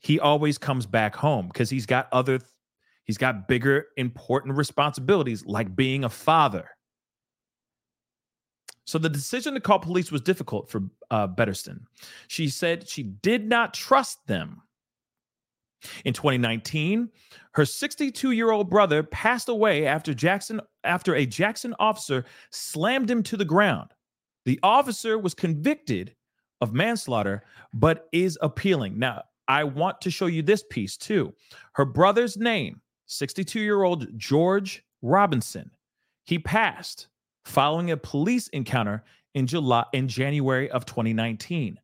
he 0.00 0.18
always 0.18 0.58
comes 0.58 0.86
back 0.86 1.14
home 1.14 1.48
because 1.48 1.68
he's 1.70 1.86
got 1.86 2.08
other, 2.12 2.40
he's 3.04 3.18
got 3.18 3.46
bigger, 3.48 3.86
important 3.96 4.56
responsibilities 4.56 5.44
like 5.46 5.76
being 5.76 6.04
a 6.04 6.08
father. 6.08 6.70
So 8.84 8.98
the 8.98 9.08
decision 9.08 9.54
to 9.54 9.60
call 9.60 9.80
police 9.80 10.12
was 10.12 10.20
difficult 10.20 10.70
for 10.70 10.82
uh, 11.10 11.26
Bettersten. 11.26 11.80
She 12.28 12.48
said 12.48 12.88
she 12.88 13.02
did 13.02 13.46
not 13.46 13.74
trust 13.74 14.24
them. 14.26 14.62
In 16.04 16.14
2019, 16.14 17.10
her 17.52 17.64
62-year-old 17.64 18.70
brother 18.70 19.02
passed 19.02 19.48
away 19.48 19.86
after 19.86 20.14
Jackson 20.14 20.60
after 20.84 21.14
a 21.14 21.26
Jackson 21.26 21.74
officer 21.78 22.24
slammed 22.50 23.10
him 23.10 23.22
to 23.24 23.36
the 23.36 23.44
ground. 23.44 23.90
The 24.46 24.58
officer 24.62 25.18
was 25.18 25.34
convicted 25.34 26.14
of 26.60 26.72
manslaughter, 26.72 27.42
but 27.72 28.08
is 28.12 28.38
appealing. 28.40 28.98
Now, 28.98 29.22
I 29.48 29.64
want 29.64 30.00
to 30.02 30.10
show 30.10 30.26
you 30.26 30.42
this 30.42 30.64
piece 30.70 30.96
too. 30.96 31.34
Her 31.72 31.84
brother's 31.84 32.36
name, 32.36 32.80
62 33.06 33.60
year 33.60 33.82
old 33.82 34.06
George 34.18 34.82
Robinson, 35.02 35.70
he 36.24 36.38
passed 36.38 37.08
following 37.44 37.92
a 37.92 37.96
police 37.96 38.48
encounter 38.48 39.04
in 39.34 39.46
July 39.46 39.84
in 39.92 40.08
January 40.08 40.70
of 40.70 40.84
2019. 40.86 41.78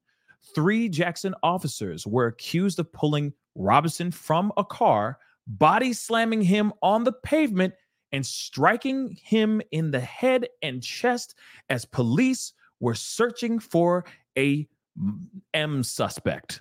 Three 0.55 0.89
Jackson 0.89 1.35
officers 1.43 2.07
were 2.07 2.27
accused 2.27 2.79
of 2.79 2.93
pulling 2.93 3.33
Robinson 3.55 4.11
from 4.11 4.53
a 4.57 4.65
car, 4.65 5.19
body 5.47 5.93
slamming 5.93 6.43
him 6.43 6.73
on 6.83 7.05
the 7.05 7.13
pavement, 7.13 7.75
and 8.11 8.27
striking 8.27 9.17
him 9.23 9.63
in 9.71 9.91
the 9.91 10.01
head 10.01 10.49
and 10.63 10.83
chest 10.83 11.35
as 11.71 11.85
police 11.85 12.53
were 12.81 12.95
searching 12.95 13.59
for 13.59 14.05
a 14.39 14.67
M 15.55 15.83
suspect. 15.83 16.61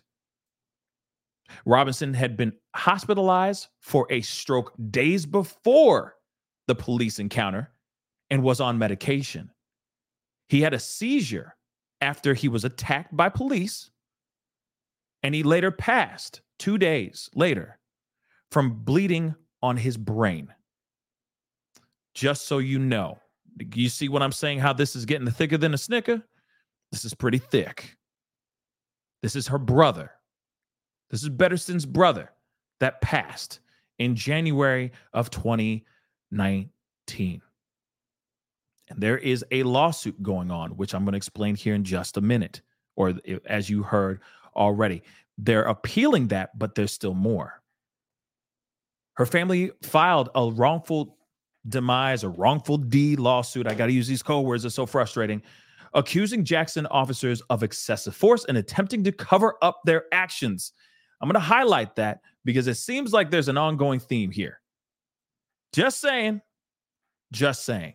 Robinson 1.66 2.14
had 2.14 2.38
been 2.38 2.54
hospitalized 2.76 3.68
for 3.82 4.08
a 4.10 4.22
stroke 4.22 4.74
days 4.90 5.26
before 5.26 6.16
the 6.68 6.76
police 6.76 7.20
encounter 7.20 7.72
and 8.30 8.42
was 8.42 8.62
on 8.62 8.78
medication. 8.78 9.50
He 10.48 10.62
had 10.62 10.74
a 10.74 10.80
seizure 10.80 11.56
after 12.00 12.34
he 12.34 12.48
was 12.48 12.66
attacked 12.66 13.16
by 13.16 13.30
police, 13.30 13.92
and 15.24 15.36
he 15.36 15.44
later 15.44 15.72
passed 15.72 16.42
two 16.58 16.78
days 16.78 17.30
later 17.36 17.80
from 18.52 18.84
bleeding 18.84 19.36
on 19.62 19.78
his 19.78 19.98
brain. 19.98 20.54
Just 22.14 22.48
so 22.48 22.58
you 22.58 22.80
know, 22.80 23.20
you 23.74 23.90
see 23.90 24.10
what 24.10 24.22
I'm 24.22 24.32
saying? 24.32 24.60
How 24.60 24.74
this 24.74 24.96
is 24.96 25.06
getting 25.06 25.30
thicker 25.30 25.58
than 25.58 25.74
a 25.74 25.78
snicker? 25.78 26.22
This 26.92 27.06
is 27.06 27.14
pretty 27.14 27.38
thick. 27.38 27.96
This 29.22 29.36
is 29.36 29.48
her 29.48 29.58
brother. 29.58 30.12
This 31.10 31.24
is 31.24 31.30
Bettersten's 31.30 31.86
brother 31.86 32.32
that 32.80 33.02
passed 33.02 33.60
in 34.00 34.16
January 34.16 34.92
of 35.14 35.30
2019. 35.30 37.42
And 38.90 39.00
there 39.00 39.18
is 39.18 39.46
a 39.52 39.64
lawsuit 39.64 40.22
going 40.22 40.52
on, 40.52 40.72
which 40.72 40.94
I'm 40.94 41.04
going 41.04 41.14
to 41.14 41.18
explain 41.18 41.56
here 41.56 41.76
in 41.76 41.84
just 41.84 42.18
a 42.18 42.22
minute, 42.22 42.62
or 42.96 43.14
as 43.46 43.70
you 43.70 43.84
heard 43.84 44.22
already. 44.56 45.04
They're 45.38 45.64
appealing 45.64 46.28
that, 46.30 46.58
but 46.58 46.76
there's 46.76 46.92
still 46.92 47.14
more. 47.14 47.62
Her 49.14 49.26
family 49.26 49.72
filed 49.82 50.30
a 50.36 50.50
wrongful 50.50 51.18
demise 51.68 52.24
a 52.24 52.30
wrongful 52.30 52.78
deed 52.78 53.20
lawsuit. 53.20 53.68
I 53.68 53.76
got 53.76 53.86
to 53.86 53.92
use 53.92 54.08
these 54.08 54.24
code 54.24 54.46
words, 54.46 54.66
it's 54.66 54.76
so 54.76 54.86
frustrating 54.86 55.42
accusing 55.94 56.46
Jackson 56.46 56.86
officers 56.88 57.42
of 57.50 57.64
excessive 57.64 58.16
force 58.16 58.46
and 58.46 58.58
attempting 58.58 59.04
to 59.04 59.12
cover 59.12 59.56
up 59.62 59.82
their 59.86 60.06
actions. 60.12 60.74
I'm 61.22 61.28
going 61.28 61.34
to 61.36 61.40
highlight 61.40 61.96
that 61.96 62.22
because 62.46 62.68
it 62.68 62.76
seems 62.76 63.14
like 63.14 63.30
there's 63.30 63.50
an 63.50 63.58
ongoing 63.58 64.00
theme 64.00 64.32
here. 64.32 64.60
Just 65.74 66.02
saying, 66.02 66.42
just 67.32 67.66
saying. 67.66 67.94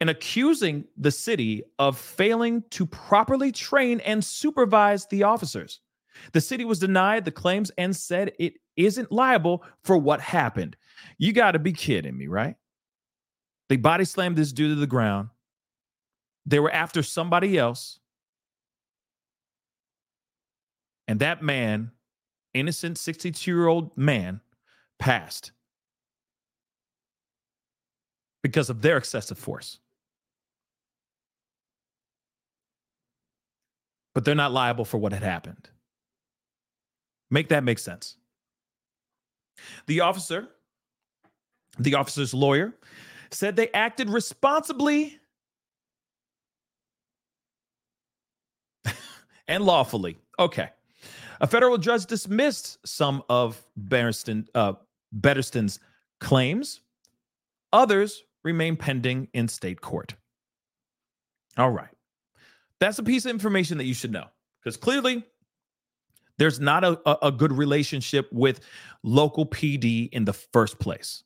And 0.00 0.10
accusing 0.10 0.84
the 0.98 1.10
city 1.10 1.64
of 1.78 1.98
failing 1.98 2.62
to 2.70 2.84
properly 2.86 3.50
train 3.50 4.00
and 4.00 4.22
supervise 4.22 5.06
the 5.06 5.22
officers. 5.22 5.80
The 6.32 6.40
city 6.40 6.64
was 6.64 6.78
denied 6.78 7.24
the 7.24 7.30
claims 7.30 7.70
and 7.78 7.96
said 7.96 8.32
it 8.38 8.54
isn't 8.76 9.10
liable 9.10 9.64
for 9.82 9.96
what 9.96 10.20
happened. 10.20 10.76
You 11.18 11.32
got 11.32 11.52
to 11.52 11.58
be 11.58 11.72
kidding 11.72 12.16
me, 12.16 12.26
right? 12.26 12.56
They 13.68 13.76
body 13.76 14.04
slammed 14.04 14.36
this 14.36 14.52
dude 14.52 14.76
to 14.76 14.80
the 14.80 14.86
ground. 14.86 15.30
They 16.46 16.60
were 16.60 16.70
after 16.70 17.02
somebody 17.02 17.58
else. 17.58 17.98
And 21.08 21.20
that 21.20 21.42
man, 21.42 21.92
innocent 22.52 22.98
62 22.98 23.50
year 23.50 23.66
old 23.66 23.96
man, 23.96 24.40
passed 24.98 25.52
because 28.42 28.70
of 28.70 28.82
their 28.82 28.96
excessive 28.96 29.38
force. 29.38 29.78
But 34.14 34.24
they're 34.24 34.34
not 34.34 34.52
liable 34.52 34.84
for 34.84 34.98
what 34.98 35.12
had 35.12 35.22
happened. 35.22 35.68
Make 37.30 37.48
that 37.48 37.64
make 37.64 37.78
sense. 37.78 38.16
The 39.86 40.00
officer, 40.00 40.48
the 41.78 41.94
officer's 41.94 42.32
lawyer, 42.32 42.74
said 43.30 43.56
they 43.56 43.70
acted 43.70 44.08
responsibly 44.08 45.18
and 49.48 49.64
lawfully. 49.64 50.18
Okay. 50.38 50.70
A 51.40 51.46
federal 51.46 51.78
judge 51.78 52.06
dismissed 52.06 52.78
some 52.86 53.22
of 53.28 53.62
Bettersten, 53.76 54.46
uh, 54.54 54.74
Bettersten's 55.12 55.78
claims. 56.20 56.80
Others 57.72 58.22
remain 58.42 58.76
pending 58.76 59.28
in 59.34 59.48
state 59.48 59.80
court. 59.80 60.14
All 61.56 61.70
right. 61.70 61.88
That's 62.80 62.98
a 62.98 63.02
piece 63.02 63.24
of 63.24 63.30
information 63.30 63.78
that 63.78 63.84
you 63.84 63.94
should 63.94 64.12
know 64.12 64.26
because 64.60 64.76
clearly 64.76 65.24
there's 66.38 66.60
not 66.60 66.84
a, 66.84 67.00
a, 67.06 67.28
a 67.28 67.32
good 67.32 67.52
relationship 67.52 68.28
with 68.32 68.60
local 69.02 69.46
PD 69.46 70.08
in 70.12 70.24
the 70.24 70.32
first 70.32 70.78
place 70.78 71.22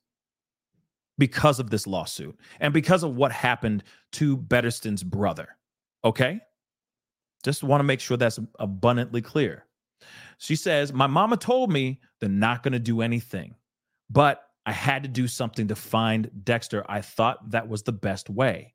because 1.17 1.59
of 1.59 1.71
this 1.71 1.87
lawsuit 1.87 2.39
and 2.61 2.73
because 2.73 3.03
of 3.03 3.17
what 3.17 3.33
happened 3.33 3.83
to 4.13 4.37
Bettersten's 4.37 5.03
brother. 5.03 5.49
Okay. 6.05 6.41
Just 7.49 7.63
want 7.63 7.81
to 7.81 7.85
make 7.85 7.99
sure 7.99 8.19
that's 8.19 8.39
abundantly 8.59 9.23
clear. 9.23 9.65
She 10.37 10.55
says, 10.55 10.93
My 10.93 11.07
mama 11.07 11.39
told 11.39 11.73
me 11.73 11.99
they're 12.21 12.29
not 12.29 12.63
going 12.63 12.75
to 12.75 12.79
do 12.79 13.01
anything, 13.01 13.55
but 14.11 14.43
I 14.67 14.73
had 14.73 15.03
to 15.05 15.09
do 15.09 15.27
something 15.27 15.67
to 15.69 15.75
find 15.75 16.31
Dexter. 16.45 16.85
I 16.91 17.01
thought 17.01 17.51
that 17.53 17.67
was 17.67 17.83
the 17.83 17.93
best 17.93 18.29
way. 18.29 18.75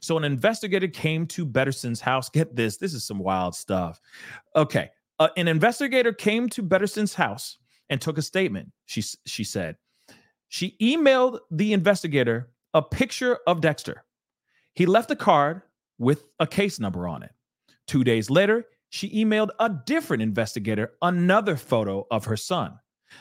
So 0.00 0.16
an 0.16 0.24
investigator 0.24 0.88
came 0.88 1.26
to 1.26 1.44
Betterson's 1.44 2.00
house. 2.00 2.30
Get 2.30 2.56
this, 2.56 2.78
this 2.78 2.94
is 2.94 3.04
some 3.04 3.18
wild 3.18 3.54
stuff. 3.54 4.00
Okay. 4.56 4.88
Uh, 5.20 5.28
an 5.36 5.46
investigator 5.46 6.14
came 6.14 6.48
to 6.48 6.62
Betterson's 6.62 7.12
house 7.12 7.58
and 7.90 8.00
took 8.00 8.16
a 8.16 8.22
statement. 8.22 8.72
She 8.86 9.02
she 9.26 9.44
said 9.44 9.76
she 10.48 10.76
emailed 10.80 11.40
the 11.50 11.74
investigator 11.74 12.48
a 12.72 12.80
picture 12.80 13.38
of 13.46 13.60
Dexter. 13.60 14.02
He 14.72 14.86
left 14.86 15.10
a 15.10 15.16
card 15.16 15.60
with 15.98 16.24
a 16.40 16.46
case 16.46 16.80
number 16.80 17.06
on 17.06 17.22
it. 17.22 17.32
Two 17.86 18.04
days 18.04 18.30
later, 18.30 18.64
she 18.90 19.10
emailed 19.10 19.50
a 19.58 19.68
different 19.68 20.22
investigator 20.22 20.92
another 21.02 21.56
photo 21.56 22.06
of 22.10 22.24
her 22.24 22.36
son. 22.36 22.78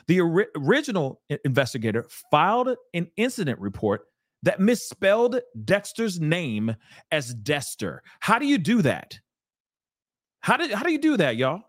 The 0.07 0.21
ori- 0.21 0.47
original 0.55 1.21
investigator 1.45 2.05
filed 2.31 2.75
an 2.93 3.07
incident 3.17 3.59
report 3.59 4.05
that 4.43 4.59
misspelled 4.59 5.39
Dexter's 5.65 6.19
name 6.19 6.75
as 7.11 7.33
Dester. 7.33 7.99
How 8.19 8.39
do 8.39 8.45
you 8.45 8.57
do 8.57 8.81
that? 8.81 9.19
How 10.41 10.57
did 10.57 10.71
how 10.71 10.83
do 10.83 10.91
you 10.91 10.99
do 10.99 11.17
that, 11.17 11.37
y'all? 11.37 11.61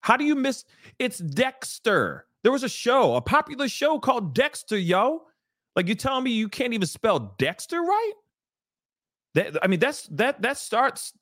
How 0.00 0.16
do 0.16 0.24
you 0.24 0.34
miss 0.34 0.64
it's 0.98 1.18
Dexter? 1.18 2.26
There 2.42 2.52
was 2.52 2.64
a 2.64 2.68
show, 2.68 3.14
a 3.14 3.20
popular 3.20 3.68
show 3.68 4.00
called 4.00 4.34
Dexter, 4.34 4.76
yo. 4.76 5.22
Like 5.76 5.86
you 5.88 5.94
telling 5.94 6.24
me 6.24 6.32
you 6.32 6.48
can't 6.48 6.74
even 6.74 6.88
spell 6.88 7.34
Dexter 7.38 7.80
right? 7.80 8.12
That 9.34 9.56
I 9.62 9.68
mean 9.68 9.80
that's 9.80 10.06
that 10.08 10.42
that 10.42 10.58
starts 10.58 11.12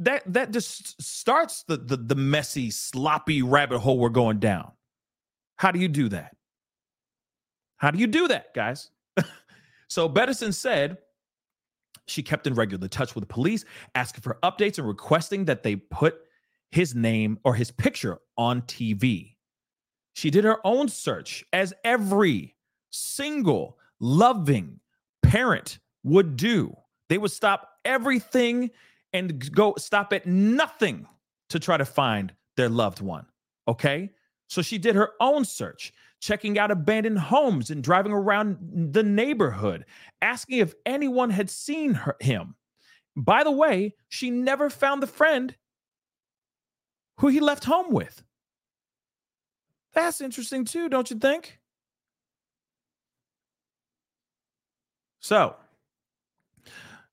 that 0.00 0.22
that 0.32 0.50
just 0.50 1.00
starts 1.00 1.62
the 1.64 1.76
the, 1.76 1.96
the 1.96 2.14
messy, 2.14 2.70
sloppy 2.70 3.42
rabbit 3.42 3.78
hole 3.78 3.98
we're 3.98 4.08
going 4.08 4.38
down. 4.38 4.72
How 5.56 5.70
do 5.70 5.78
you 5.78 5.88
do 5.88 6.08
that? 6.10 6.36
How 7.78 7.90
do 7.90 7.98
you 7.98 8.06
do 8.06 8.28
that, 8.28 8.54
guys? 8.54 8.90
so 9.88 10.08
Betterson 10.08 10.52
said 10.52 10.98
she 12.06 12.22
kept 12.22 12.46
in 12.46 12.54
regular 12.54 12.88
touch 12.88 13.14
with 13.14 13.22
the 13.22 13.32
police, 13.32 13.64
asking 13.94 14.22
for 14.22 14.38
updates 14.42 14.78
and 14.78 14.86
requesting 14.86 15.44
that 15.46 15.62
they 15.62 15.76
put 15.76 16.20
his 16.70 16.94
name 16.94 17.38
or 17.44 17.54
his 17.54 17.70
picture 17.70 18.18
on 18.36 18.62
TV. 18.62 19.34
She 20.14 20.30
did 20.30 20.44
her 20.44 20.58
own 20.64 20.88
search, 20.88 21.44
as 21.52 21.74
every 21.84 22.54
single 22.90 23.78
loving 24.00 24.80
parent 25.22 25.78
would 26.04 26.36
do. 26.36 26.74
They 27.08 27.18
would 27.18 27.30
stop 27.30 27.68
everything 27.84 28.70
and 29.16 29.52
go 29.52 29.74
stop 29.78 30.12
at 30.12 30.26
nothing 30.26 31.06
to 31.48 31.58
try 31.58 31.76
to 31.76 31.84
find 31.84 32.32
their 32.56 32.68
loved 32.68 33.00
one. 33.00 33.26
Okay. 33.66 34.10
So 34.48 34.62
she 34.62 34.78
did 34.78 34.94
her 34.94 35.10
own 35.20 35.44
search, 35.44 35.92
checking 36.20 36.58
out 36.58 36.70
abandoned 36.70 37.18
homes 37.18 37.70
and 37.70 37.82
driving 37.82 38.12
around 38.12 38.58
the 38.92 39.02
neighborhood, 39.02 39.84
asking 40.22 40.58
if 40.58 40.74
anyone 40.84 41.30
had 41.30 41.50
seen 41.50 41.94
her, 41.94 42.16
him. 42.20 42.54
By 43.16 43.42
the 43.42 43.50
way, 43.50 43.94
she 44.08 44.30
never 44.30 44.70
found 44.70 45.02
the 45.02 45.08
friend 45.08 45.56
who 47.18 47.28
he 47.28 47.40
left 47.40 47.64
home 47.64 47.90
with. 47.90 48.22
That's 49.94 50.20
interesting 50.20 50.64
too, 50.64 50.88
don't 50.88 51.10
you 51.10 51.18
think? 51.18 51.58
So, 55.20 55.56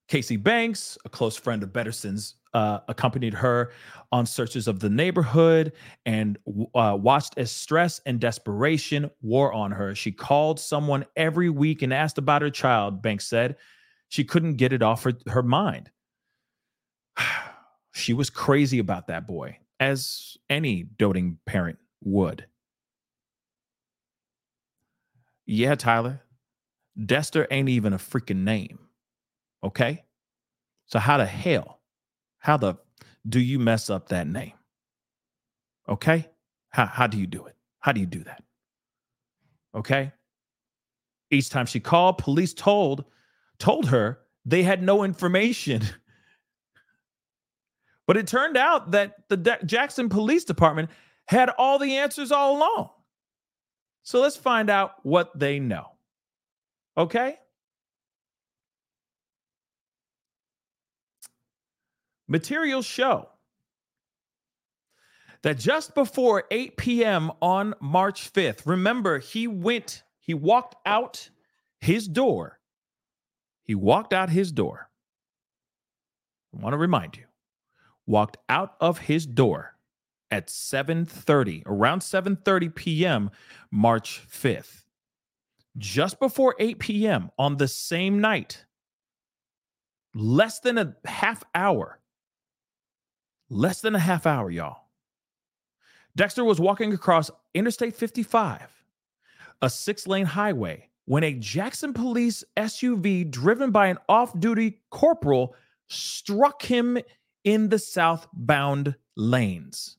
Casey 0.08 0.36
Banks, 0.36 0.98
a 1.04 1.08
close 1.08 1.36
friend 1.36 1.62
of 1.62 1.72
Betterson's, 1.72 2.34
uh, 2.52 2.80
accompanied 2.88 3.34
her 3.34 3.72
on 4.12 4.24
searches 4.26 4.68
of 4.68 4.78
the 4.78 4.88
neighborhood 4.88 5.72
and 6.06 6.38
uh, 6.74 6.96
watched 7.00 7.34
as 7.36 7.50
stress 7.50 8.00
and 8.06 8.20
desperation 8.20 9.10
wore 9.22 9.52
on 9.52 9.72
her. 9.72 9.94
She 9.94 10.12
called 10.12 10.60
someone 10.60 11.04
every 11.16 11.50
week 11.50 11.82
and 11.82 11.92
asked 11.92 12.18
about 12.18 12.42
her 12.42 12.50
child, 12.50 13.02
Banks 13.02 13.26
said. 13.26 13.56
She 14.08 14.22
couldn't 14.22 14.54
get 14.54 14.72
it 14.72 14.82
off 14.82 15.02
her, 15.02 15.14
her 15.26 15.42
mind. 15.42 15.90
she 17.92 18.12
was 18.12 18.30
crazy 18.30 18.78
about 18.78 19.08
that 19.08 19.26
boy, 19.26 19.58
as 19.80 20.36
any 20.48 20.84
doting 20.84 21.38
parent 21.46 21.78
would. 22.02 22.46
Yeah, 25.46 25.74
Tyler, 25.74 26.22
Dexter 27.04 27.48
ain't 27.50 27.68
even 27.68 27.92
a 27.92 27.98
freaking 27.98 28.44
name. 28.44 28.78
Okay. 29.64 30.04
So, 30.86 30.98
how 30.98 31.16
the 31.16 31.26
hell, 31.26 31.80
how 32.38 32.56
the 32.56 32.76
do 33.26 33.40
you 33.40 33.58
mess 33.58 33.88
up 33.88 34.08
that 34.10 34.26
name? 34.26 34.52
Okay. 35.88 36.28
How, 36.68 36.86
how 36.86 37.06
do 37.06 37.18
you 37.18 37.26
do 37.26 37.46
it? 37.46 37.56
How 37.80 37.92
do 37.92 38.00
you 38.00 38.06
do 38.06 38.22
that? 38.24 38.42
Okay. 39.74 40.12
Each 41.30 41.48
time 41.48 41.66
she 41.66 41.80
called, 41.80 42.18
police 42.18 42.52
told 42.52 43.04
told 43.58 43.88
her 43.88 44.18
they 44.44 44.62
had 44.62 44.82
no 44.82 45.04
information. 45.04 45.82
but 48.06 48.16
it 48.16 48.26
turned 48.26 48.56
out 48.56 48.90
that 48.90 49.28
the 49.28 49.36
De- 49.36 49.64
Jackson 49.64 50.08
Police 50.08 50.44
Department 50.44 50.90
had 51.26 51.48
all 51.50 51.78
the 51.78 51.96
answers 51.96 52.30
all 52.30 52.58
along. 52.58 52.90
So 54.02 54.20
let's 54.20 54.36
find 54.36 54.68
out 54.68 54.92
what 55.02 55.36
they 55.38 55.58
know. 55.58 55.86
Okay? 56.96 57.38
Materials 62.26 62.86
show 62.86 63.28
that 65.42 65.58
just 65.58 65.94
before 65.94 66.44
8 66.50 66.76
p.m. 66.78 67.30
on 67.42 67.74
March 67.80 68.32
5th, 68.32 68.62
remember, 68.64 69.18
he 69.18 69.46
went, 69.46 70.02
he 70.18 70.32
walked 70.32 70.74
out 70.86 71.28
his 71.80 72.08
door. 72.08 72.58
He 73.62 73.74
walked 73.74 74.12
out 74.14 74.30
his 74.30 74.52
door. 74.52 74.88
I 76.54 76.62
want 76.62 76.72
to 76.72 76.78
remind 76.78 77.16
you, 77.16 77.24
walked 78.06 78.38
out 78.48 78.74
of 78.80 78.98
his 78.98 79.26
door 79.26 79.76
at 80.30 80.48
7:30, 80.48 81.62
around 81.66 82.00
7:30 82.00 82.74
p.m. 82.74 83.30
March 83.70 84.22
5th. 84.30 84.84
Just 85.76 86.20
before 86.20 86.54
8 86.58 86.78
p.m. 86.78 87.30
on 87.38 87.56
the 87.56 87.68
same 87.68 88.20
night, 88.20 88.64
less 90.14 90.60
than 90.60 90.78
a 90.78 90.94
half 91.04 91.42
hour 91.54 91.98
Less 93.50 93.80
than 93.80 93.94
a 93.94 93.98
half 93.98 94.26
hour, 94.26 94.50
y'all. 94.50 94.84
Dexter 96.16 96.44
was 96.44 96.60
walking 96.60 96.92
across 96.92 97.30
Interstate 97.54 97.94
55, 97.94 98.68
a 99.62 99.70
six 99.70 100.06
lane 100.06 100.26
highway, 100.26 100.88
when 101.06 101.24
a 101.24 101.34
Jackson 101.34 101.92
police 101.92 102.44
SUV 102.56 103.30
driven 103.30 103.70
by 103.70 103.88
an 103.88 103.98
off 104.08 104.38
duty 104.38 104.80
corporal 104.90 105.54
struck 105.88 106.62
him 106.62 106.98
in 107.44 107.68
the 107.68 107.78
southbound 107.78 108.94
lanes. 109.16 109.96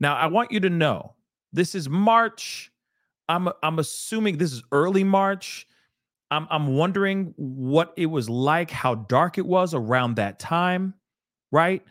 Now, 0.00 0.16
I 0.16 0.26
want 0.26 0.52
you 0.52 0.60
to 0.60 0.70
know 0.70 1.14
this 1.52 1.74
is 1.74 1.88
March. 1.88 2.72
I'm, 3.28 3.48
I'm 3.62 3.78
assuming 3.78 4.38
this 4.38 4.52
is 4.52 4.62
early 4.72 5.04
March. 5.04 5.66
I'm, 6.30 6.46
I'm 6.50 6.76
wondering 6.76 7.34
what 7.36 7.92
it 7.96 8.06
was 8.06 8.28
like, 8.28 8.70
how 8.70 8.94
dark 8.94 9.38
it 9.38 9.46
was 9.46 9.74
around 9.74 10.16
that 10.16 10.38
time, 10.38 10.94
right? 11.50 11.82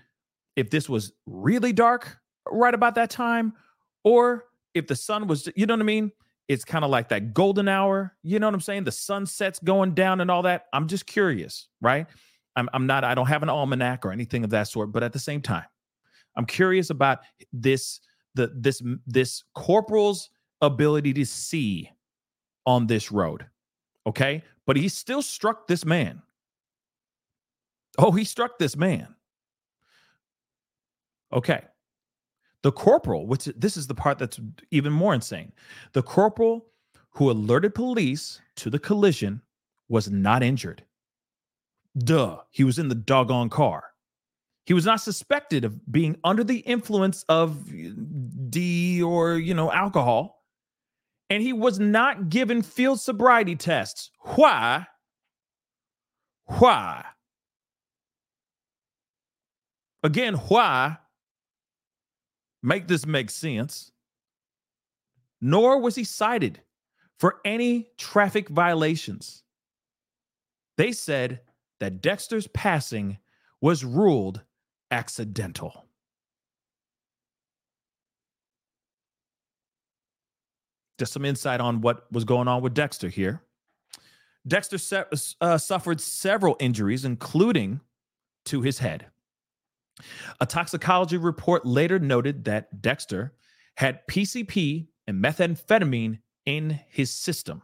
If 0.56 0.70
this 0.70 0.89
was 0.89 1.13
really 1.26 1.74
dark 1.74 2.18
right 2.50 2.74
about 2.74 2.96
that 2.96 3.10
time, 3.10 3.54
or 4.04 4.46
if 4.74 4.88
the 4.88 4.96
sun 4.96 5.28
was, 5.28 5.50
you 5.56 5.65
know 5.65 5.74
what 5.74 5.82
I 5.82 5.86
mean? 5.86 6.12
It's 6.48 6.63
kind 6.63 6.86
of 6.86 6.91
like 6.91 7.10
that 7.10 7.34
golden 7.34 7.68
hour. 7.68 8.15
You 8.22 8.39
know 8.39 8.48
what 8.48 8.54
I'm 8.54 8.62
saying? 8.62 8.84
The 8.84 8.91
sunset's 8.91 9.60
going 9.60 9.96
down 9.96 10.22
and 10.22 10.30
all 10.30 10.44
that. 10.44 10.65
I'm 10.74 10.88
just 10.88 11.08
curious, 11.08 11.68
right? 11.82 12.06
I'm, 12.56 12.70
I'm 12.74 12.86
not, 12.86 13.04
I 13.04 13.15
don't 13.15 13.28
have 13.28 13.44
an 13.44 13.50
almanac 13.50 14.06
or 14.06 14.12
anything 14.12 14.44
of 14.44 14.52
that 14.52 14.68
sort, 14.68 14.91
but 14.91 15.04
at 15.04 15.12
the 15.12 15.20
same 15.20 15.41
time, 15.41 15.65
I'm 16.38 16.46
curious 16.46 16.89
about 16.89 17.20
this, 17.54 18.00
the 18.36 18.52
this 18.54 18.82
this 19.08 19.44
corporal's 19.54 20.30
ability 20.62 21.13
to 21.13 21.26
see 21.26 21.89
on 22.65 22.88
this 22.88 23.12
road. 23.12 23.46
Okay. 24.06 24.44
But 24.65 24.76
he 24.76 24.89
still 24.89 25.22
struck 25.22 25.68
this 25.68 25.86
man. 25.86 26.22
Oh, 27.98 28.12
he 28.12 28.24
struck 28.24 28.60
this 28.60 28.76
man. 28.76 29.15
Okay. 31.36 31.62
The 32.63 32.71
corporal, 32.71 33.28
which 33.28 33.45
this 33.58 33.78
is 33.78 33.86
the 33.86 33.93
part 33.93 34.17
that's 34.17 34.39
even 34.71 34.91
more 34.91 35.13
insane. 35.13 35.52
The 35.93 36.02
corporal 36.02 36.65
who 37.12 37.30
alerted 37.30 37.76
police 37.76 38.41
to 38.56 38.69
the 38.69 38.80
collision 38.80 39.41
was 39.88 40.10
not 40.10 40.41
injured. 40.41 40.84
Duh, 42.00 42.39
he 42.50 42.63
was 42.63 42.80
in 42.80 42.88
the 42.88 42.95
doggone 42.95 43.50
car. 43.50 43.84
He 44.65 44.74
was 44.74 44.86
not 44.86 45.00
suspected 45.00 45.63
of 45.63 45.91
being 45.91 46.17
under 46.24 46.43
the 46.43 46.58
influence 46.60 47.24
of 47.30 47.71
D 48.50 49.04
or, 49.04 49.36
you 49.36 49.54
know, 49.54 49.71
alcohol. 49.71 50.43
And 51.30 51.43
he 51.43 51.54
was 51.54 51.80
not 51.80 52.30
given 52.30 52.62
field 52.62 53.00
sobriety 53.00 53.56
tests. 53.56 54.10
Why? 54.21 54.88
Why? 56.45 57.06
Again, 60.04 60.36
why 60.36 60.98
Make 62.65 62.88
this 62.88 63.06
make 63.06 63.30
sense. 63.30 63.91
Nor 65.39 65.80
was 65.80 65.93
he 65.95 66.04
cited 66.04 66.62
for 67.19 67.36
any 67.45 67.89
traffic 67.95 68.49
violations. 68.49 69.43
They 70.75 70.91
said 70.91 71.41
that 71.80 72.01
Dexter's 72.01 72.47
passing 72.47 73.19
was 73.62 73.86
ruled 73.86 74.41
accidental. 74.89 75.86
Just 80.97 81.13
some 81.13 81.23
insight 81.23 81.62
on 81.62 81.82
what 81.82 82.12
was 82.12 82.23
going 82.23 82.47
on 82.47 82.63
with 82.63 82.73
Dexter 82.73 83.10
here. 83.10 83.43
Dexter 84.47 85.06
uh, 85.39 85.60
suffered 85.60 86.01
several 86.01 86.56
injuries, 86.60 87.06
including 87.06 87.82
to 88.45 88.62
his 88.62 88.80
head. 88.80 89.06
A 90.40 90.46
toxicology 90.46 91.18
report 91.18 91.66
later 91.66 92.00
noted 92.00 92.46
that 92.46 92.82
Dexter 92.82 93.34
had 93.78 94.06
PCP 94.08 94.88
and 95.08 95.24
methamphetamine 95.24 96.20
in 96.46 96.80
his 96.90 97.12
system. 97.12 97.62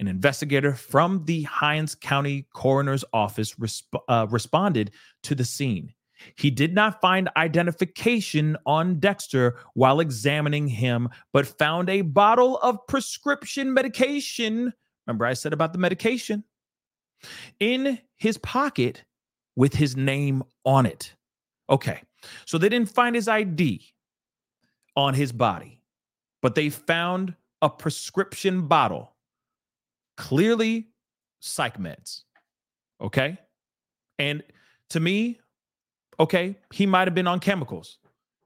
An 0.00 0.08
investigator 0.08 0.74
from 0.74 1.24
the 1.24 1.42
Hinds 1.42 1.94
County 1.94 2.46
Coroner's 2.52 3.04
Office 3.12 3.54
resp- 3.54 4.00
uh, 4.08 4.26
responded 4.30 4.90
to 5.22 5.34
the 5.34 5.44
scene. 5.44 5.92
He 6.36 6.50
did 6.50 6.74
not 6.74 7.00
find 7.00 7.28
identification 7.36 8.56
on 8.66 8.98
Dexter 8.98 9.56
while 9.74 10.00
examining 10.00 10.68
him, 10.68 11.08
but 11.32 11.46
found 11.46 11.88
a 11.88 12.02
bottle 12.02 12.58
of 12.58 12.78
prescription 12.88 13.72
medication. 13.74 14.72
Remember, 15.06 15.26
I 15.26 15.34
said 15.34 15.52
about 15.52 15.72
the 15.72 15.78
medication 15.78 16.44
in 17.60 17.98
his 18.16 18.38
pocket 18.38 19.04
with 19.56 19.74
his 19.74 19.96
name 19.96 20.42
on 20.64 20.86
it. 20.86 21.14
Okay, 21.70 22.02
so 22.44 22.58
they 22.58 22.68
didn't 22.68 22.90
find 22.90 23.14
his 23.14 23.28
ID 23.28 23.80
on 24.96 25.14
his 25.14 25.32
body, 25.32 25.80
but 26.42 26.54
they 26.54 26.68
found 26.68 27.34
a 27.62 27.70
prescription 27.70 28.66
bottle, 28.66 29.14
clearly 30.16 30.88
psych 31.40 31.78
meds. 31.78 32.22
Okay. 33.00 33.38
And 34.18 34.42
to 34.90 35.00
me, 35.00 35.40
okay, 36.20 36.56
he 36.72 36.86
might 36.86 37.08
have 37.08 37.14
been 37.14 37.26
on 37.26 37.40
chemicals. 37.40 37.98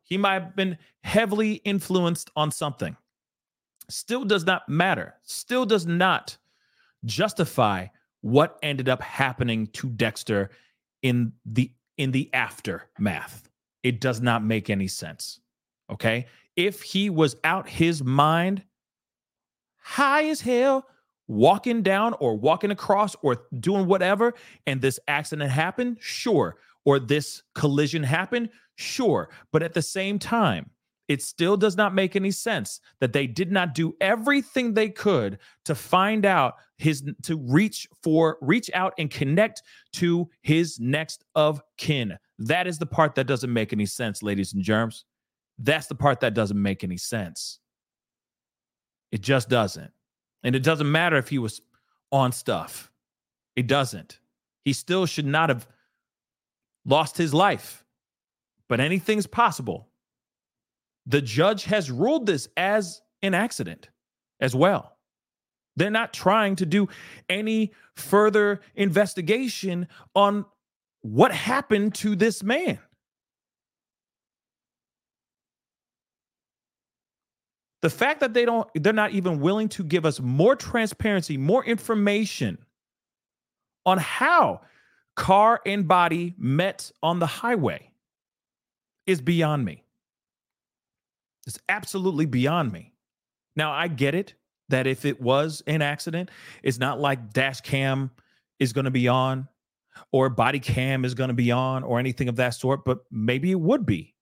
He 0.04 0.16
might 0.16 0.34
have 0.34 0.56
been 0.56 0.78
heavily 1.02 1.54
influenced 1.64 2.30
on 2.36 2.50
something. 2.50 2.96
Still 3.90 4.24
does 4.24 4.44
not 4.44 4.68
matter. 4.68 5.14
Still 5.22 5.66
does 5.66 5.86
not 5.86 6.36
justify 7.04 7.86
what 8.20 8.58
ended 8.62 8.88
up 8.88 9.02
happening 9.02 9.66
to 9.68 9.88
Dexter 9.88 10.50
in 11.02 11.32
the 11.44 11.70
in 11.98 12.12
the 12.12 12.30
aftermath. 12.32 13.48
It 13.82 14.00
does 14.00 14.20
not 14.20 14.42
make 14.42 14.70
any 14.70 14.88
sense. 14.88 15.40
Okay? 15.90 16.26
If 16.56 16.82
he 16.82 17.10
was 17.10 17.36
out 17.44 17.68
his 17.68 18.02
mind, 18.02 18.64
high 19.76 20.24
as 20.24 20.40
hell, 20.40 20.86
walking 21.26 21.82
down 21.82 22.14
or 22.14 22.36
walking 22.36 22.70
across 22.70 23.14
or 23.22 23.42
doing 23.60 23.86
whatever, 23.86 24.34
and 24.66 24.80
this 24.80 24.98
accident 25.06 25.50
happened, 25.50 25.98
sure. 26.00 26.56
Or 26.84 26.98
this 26.98 27.42
collision 27.54 28.02
happened, 28.02 28.48
sure. 28.76 29.28
But 29.52 29.62
at 29.62 29.74
the 29.74 29.82
same 29.82 30.18
time, 30.18 30.70
it 31.08 31.22
still 31.22 31.56
does 31.56 31.76
not 31.76 31.94
make 31.94 32.16
any 32.16 32.30
sense 32.30 32.80
that 33.00 33.14
they 33.14 33.26
did 33.26 33.50
not 33.50 33.74
do 33.74 33.94
everything 34.00 34.74
they 34.74 34.90
could 34.90 35.38
to 35.64 35.74
find 35.74 36.26
out 36.26 36.56
his 36.76 37.02
to 37.22 37.36
reach 37.36 37.88
for 38.02 38.36
reach 38.42 38.70
out 38.74 38.92
and 38.98 39.10
connect 39.10 39.62
to 39.94 40.28
his 40.42 40.78
next 40.78 41.24
of 41.34 41.62
kin. 41.78 42.16
That 42.38 42.66
is 42.66 42.78
the 42.78 42.86
part 42.86 43.14
that 43.14 43.26
doesn't 43.26 43.52
make 43.52 43.72
any 43.72 43.86
sense 43.86 44.22
ladies 44.22 44.52
and 44.52 44.62
germs. 44.62 45.06
That's 45.58 45.86
the 45.86 45.94
part 45.94 46.20
that 46.20 46.34
doesn't 46.34 46.60
make 46.60 46.84
any 46.84 46.98
sense. 46.98 47.58
It 49.10 49.22
just 49.22 49.48
doesn't. 49.48 49.90
And 50.44 50.54
it 50.54 50.62
doesn't 50.62 50.90
matter 50.90 51.16
if 51.16 51.28
he 51.28 51.38
was 51.38 51.60
on 52.12 52.30
stuff. 52.32 52.92
It 53.56 53.66
doesn't. 53.66 54.20
He 54.64 54.72
still 54.72 55.06
should 55.06 55.26
not 55.26 55.48
have 55.48 55.66
lost 56.84 57.16
his 57.16 57.34
life. 57.34 57.84
But 58.68 58.80
anything's 58.80 59.26
possible 59.26 59.87
the 61.08 61.22
judge 61.22 61.64
has 61.64 61.90
ruled 61.90 62.26
this 62.26 62.48
as 62.56 63.00
an 63.22 63.34
accident 63.34 63.88
as 64.40 64.54
well. 64.54 64.96
They're 65.74 65.90
not 65.90 66.12
trying 66.12 66.56
to 66.56 66.66
do 66.66 66.88
any 67.28 67.72
further 67.96 68.60
investigation 68.74 69.88
on 70.14 70.44
what 71.00 71.32
happened 71.32 71.94
to 71.96 72.14
this 72.14 72.42
man. 72.42 72.78
The 77.80 77.90
fact 77.90 78.20
that 78.20 78.34
they 78.34 78.44
don't 78.44 78.68
they're 78.74 78.92
not 78.92 79.12
even 79.12 79.40
willing 79.40 79.68
to 79.70 79.84
give 79.84 80.04
us 80.04 80.20
more 80.20 80.56
transparency, 80.56 81.36
more 81.36 81.64
information 81.64 82.58
on 83.86 83.98
how 83.98 84.62
car 85.14 85.60
and 85.64 85.86
body 85.86 86.34
met 86.36 86.90
on 87.02 87.20
the 87.20 87.26
highway 87.26 87.92
is 89.06 89.20
beyond 89.20 89.64
me. 89.64 89.84
It's 91.48 91.58
absolutely 91.70 92.26
beyond 92.26 92.72
me. 92.72 92.92
Now, 93.56 93.72
I 93.72 93.88
get 93.88 94.14
it 94.14 94.34
that 94.68 94.86
if 94.86 95.06
it 95.06 95.18
was 95.18 95.62
an 95.66 95.80
accident, 95.80 96.30
it's 96.62 96.78
not 96.78 97.00
like 97.00 97.32
dash 97.32 97.62
cam 97.62 98.10
is 98.58 98.74
going 98.74 98.84
to 98.84 98.90
be 98.90 99.08
on 99.08 99.48
or 100.12 100.28
body 100.28 100.60
cam 100.60 101.06
is 101.06 101.14
going 101.14 101.28
to 101.28 101.34
be 101.34 101.50
on 101.50 101.84
or 101.84 101.98
anything 101.98 102.28
of 102.28 102.36
that 102.36 102.50
sort, 102.50 102.84
but 102.84 102.98
maybe 103.10 103.50
it 103.50 103.58
would 103.58 103.86
be. 103.86 104.14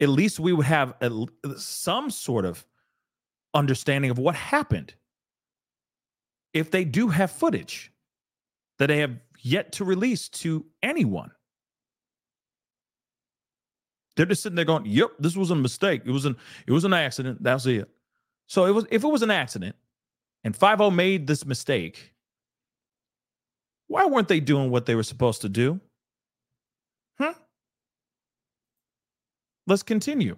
At 0.00 0.08
least 0.08 0.40
we 0.40 0.52
would 0.52 0.66
have 0.66 0.94
a, 1.00 1.26
uh, 1.44 1.54
some 1.56 2.10
sort 2.10 2.44
of 2.44 2.66
understanding 3.54 4.10
of 4.10 4.18
what 4.18 4.34
happened. 4.34 4.92
If 6.52 6.72
they 6.72 6.84
do 6.84 7.08
have 7.08 7.30
footage 7.30 7.92
that 8.80 8.88
they 8.88 8.98
have 8.98 9.16
yet 9.40 9.70
to 9.72 9.84
release 9.84 10.28
to 10.30 10.66
anyone. 10.82 11.30
They're 14.16 14.26
just 14.26 14.42
sitting 14.42 14.56
there 14.56 14.64
going, 14.64 14.84
"Yep, 14.86 15.12
this 15.18 15.36
was 15.36 15.50
a 15.50 15.54
mistake. 15.54 16.02
It 16.04 16.10
was 16.10 16.24
an 16.24 16.36
it 16.66 16.72
was 16.72 16.84
an 16.84 16.92
accident. 16.92 17.42
That's 17.42 17.66
it." 17.66 17.88
So 18.46 18.66
it 18.66 18.72
was 18.72 18.86
if 18.90 19.04
it 19.04 19.08
was 19.08 19.22
an 19.22 19.30
accident, 19.30 19.76
and 20.44 20.56
50 20.56 20.90
made 20.90 21.26
this 21.26 21.46
mistake, 21.46 22.12
why 23.88 24.06
weren't 24.06 24.28
they 24.28 24.40
doing 24.40 24.70
what 24.70 24.86
they 24.86 24.94
were 24.94 25.02
supposed 25.02 25.42
to 25.42 25.48
do? 25.48 25.80
Huh? 27.18 27.34
Let's 29.66 29.82
continue. 29.82 30.36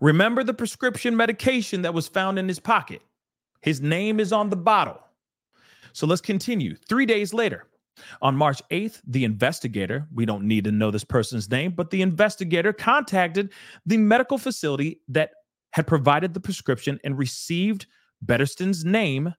Remember 0.00 0.42
the 0.42 0.54
prescription 0.54 1.16
medication 1.16 1.82
that 1.82 1.94
was 1.94 2.08
found 2.08 2.38
in 2.38 2.48
his 2.48 2.58
pocket. 2.58 3.02
His 3.60 3.80
name 3.80 4.18
is 4.18 4.32
on 4.32 4.50
the 4.50 4.56
bottle. 4.56 5.00
So 5.92 6.06
let's 6.06 6.20
continue. 6.20 6.76
Three 6.88 7.06
days 7.06 7.32
later, 7.34 7.66
on 8.22 8.36
March 8.36 8.62
8th, 8.70 9.00
the 9.06 9.24
investigator, 9.24 10.06
we 10.14 10.24
don't 10.24 10.44
need 10.44 10.64
to 10.64 10.72
know 10.72 10.90
this 10.90 11.04
person's 11.04 11.50
name, 11.50 11.72
but 11.72 11.90
the 11.90 12.02
investigator 12.02 12.72
contacted 12.72 13.52
the 13.86 13.96
medical 13.96 14.38
facility 14.38 15.00
that 15.08 15.30
had 15.72 15.86
provided 15.86 16.34
the 16.34 16.40
prescription 16.40 16.98
and 17.04 17.18
received 17.18 17.86
Bettersten's 18.24 18.84
name 18.84 19.34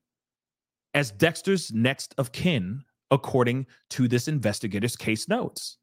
as 0.93 1.11
Dexter's 1.11 1.71
next 1.71 2.13
of 2.17 2.31
kin, 2.31 2.83
according 3.11 3.65
to 3.91 4.07
this 4.07 4.27
investigator's 4.27 4.95
case 4.95 5.27
notes. 5.27 5.77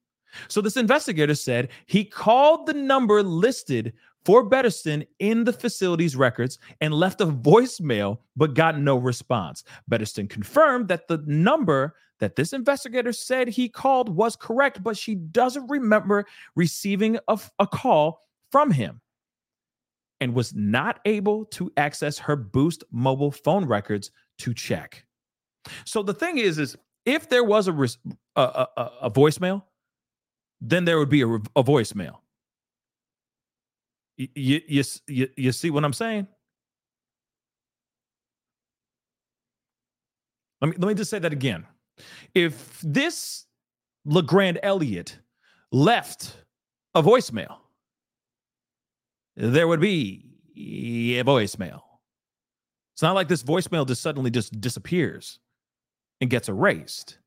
So, 0.49 0.61
this 0.61 0.77
investigator 0.77 1.35
said 1.35 1.71
he 1.87 2.05
called 2.05 2.67
the 2.67 2.75
number 2.75 3.23
listed 3.23 3.95
for 4.25 4.45
Bettersten 4.45 5.07
in 5.21 5.45
the 5.45 5.53
facility's 5.53 6.17
records 6.17 6.59
and 6.83 6.93
left 6.93 7.23
a 7.23 7.27
voicemail, 7.27 8.19
but 8.37 8.53
got 8.53 8.79
no 8.79 8.97
response. 8.97 9.65
Bettersten 9.89 10.29
confirmed 10.29 10.89
that 10.89 11.09
the 11.09 11.23
number 11.27 11.95
that 12.21 12.37
this 12.37 12.53
investigator 12.53 13.13
said 13.13 13.49
he 13.49 13.69
called 13.69 14.09
was 14.09 14.37
correct, 14.37 14.83
but 14.83 14.97
she 14.97 15.15
doesn't 15.15 15.67
remember 15.69 16.27
receiving 16.57 17.19
a, 17.29 17.39
a 17.59 17.67
call 17.67 18.21
from 18.51 18.71
him 18.71 19.01
and 20.21 20.35
was 20.35 20.55
not 20.55 21.01
able 21.05 21.45
to 21.45 21.73
access 21.77 22.19
her 22.19 22.37
Boost 22.37 22.85
mobile 22.91 23.31
phone 23.31 23.65
records 23.65 24.11
to 24.39 24.53
check. 24.53 25.05
So 25.85 26.03
the 26.03 26.15
thing 26.15 26.39
is, 26.39 26.59
is 26.59 26.77
if 27.05 27.29
there 27.29 27.45
was 27.45 27.69
a, 27.69 27.73
a, 28.37 28.43
a, 28.77 28.91
a 29.03 29.11
voicemail, 29.11 29.63
then 30.61 30.85
there 30.85 30.99
would 30.99 31.09
be 31.09 31.23
a, 31.23 31.29
a 31.29 31.63
voicemail. 31.63 32.17
You, 34.17 34.61
you, 34.67 34.83
you, 35.07 35.29
you 35.37 35.53
see 35.53 35.71
what 35.71 35.85
I'm 35.85 35.93
saying? 35.93 36.27
Let 40.61 40.69
me, 40.71 40.77
let 40.79 40.89
me 40.89 40.95
just 40.95 41.11
say 41.11 41.21
that 41.21 41.33
again. 41.33 41.65
If 42.35 42.81
this 42.83 43.47
LeGrand 44.05 44.59
Elliott 44.63 45.19
left 45.73 46.37
a 46.95 47.03
voicemail, 47.03 47.59
there 49.37 49.69
would 49.69 49.81
be 49.81 50.25
a 50.57 51.25
voicemail. 51.25 51.83
It's 52.95 53.03
not 53.03 53.15
like 53.15 53.29
this 53.29 53.45
voicemail 53.45 53.87
just 53.87 54.03
suddenly 54.03 54.31
just 54.31 54.61
disappears 54.61 55.39
and 56.21 56.29
gets 56.29 56.49
erased. 56.49 57.19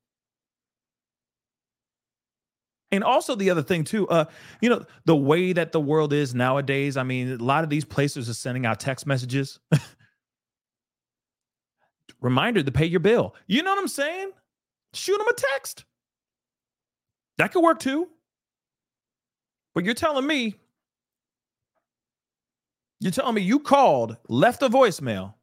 And 2.92 3.02
also 3.02 3.34
the 3.34 3.48
other 3.48 3.62
thing 3.62 3.84
too, 3.84 4.06
uh, 4.08 4.26
you 4.60 4.68
know, 4.68 4.84
the 5.06 5.16
way 5.16 5.54
that 5.54 5.72
the 5.72 5.80
world 5.80 6.12
is 6.12 6.34
nowadays. 6.34 6.98
I 6.98 7.02
mean, 7.04 7.32
a 7.32 7.36
lot 7.36 7.64
of 7.64 7.70
these 7.70 7.86
places 7.86 8.28
are 8.28 8.34
sending 8.34 8.66
out 8.66 8.80
text 8.80 9.06
messages. 9.06 9.58
Reminder 12.20 12.62
to 12.62 12.70
pay 12.70 12.84
your 12.84 13.00
bill. 13.00 13.34
You 13.46 13.62
know 13.62 13.70
what 13.70 13.80
I'm 13.80 13.88
saying? 13.88 14.32
Shoot 14.94 15.18
them 15.18 15.28
a 15.28 15.34
text. 15.34 15.84
That 17.38 17.52
could 17.52 17.62
work 17.62 17.78
too. 17.78 18.08
But 19.74 19.84
you're 19.84 19.94
telling 19.94 20.26
me, 20.26 20.54
you're 23.00 23.12
telling 23.12 23.34
me 23.34 23.42
you 23.42 23.58
called, 23.58 24.16
left 24.28 24.62
a 24.62 24.68
voicemail, 24.68 25.34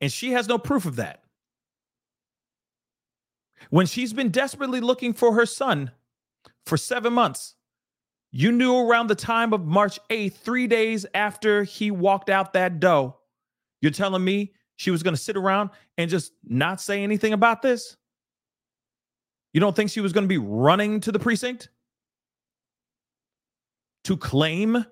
and 0.00 0.12
she 0.12 0.32
has 0.32 0.48
no 0.48 0.56
proof 0.56 0.86
of 0.86 0.96
that. 0.96 1.22
When 3.70 3.86
she's 3.86 4.12
been 4.12 4.30
desperately 4.30 4.80
looking 4.80 5.12
for 5.12 5.34
her 5.34 5.46
son 5.46 5.90
for 6.66 6.76
seven 6.76 7.12
months. 7.12 7.54
You 8.30 8.50
knew 8.50 8.76
around 8.78 9.08
the 9.08 9.14
time 9.14 9.52
of 9.52 9.66
March 9.66 9.98
8th, 10.08 10.34
three 10.34 10.66
days 10.66 11.04
after 11.14 11.64
he 11.64 11.90
walked 11.90 12.30
out 12.30 12.54
that 12.54 12.80
door. 12.80 13.16
You're 13.80 13.92
telling 13.92 14.24
me 14.24 14.52
she 14.76 14.90
was 14.90 15.02
going 15.02 15.14
to 15.14 15.20
sit 15.20 15.36
around 15.36 15.70
and 15.98 16.10
just 16.10 16.32
not 16.44 16.80
say 16.80 17.02
anything 17.02 17.32
about 17.32 17.62
this? 17.62 17.96
You 19.52 19.60
don't 19.60 19.76
think 19.76 19.90
she 19.90 20.00
was 20.00 20.12
going 20.12 20.24
to 20.24 20.28
be 20.28 20.38
running 20.38 21.00
to 21.00 21.12
the 21.12 21.18
precinct 21.18 21.68
to 24.04 24.16
claim 24.16 24.86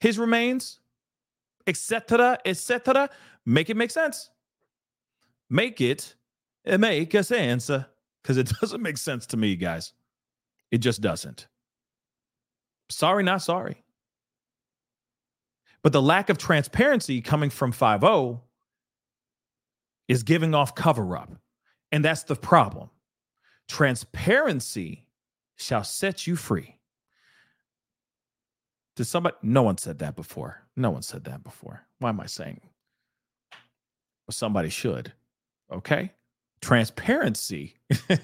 his 0.00 0.18
remains, 0.18 0.80
etc., 1.66 2.38
etc.? 2.44 3.10
Make 3.44 3.70
it 3.70 3.76
make 3.76 3.90
sense. 3.90 4.30
Make 5.50 5.80
it 5.80 6.14
eh, 6.64 6.76
make 6.76 7.12
a 7.14 7.22
sense 7.22 7.68
uh, 7.68 7.84
because 8.22 8.36
it 8.36 8.52
doesn't 8.60 8.82
make 8.82 8.96
sense 8.96 9.26
to 9.26 9.36
me, 9.36 9.56
guys. 9.56 9.92
It 10.70 10.78
just 10.78 11.00
doesn't. 11.00 11.48
Sorry, 12.88 13.22
not 13.22 13.42
sorry. 13.42 13.82
But 15.82 15.92
the 15.92 16.02
lack 16.02 16.28
of 16.28 16.38
transparency 16.38 17.20
coming 17.22 17.50
from 17.50 17.72
5 17.72 18.38
is 20.08 20.22
giving 20.22 20.54
off 20.54 20.74
cover 20.74 21.16
up. 21.16 21.30
And 21.92 22.04
that's 22.04 22.24
the 22.24 22.36
problem. 22.36 22.90
Transparency 23.70 25.06
shall 25.54 25.84
set 25.84 26.26
you 26.26 26.34
free. 26.34 26.76
Did 28.96 29.04
somebody? 29.04 29.36
No 29.42 29.62
one 29.62 29.78
said 29.78 30.00
that 30.00 30.16
before. 30.16 30.64
No 30.76 30.90
one 30.90 31.02
said 31.02 31.22
that 31.26 31.44
before. 31.44 31.86
Why 32.00 32.08
am 32.08 32.18
I 32.18 32.26
saying? 32.26 32.60
Well, 33.52 34.32
somebody 34.32 34.70
should. 34.70 35.12
Okay. 35.72 36.10
Transparency. 36.60 37.76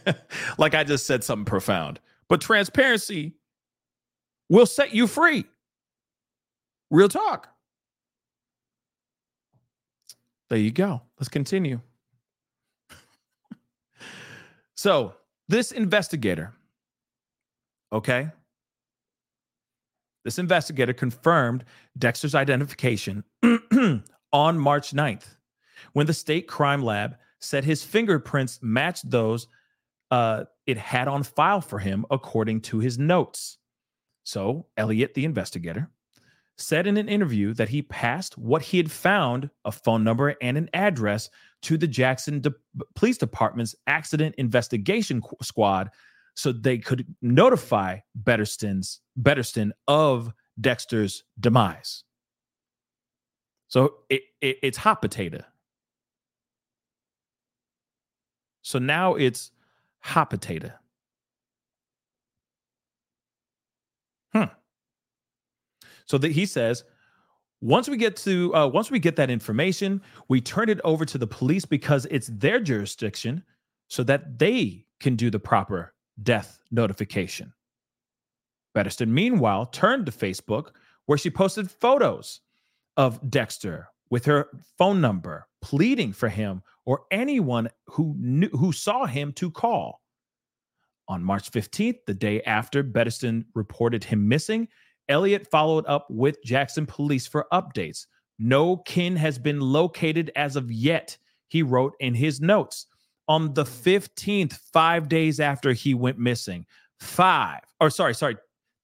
like 0.59 0.75
I 0.75 0.83
just 0.83 1.07
said 1.07 1.23
something 1.23 1.45
profound. 1.45 2.01
But 2.29 2.41
transparency 2.41 3.37
will 4.49 4.67
set 4.67 4.93
you 4.93 5.07
free. 5.07 5.45
Real 6.91 7.09
talk. 7.09 7.51
There 10.51 10.59
you 10.59 10.73
go. 10.73 11.03
Let's 11.21 11.29
continue. 11.29 11.81
so, 14.75 15.15
this 15.49 15.73
investigator, 15.73 16.53
okay, 17.93 18.31
this 20.25 20.39
investigator 20.39 20.93
confirmed 20.93 21.65
Dexter's 21.97 22.35
identification 22.35 23.23
on 24.33 24.59
March 24.59 24.93
9th 24.93 25.37
when 25.93 26.07
the 26.07 26.15
state 26.15 26.49
crime 26.49 26.83
lab 26.83 27.17
said 27.41 27.65
his 27.65 27.85
fingerprints 27.85 28.59
matched 28.61 29.09
those 29.09 29.47
uh, 30.11 30.45
it 30.67 30.79
had 30.79 31.09
on 31.09 31.23
file 31.23 31.61
for 31.61 31.79
him 31.79 32.05
according 32.11 32.61
to 32.61 32.79
his 32.79 32.99
notes. 32.99 33.59
So, 34.25 34.67
Elliott, 34.77 35.15
the 35.15 35.25
investigator, 35.25 35.91
said 36.59 36.87
in 36.87 36.97
an 36.97 37.09
interview 37.09 37.53
that 37.55 37.69
he 37.69 37.83
passed 37.83 38.39
what 38.39 38.63
he 38.63 38.77
had 38.79 38.91
found 38.91 39.51
a 39.65 39.73
phone 39.73 40.03
number 40.03 40.35
and 40.41 40.57
an 40.57 40.71
address 40.73 41.29
to 41.63 41.77
the 41.77 41.87
Jackson 41.87 42.41
De- 42.41 42.55
Police 42.95 43.19
Department's 43.19 43.75
accident 43.87 44.35
investigation 44.39 45.21
qu- 45.21 45.37
squad 45.43 45.91
so 46.35 46.53
they 46.53 46.79
could 46.79 47.07
notify 47.23 47.99
Bettersten's 48.15 49.01
Bettersten 49.17 49.73
of 49.89 50.33
Dexter's 50.61 51.25
demise. 51.41 52.05
So 53.69 53.97
it, 54.09 54.23
it, 54.41 54.59
it's 54.63 54.79
hot 54.79 55.03
potato. 55.03 55.43
So 58.63 58.79
now 58.79 59.15
it's 59.15 59.51
hot 60.01 60.31
potato. 60.31 60.73
So 66.07 66.19
that 66.19 66.33
he 66.33 66.47
says, 66.47 66.85
once 67.61 67.89
we 67.89 67.97
get 67.97 68.17
to 68.17 68.55
uh, 68.55 68.67
once 68.67 68.91
we 68.91 68.99
get 68.99 69.17
that 69.17 69.31
information, 69.31 70.03
we 70.29 70.41
turn 70.41 70.69
it 70.69 70.81
over 70.85 71.05
to 71.05 71.19
the 71.19 71.27
police 71.27 71.65
because 71.65 72.07
it's 72.11 72.29
their 72.29 72.61
jurisdiction, 72.61 73.43
so 73.89 74.03
that 74.05 74.39
they 74.39 74.85
can 75.01 75.17
do 75.17 75.31
the 75.31 75.39
proper 75.39 75.95
death 76.23 76.59
notification. 76.71 77.53
Bettersten, 78.75 79.09
meanwhile, 79.09 79.67
turned 79.67 80.07
to 80.07 80.13
Facebook, 80.13 80.73
where 81.07 81.19
she 81.19 81.31
posted 81.31 81.71
photos 81.71 82.41
of 82.97 83.31
Dexter 83.31 83.89
with 84.11 84.25
her 84.27 84.49
phone 84.79 85.01
number, 85.01 85.49
pleading 85.63 86.13
for 86.13 86.29
him 86.29 86.63
or 86.85 87.03
anyone 87.11 87.69
who 87.87 88.15
knew 88.19 88.49
who 88.49 88.73
saw 88.73 89.07
him 89.07 89.33
to 89.35 89.51
call. 89.51 90.03
On 91.09 91.23
March 91.23 91.51
15th, 91.51 91.99
the 92.07 92.15
day 92.15 92.43
after 92.43 92.83
Bettersten 92.83 93.45
reported 93.55 94.03
him 94.05 94.29
missing, 94.29 94.69
Elliott 95.09 95.49
followed 95.51 95.85
up 95.87 96.07
with 96.11 96.43
Jackson 96.43 96.87
police 96.87 97.27
for 97.27 97.47
updates. 97.53 98.07
No 98.39 98.79
kin 98.79 99.17
has 99.17 99.39
been 99.39 99.61
located 99.61 100.31
as 100.37 100.57
of 100.57 100.71
yet, 100.71 101.17
he 101.49 101.63
wrote 101.63 101.95
in 102.01 102.15
his 102.15 102.41
notes. 102.41 102.87
On 103.29 103.53
the 103.55 103.65
hmm. 103.65 103.89
15th, 103.89 104.55
five 104.73 105.09
days 105.09 105.41
after 105.41 105.73
he 105.73 105.95
went 105.95 106.19
missing, 106.19 106.67
five, 107.01 107.61
or 107.81 107.91
sorry, 107.91 108.15
sorry, 108.15 108.37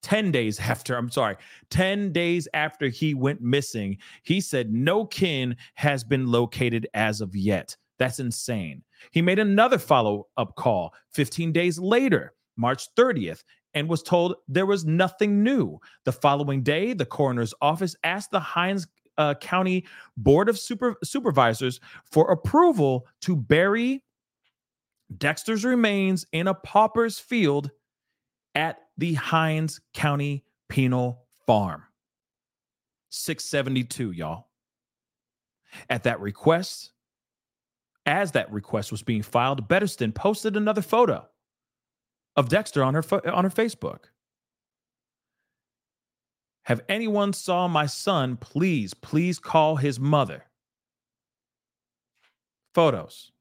10 0.03 0.33
days 0.33 0.59
after, 0.61 0.97
I'm 0.97 1.11
sorry, 1.11 1.37
10 1.71 2.13
days 2.13 2.49
after 2.55 2.89
he 2.89 3.15
went 3.15 3.41
missing, 3.41 3.99
he 4.23 4.41
said 4.41 4.73
no 4.73 5.07
kin 5.07 5.57
has 5.75 6.05
been 6.05 6.27
located 6.27 6.87
as 6.95 7.21
of 7.21 7.35
yet. 7.37 7.77
That's 7.99 8.19
insane. 8.19 8.83
He 9.13 9.23
made 9.23 9.39
another 9.39 9.79
follow 9.79 10.27
up 10.37 10.57
call 10.57 10.95
15 11.13 11.53
days 11.53 11.79
later, 11.79 12.35
March 12.57 12.93
30th, 12.97 13.45
and 13.75 13.89
was 13.89 14.03
told 14.03 14.37
there 14.49 14.67
was 14.67 14.85
nothing 14.85 15.43
new. 15.43 15.79
The 16.05 16.13
following 16.13 16.63
day, 16.63 16.93
the 16.93 17.07
coroner's 17.07 17.55
office 17.61 17.97
asked 18.05 18.31
the 18.31 18.41
Hinds 18.41 18.87
uh, 19.19 19.35
County 19.35 19.87
Board 20.17 20.49
of 20.49 20.59
Super- 20.59 20.97
Supervisors 21.05 21.81
for 22.11 22.31
approval 22.31 23.07
to 23.23 23.37
bury 23.37 24.05
Dexter's 25.19 25.65
remains 25.65 26.27
in 26.33 26.49
a 26.49 26.55
pauper's 26.55 27.19
field 27.19 27.71
at 28.55 28.79
the 28.97 29.15
Hinds 29.15 29.81
County 29.95 30.45
Penal 30.69 31.27
Farm. 31.47 31.83
672, 33.11 34.13
y'all. 34.13 34.49
At 35.91 36.05
that 36.05 36.21
request, 36.21 36.93
as 38.07 38.33
that 38.33 38.51
request 38.51 38.91
was 38.91 39.03
being 39.03 39.23
filed, 39.23 39.69
Bettersten 39.69 40.15
posted 40.15 40.57
another 40.57 40.83
photo 40.83 41.27
of 42.37 42.49
Dexter 42.49 42.83
on 42.83 42.95
her 42.95 43.05
on 43.33 43.45
her 43.45 43.51
Facebook. 43.51 44.05
Have 46.65 46.83
anyone 46.89 47.33
saw 47.33 47.67
my 47.67 47.87
son? 47.87 48.37
Please, 48.37 48.95
please 48.95 49.39
call 49.39 49.77
his 49.77 49.99
mother. 49.99 50.45
Photos. 52.75 53.33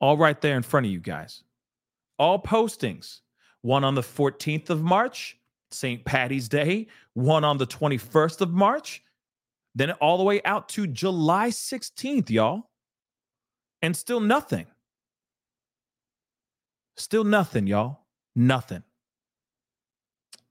All 0.00 0.16
right 0.16 0.40
there 0.40 0.56
in 0.56 0.62
front 0.62 0.86
of 0.86 0.92
you 0.92 1.00
guys. 1.00 1.42
All 2.18 2.40
postings. 2.40 3.20
One 3.62 3.84
on 3.84 3.94
the 3.94 4.02
14th 4.02 4.70
of 4.70 4.82
March, 4.82 5.36
St. 5.70 6.04
Patty's 6.04 6.48
Day, 6.48 6.88
one 7.14 7.44
on 7.44 7.58
the 7.58 7.66
21st 7.66 8.40
of 8.40 8.50
March, 8.50 9.02
then 9.74 9.92
all 9.92 10.18
the 10.18 10.24
way 10.24 10.42
out 10.44 10.68
to 10.70 10.86
July 10.86 11.50
16th, 11.50 12.30
y'all 12.30 12.68
and 13.82 13.96
still 13.96 14.20
nothing. 14.20 14.66
Still 16.96 17.24
nothing, 17.24 17.66
y'all. 17.66 18.00
Nothing. 18.34 18.82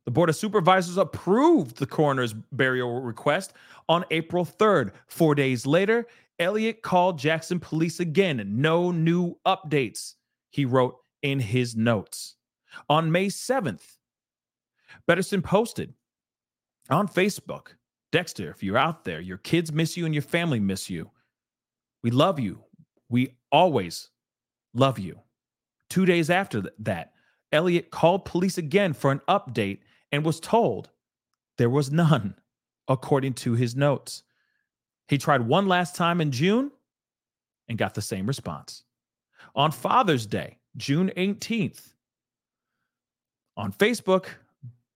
The 0.06 0.12
Board 0.12 0.30
of 0.30 0.36
Supervisors 0.36 0.98
approved 0.98 1.78
the 1.78 1.86
coroner's 1.86 2.34
burial 2.34 3.02
request 3.02 3.54
on 3.88 4.04
April 4.12 4.46
3rd. 4.46 4.92
Four 5.08 5.36
days 5.36 5.66
later, 5.66 6.08
Elliott 6.40 6.82
called 6.82 7.20
Jackson 7.20 7.60
police 7.60 8.00
again. 8.00 8.44
No 8.48 8.92
new 8.92 9.36
updates, 9.46 10.16
he 10.50 10.66
wrote 10.66 10.98
in 11.22 11.40
his 11.40 11.76
notes. 11.76 12.36
On 12.90 13.12
May 13.12 13.28
7th, 13.28 13.98
Betterson 15.08 15.44
posted 15.44 15.94
on 16.90 17.08
Facebook 17.08 17.74
Dexter, 18.12 18.50
if 18.50 18.62
you're 18.62 18.78
out 18.78 19.06
there, 19.06 19.22
your 19.22 19.38
kids 19.38 19.72
miss 19.72 19.96
you 19.96 20.06
and 20.06 20.14
your 20.14 20.22
family 20.22 20.60
miss 20.60 20.90
you. 20.90 21.10
We 22.04 22.12
love 22.12 22.40
you. 22.40 22.64
We 23.10 23.38
always 23.52 24.10
love 24.74 25.00
you. 25.00 25.20
Two 25.92 26.06
days 26.06 26.30
after 26.30 26.64
that, 26.80 27.12
Elliott 27.52 27.92
called 27.92 28.24
police 28.24 28.58
again 28.58 28.94
for 28.94 29.12
an 29.12 29.20
update 29.28 29.80
and 30.10 30.24
was 30.24 30.40
told 30.40 30.90
there 31.58 31.70
was 31.70 31.92
none, 31.92 32.36
according 32.88 33.34
to 33.34 33.56
his 33.56 33.76
notes. 33.76 34.24
He 35.10 35.18
tried 35.18 35.42
one 35.42 35.68
last 35.68 35.98
time 35.98 36.22
in 36.22 36.32
June 36.32 36.72
and 37.68 37.78
got 37.78 37.94
the 37.94 38.02
same 38.02 38.26
response. 38.26 38.86
On 39.54 39.70
Father's 39.70 40.26
Day, 40.26 40.60
June 40.78 41.12
18th, 41.18 41.92
on 43.58 43.74
Facebook, 43.74 44.28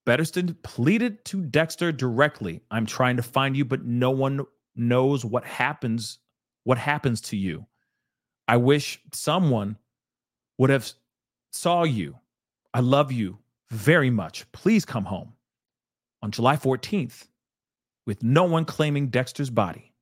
Bettersten 0.06 0.56
pleaded 0.64 1.26
to 1.26 1.41
Dexter 1.41 1.91
directly, 1.91 2.62
I'm 2.72 2.86
trying 2.86 3.18
to 3.18 3.22
find 3.22 3.58
you, 3.58 3.66
but 3.66 3.84
no 3.84 4.12
one 4.12 4.46
knows 4.78 5.26
what 5.26 5.43
happens 5.43 6.20
what 6.64 6.78
happens 6.78 7.20
to 7.20 7.36
you. 7.36 7.66
I 8.48 8.56
wish 8.56 9.02
someone 9.12 9.78
would 10.58 10.70
have 10.70 10.91
saw 11.51 11.84
you. 11.84 12.18
I 12.74 12.80
love 12.80 13.12
you 13.12 13.39
very 13.70 14.10
much. 14.10 14.49
Please 14.51 14.86
come 14.86 15.06
home. 15.06 15.34
On 16.22 16.32
July 16.32 16.56
14th, 16.56 17.28
with 18.06 18.24
no 18.24 18.43
one 18.43 18.66
claiming 18.66 19.10
Dexter's 19.10 19.49
body, 19.49 19.93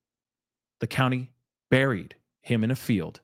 the 0.79 0.87
county 0.87 1.31
buried 1.69 2.15
him 2.41 2.63
in 2.63 2.71
a 2.71 2.75
field 2.75 3.21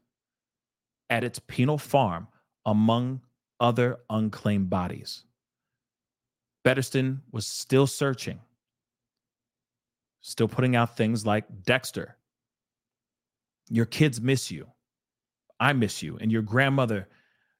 at 1.09 1.23
its 1.23 1.39
penal 1.39 1.77
farm 1.77 2.27
among 2.65 3.21
other 3.59 3.99
unclaimed 4.09 4.69
bodies. 4.69 5.23
Bettersten 6.63 7.21
was 7.31 7.47
still 7.47 7.87
searching, 7.87 8.39
still 10.21 10.47
putting 10.47 10.75
out 10.75 10.97
things 10.97 11.25
like 11.25 11.45
Dexter. 11.63 12.17
Your 13.69 13.85
kids 13.85 14.19
miss 14.19 14.51
you. 14.51 14.67
I 15.59 15.73
miss 15.73 16.01
you. 16.01 16.17
And 16.19 16.31
your 16.31 16.41
grandmother, 16.41 17.07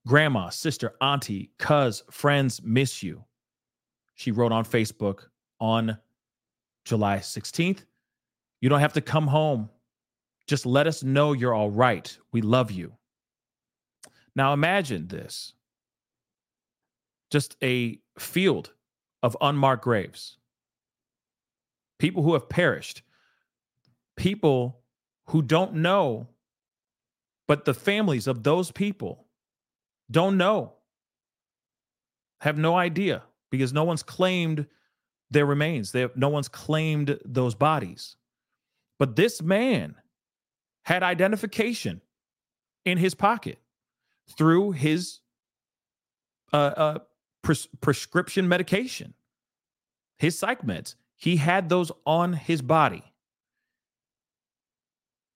grandma, 0.08 0.50
sister, 0.50 0.93
auntie, 1.02 1.52
cuz, 1.58 2.04
friends 2.12 2.62
miss 2.64 3.04
you. 3.04 3.24
She 4.16 4.32
wrote 4.32 4.52
on 4.52 4.66
Facebook 4.66 5.28
on 5.60 5.97
July 6.86 7.18
16th. 7.18 7.84
You 8.62 8.70
don't 8.70 8.80
have 8.80 8.93
to 8.93 9.02
come 9.02 9.28
home. 9.28 9.70
Just 10.47 10.66
let 10.66 10.88
us 10.88 11.04
know 11.04 11.34
you're 11.34 11.54
all 11.54 11.70
right. 11.70 12.18
We 12.32 12.41
love 12.41 12.72
you. 12.72 12.93
Now 14.36 14.54
imagine 14.54 15.08
this 15.08 15.54
just 17.30 17.56
a 17.62 18.00
field 18.18 18.74
of 19.22 19.38
unmarked 19.41 19.84
graves, 19.84 20.38
people 22.00 22.24
who 22.24 22.34
have 22.34 22.50
perished, 22.50 23.04
people 24.18 24.82
who 25.28 25.41
don't 25.41 25.76
know, 25.76 26.28
but 27.47 27.66
the 27.66 27.74
families 27.74 28.28
of 28.28 28.43
those 28.43 28.72
people 28.72 29.28
don't 30.12 30.38
know, 30.38 30.74
have 32.41 32.57
no 32.57 32.76
idea 32.76 33.24
because 33.51 33.74
no 33.74 33.84
one's 33.84 34.03
claimed 34.03 34.66
their 35.32 35.45
remains. 35.45 35.91
Have, 35.93 36.16
no 36.16 36.30
one's 36.30 36.47
claimed 36.47 37.20
those 37.26 37.55
bodies. 37.55 38.16
But 38.97 39.16
this 39.16 39.41
man 39.41 39.95
had 40.84 41.03
identification 41.03 42.01
in 42.86 42.97
his 42.97 43.14
pocket 43.14 43.57
through 44.38 44.72
his 44.72 45.20
uh, 46.51 46.57
uh, 46.57 46.99
pres- 47.41 47.68
prescription 47.82 48.47
medication, 48.47 49.14
his 50.18 50.38
psych 50.38 50.66
meds. 50.66 50.95
He 51.16 51.36
had 51.36 51.70
those 51.70 51.91
on 52.05 52.34
his 52.34 52.62
body. 52.62 53.03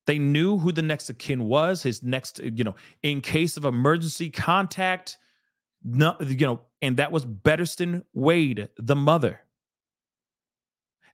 They 0.05 0.19
knew 0.19 0.57
who 0.57 0.71
the 0.71 0.81
next 0.81 1.09
of 1.09 1.17
kin 1.17 1.45
was, 1.45 1.81
his 1.81 2.03
next, 2.03 2.39
uh, 2.39 2.49
you 2.53 2.63
know, 2.63 2.75
in 3.03 3.21
case 3.21 3.55
of 3.57 3.65
emergency 3.65 4.29
contact, 4.29 5.17
no, 5.83 6.15
you 6.19 6.35
know, 6.45 6.61
and 6.81 6.97
that 6.97 7.11
was 7.11 7.25
Bettersten 7.25 8.03
Wade, 8.13 8.69
the 8.77 8.95
mother. 8.95 9.41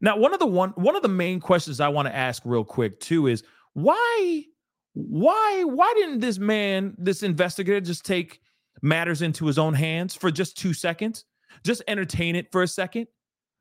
Now, 0.02 0.18
one 0.18 0.34
of 0.34 0.40
the 0.40 0.48
one 0.48 0.72
one 0.72 0.96
of 0.96 1.02
the 1.02 1.08
main 1.08 1.40
questions 1.40 1.80
I 1.80 1.90
want 1.90 2.08
to 2.08 2.16
ask 2.16 2.42
real 2.46 2.64
quick 2.64 3.00
too 3.00 3.28
is 3.28 3.44
why 3.74 4.46
why 4.94 5.64
why 5.66 5.94
didn't 5.96 6.20
this 6.20 6.40
man, 6.40 6.96
this 6.98 7.22
investigator, 7.22 7.82
just 7.82 8.06
take 8.06 8.40
matters 8.82 9.22
into 9.22 9.46
his 9.46 9.60
own 9.60 9.74
hands 9.74 10.16
for 10.16 10.32
just 10.32 10.58
two 10.58 10.74
seconds? 10.74 11.26
Just 11.64 11.82
entertain 11.88 12.36
it 12.36 12.52
for 12.52 12.64
a 12.64 12.68
second. 12.68 13.08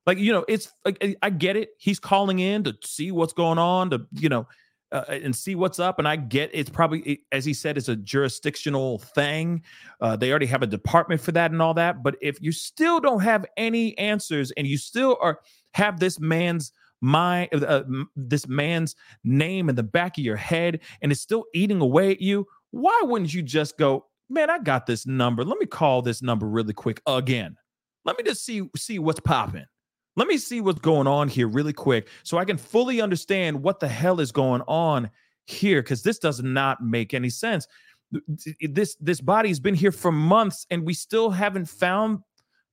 Like, 0.06 0.18
you 0.18 0.32
know, 0.32 0.44
it's 0.48 0.72
like 0.84 1.18
I 1.22 1.30
get 1.30 1.56
it. 1.56 1.70
He's 1.78 1.98
calling 1.98 2.38
in 2.38 2.64
to 2.64 2.74
see 2.82 3.10
what's 3.10 3.32
going 3.32 3.58
on, 3.58 3.90
to, 3.90 4.06
you 4.12 4.28
know, 4.28 4.46
uh, 4.92 5.04
and 5.08 5.34
see 5.34 5.54
what's 5.54 5.78
up. 5.78 5.98
And 5.98 6.08
I 6.08 6.16
get 6.16 6.50
it's 6.52 6.70
probably, 6.70 7.22
as 7.32 7.44
he 7.44 7.54
said, 7.54 7.76
it's 7.76 7.88
a 7.88 7.96
jurisdictional 7.96 8.98
thing. 8.98 9.62
Uh, 10.00 10.16
they 10.16 10.30
already 10.30 10.46
have 10.46 10.62
a 10.62 10.66
department 10.66 11.20
for 11.20 11.32
that 11.32 11.50
and 11.50 11.60
all 11.60 11.74
that. 11.74 12.02
But 12.02 12.16
if 12.20 12.40
you 12.40 12.52
still 12.52 13.00
don't 13.00 13.20
have 13.20 13.44
any 13.56 13.96
answers 13.98 14.50
and 14.52 14.66
you 14.66 14.78
still 14.78 15.18
are 15.20 15.40
have 15.74 16.00
this 16.00 16.18
man's 16.18 16.72
my 17.00 17.48
uh, 17.48 17.82
this 18.16 18.48
man's 18.48 18.96
name 19.24 19.68
in 19.68 19.76
the 19.76 19.82
back 19.82 20.18
of 20.18 20.24
your 20.24 20.36
head 20.36 20.80
and 21.02 21.12
it's 21.12 21.20
still 21.20 21.44
eating 21.54 21.80
away 21.80 22.10
at 22.10 22.20
you 22.20 22.46
why 22.70 23.00
wouldn't 23.04 23.32
you 23.32 23.40
just 23.40 23.78
go 23.78 24.06
man 24.28 24.50
i 24.50 24.58
got 24.58 24.84
this 24.84 25.06
number 25.06 25.44
let 25.44 25.58
me 25.58 25.66
call 25.66 26.02
this 26.02 26.22
number 26.22 26.48
really 26.48 26.72
quick 26.72 27.00
again 27.06 27.56
let 28.04 28.18
me 28.18 28.24
just 28.24 28.44
see 28.44 28.68
see 28.76 28.98
what's 28.98 29.20
popping 29.20 29.64
let 30.18 30.28
me 30.28 30.36
see 30.36 30.60
what's 30.60 30.80
going 30.80 31.06
on 31.06 31.28
here 31.28 31.48
really 31.48 31.72
quick 31.72 32.08
so 32.22 32.38
i 32.38 32.44
can 32.44 32.56
fully 32.56 33.00
understand 33.00 33.60
what 33.62 33.80
the 33.80 33.88
hell 33.88 34.20
is 34.20 34.32
going 34.32 34.62
on 34.62 35.10
here 35.46 35.82
because 35.82 36.02
this 36.02 36.18
does 36.18 36.42
not 36.42 36.82
make 36.82 37.14
any 37.14 37.30
sense 37.30 37.66
this 38.60 38.96
this 39.00 39.20
body's 39.20 39.60
been 39.60 39.74
here 39.74 39.92
for 39.92 40.12
months 40.12 40.66
and 40.70 40.84
we 40.84 40.94
still 40.94 41.30
haven't 41.30 41.66
found 41.66 42.18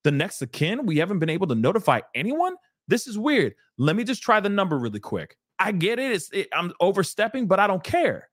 the 0.03 0.11
next 0.11 0.41
of 0.41 0.51
kin 0.51 0.85
we 0.85 0.97
haven't 0.97 1.19
been 1.19 1.29
able 1.29 1.47
to 1.47 1.55
notify 1.55 1.99
anyone 2.13 2.55
this 2.87 3.07
is 3.07 3.17
weird. 3.17 3.55
Let 3.77 3.95
me 3.95 4.03
just 4.03 4.21
try 4.21 4.39
the 4.39 4.49
number 4.49 4.77
really 4.77 4.99
quick. 4.99 5.37
I 5.57 5.71
get 5.71 5.99
it. 5.99 6.11
It's 6.11 6.29
it, 6.31 6.47
I'm 6.53 6.73
overstepping, 6.79 7.47
but 7.47 7.59
I 7.59 7.67
don't 7.67 7.83
care. 7.83 8.29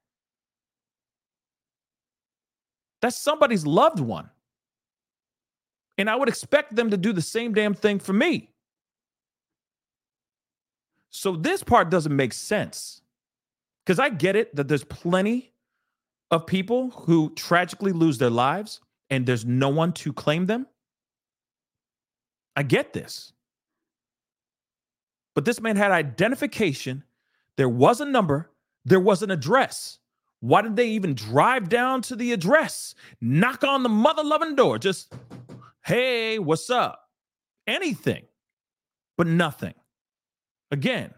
That's 3.00 3.16
somebody's 3.16 3.66
loved 3.66 4.00
one. 4.00 4.30
And 5.98 6.08
I 6.08 6.16
would 6.16 6.28
expect 6.28 6.74
them 6.74 6.90
to 6.90 6.96
do 6.96 7.12
the 7.12 7.22
same 7.22 7.52
damn 7.52 7.74
thing 7.74 7.98
for 7.98 8.12
me. 8.12 8.51
So 11.12 11.36
this 11.36 11.62
part 11.62 11.90
doesn't 11.90 12.14
make 12.16 12.32
sense. 12.32 13.02
Because 13.84 13.98
I 13.98 14.08
get 14.08 14.34
it 14.34 14.56
that 14.56 14.66
there's 14.66 14.84
plenty 14.84 15.52
of 16.30 16.46
people 16.46 16.90
who 16.90 17.32
tragically 17.34 17.92
lose 17.92 18.18
their 18.18 18.30
lives 18.30 18.80
and 19.10 19.26
there's 19.26 19.44
no 19.44 19.68
one 19.68 19.92
to 19.92 20.12
claim 20.12 20.46
them. 20.46 20.66
I 22.56 22.62
get 22.62 22.94
this. 22.94 23.32
But 25.34 25.44
this 25.44 25.60
man 25.60 25.76
had 25.76 25.90
identification. 25.90 27.04
There 27.56 27.68
was 27.68 28.00
a 28.00 28.06
number, 28.06 28.50
there 28.84 29.00
was 29.00 29.22
an 29.22 29.30
address. 29.30 29.98
Why 30.40 30.62
did 30.62 30.76
they 30.76 30.88
even 30.88 31.14
drive 31.14 31.68
down 31.68 32.02
to 32.02 32.16
the 32.16 32.32
address? 32.32 32.94
Knock 33.20 33.64
on 33.64 33.82
the 33.82 33.88
mother 33.88 34.24
loving 34.24 34.56
door. 34.56 34.78
Just, 34.78 35.12
hey, 35.84 36.38
what's 36.38 36.70
up? 36.70 37.10
Anything, 37.66 38.24
but 39.16 39.26
nothing. 39.26 39.74
Again, 40.72 41.14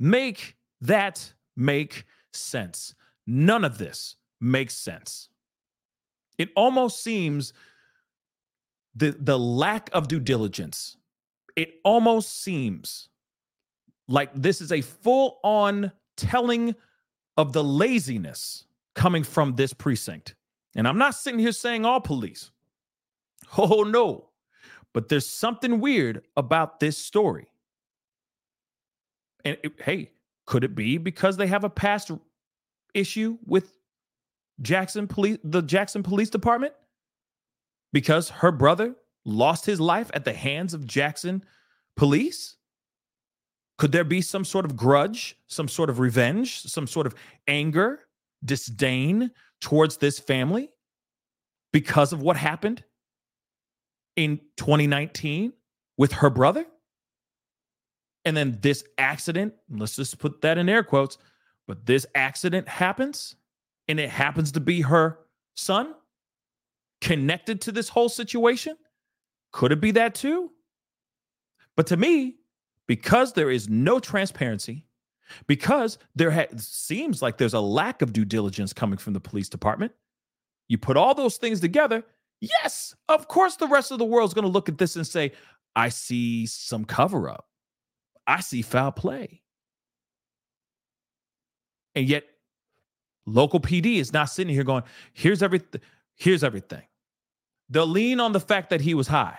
make 0.00 0.56
that 0.80 1.32
make 1.56 2.04
sense. 2.32 2.94
None 3.26 3.64
of 3.64 3.78
this 3.78 4.16
makes 4.40 4.74
sense. 4.74 5.28
It 6.38 6.50
almost 6.56 7.02
seems 7.02 7.52
the, 8.94 9.14
the 9.18 9.38
lack 9.38 9.90
of 9.92 10.08
due 10.08 10.20
diligence, 10.20 10.96
it 11.54 11.74
almost 11.84 12.42
seems 12.42 13.08
like 14.08 14.30
this 14.34 14.60
is 14.60 14.72
a 14.72 14.80
full 14.80 15.38
on 15.42 15.92
telling 16.16 16.74
of 17.36 17.52
the 17.52 17.64
laziness 17.64 18.64
coming 18.94 19.22
from 19.22 19.56
this 19.56 19.72
precinct. 19.72 20.34
And 20.74 20.88
I'm 20.88 20.98
not 20.98 21.14
sitting 21.14 21.40
here 21.40 21.52
saying 21.52 21.84
all 21.84 22.00
police. 22.00 22.50
Oh, 23.56 23.84
no. 23.84 24.30
But 24.92 25.08
there's 25.08 25.26
something 25.26 25.78
weird 25.78 26.24
about 26.36 26.80
this 26.80 26.98
story. 26.98 27.46
And 29.46 29.56
it, 29.62 29.80
hey, 29.80 30.10
could 30.44 30.64
it 30.64 30.74
be 30.74 30.98
because 30.98 31.36
they 31.36 31.46
have 31.46 31.62
a 31.62 31.70
past 31.70 32.10
issue 32.94 33.38
with 33.46 33.78
Jackson 34.60 35.06
police 35.06 35.38
the 35.44 35.62
Jackson 35.62 36.02
Police 36.02 36.30
Department? 36.30 36.74
Because 37.92 38.28
her 38.28 38.50
brother 38.50 38.96
lost 39.24 39.64
his 39.64 39.80
life 39.80 40.10
at 40.14 40.24
the 40.24 40.32
hands 40.32 40.74
of 40.74 40.84
Jackson 40.84 41.44
police? 41.96 42.56
Could 43.78 43.92
there 43.92 44.04
be 44.04 44.20
some 44.20 44.44
sort 44.44 44.64
of 44.64 44.76
grudge, 44.76 45.36
some 45.46 45.68
sort 45.68 45.90
of 45.90 46.00
revenge, 46.00 46.62
some 46.62 46.88
sort 46.88 47.06
of 47.06 47.14
anger, 47.46 48.00
disdain 48.44 49.30
towards 49.60 49.98
this 49.98 50.18
family 50.18 50.70
because 51.72 52.12
of 52.12 52.20
what 52.20 52.36
happened 52.36 52.82
in 54.16 54.40
2019 54.56 55.52
with 55.96 56.14
her 56.14 56.30
brother? 56.30 56.66
And 58.26 58.36
then 58.36 58.58
this 58.60 58.84
accident, 58.98 59.54
let's 59.70 59.96
just 59.96 60.18
put 60.18 60.42
that 60.42 60.58
in 60.58 60.68
air 60.68 60.82
quotes, 60.82 61.16
but 61.66 61.86
this 61.86 62.04
accident 62.14 62.68
happens 62.68 63.36
and 63.88 63.98
it 63.98 64.10
happens 64.10 64.52
to 64.52 64.60
be 64.60 64.82
her 64.82 65.20
son. 65.54 65.94
connected 67.00 67.60
to 67.62 67.72
this 67.72 67.88
whole 67.88 68.08
situation? 68.08 68.76
Could 69.52 69.72
it 69.72 69.80
be 69.80 69.92
that 69.92 70.14
too? 70.14 70.50
But 71.76 71.86
to 71.88 71.96
me, 71.96 72.36
because 72.86 73.32
there 73.32 73.50
is 73.50 73.68
no 73.68 74.00
transparency, 74.00 74.84
because 75.46 75.98
there 76.14 76.30
ha- 76.30 76.46
seems 76.56 77.22
like 77.22 77.38
there's 77.38 77.54
a 77.54 77.60
lack 77.60 78.02
of 78.02 78.12
due 78.12 78.24
diligence 78.24 78.72
coming 78.72 78.98
from 78.98 79.12
the 79.12 79.20
police 79.20 79.48
department, 79.48 79.92
you 80.68 80.78
put 80.78 80.96
all 80.96 81.14
those 81.14 81.36
things 81.36 81.60
together. 81.60 82.04
Yes, 82.40 82.94
of 83.08 83.28
course, 83.28 83.56
the 83.56 83.66
rest 83.68 83.90
of 83.90 83.98
the 83.98 84.04
world's 84.04 84.34
going 84.34 84.44
to 84.44 84.50
look 84.50 84.68
at 84.68 84.78
this 84.78 84.96
and 84.96 85.06
say, 85.06 85.32
I 85.74 85.88
see 85.90 86.46
some 86.46 86.84
cover 86.84 87.28
up. 87.28 87.45
I 88.26 88.40
see 88.40 88.62
foul 88.62 88.92
play. 88.92 89.42
And 91.94 92.08
yet, 92.08 92.24
local 93.24 93.60
PD 93.60 93.96
is 93.96 94.12
not 94.12 94.26
sitting 94.26 94.52
here 94.52 94.64
going, 94.64 94.82
here's 95.12 95.42
everything. 95.42 95.80
Here's 96.14 96.44
everything. 96.44 96.82
They'll 97.68 97.86
lean 97.86 98.20
on 98.20 98.32
the 98.32 98.40
fact 98.40 98.70
that 98.70 98.80
he 98.80 98.94
was 98.94 99.08
high. 99.08 99.38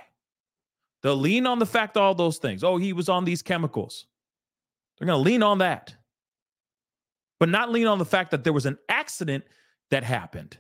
They'll 1.02 1.16
lean 1.16 1.46
on 1.46 1.60
the 1.60 1.66
fact 1.66 1.98
all 1.98 2.16
those 2.16 2.38
things. 2.38 2.64
Oh, 2.64 2.78
he 2.78 2.94
was 2.94 3.10
on 3.10 3.26
these 3.26 3.42
chemicals. 3.42 4.08
They're 4.98 5.06
going 5.06 5.24
to 5.24 5.30
lean 5.30 5.44
on 5.44 5.60
that, 5.60 5.96
but 7.40 7.50
not 7.50 7.72
lean 7.72 7.88
on 7.88 8.00
the 8.00 8.06
fact 8.06 8.32
that 8.32 8.44
there 8.44 8.54
was 8.54 8.66
an 8.66 8.78
accident 8.90 9.44
that 9.92 10.04
happened. 10.04 10.58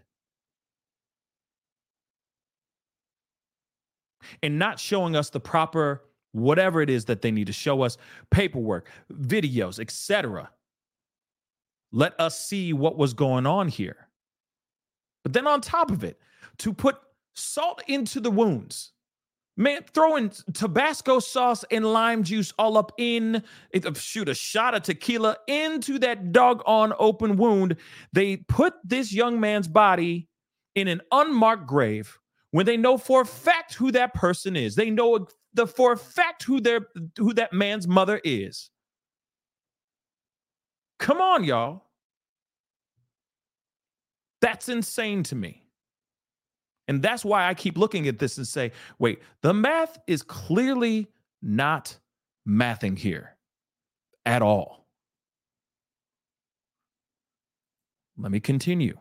And 4.43 4.59
not 4.59 4.79
showing 4.79 5.15
us 5.15 5.29
the 5.29 5.39
proper 5.39 6.03
whatever 6.39 6.81
it 6.81 6.89
is 6.89 7.05
that 7.05 7.21
they 7.21 7.31
need 7.31 7.47
to 7.47 7.53
show 7.53 7.81
us 7.81 7.97
paperwork, 8.31 8.89
videos, 9.11 9.79
etc. 9.79 10.49
Let 11.91 12.19
us 12.19 12.39
see 12.39 12.73
what 12.73 12.97
was 12.97 13.13
going 13.13 13.45
on 13.45 13.67
here. 13.67 14.07
But 15.23 15.33
then 15.33 15.47
on 15.47 15.61
top 15.61 15.91
of 15.91 16.03
it, 16.03 16.19
to 16.59 16.73
put 16.73 16.97
salt 17.35 17.83
into 17.87 18.19
the 18.19 18.31
wounds, 18.31 18.93
man, 19.57 19.81
throwing 19.93 20.31
Tabasco 20.53 21.19
sauce 21.19 21.65
and 21.71 21.85
lime 21.85 22.23
juice 22.23 22.53
all 22.57 22.77
up 22.77 22.91
in, 22.97 23.43
shoot, 23.95 24.29
a 24.29 24.33
shot 24.33 24.75
of 24.75 24.83
tequila 24.83 25.37
into 25.47 25.99
that 25.99 26.31
doggone 26.31 26.93
open 26.99 27.35
wound. 27.37 27.75
They 28.13 28.37
put 28.37 28.75
this 28.83 29.11
young 29.11 29.39
man's 29.39 29.67
body 29.67 30.29
in 30.75 30.87
an 30.87 31.01
unmarked 31.11 31.67
grave 31.67 32.17
when 32.51 32.65
they 32.65 32.77
know 32.77 32.97
for 32.97 33.21
a 33.21 33.25
fact 33.25 33.73
who 33.73 33.91
that 33.91 34.13
person 34.13 34.55
is. 34.55 34.75
They 34.75 34.89
know 34.89 35.27
the 35.57 35.67
for 35.67 35.91
a 35.91 35.97
fact 35.97 36.43
who 36.43 36.61
their 36.61 36.87
who 37.17 37.33
that 37.33 37.51
man's 37.51 37.87
mother 37.87 38.21
is. 38.23 38.69
Come 40.99 41.19
on, 41.19 41.43
y'all. 41.43 41.83
That's 44.39 44.69
insane 44.69 45.23
to 45.23 45.35
me. 45.35 45.63
And 46.87 47.01
that's 47.01 47.25
why 47.25 47.47
I 47.47 47.53
keep 47.53 47.77
looking 47.77 48.07
at 48.07 48.19
this 48.19 48.37
and 48.37 48.47
say, 48.47 48.71
wait, 48.97 49.21
the 49.41 49.53
math 49.53 49.97
is 50.07 50.23
clearly 50.23 51.07
not 51.41 51.97
mathing 52.47 52.97
here 52.97 53.35
at 54.25 54.41
all. 54.41 54.87
Let 58.17 58.31
me 58.31 58.39
continue. 58.39 58.97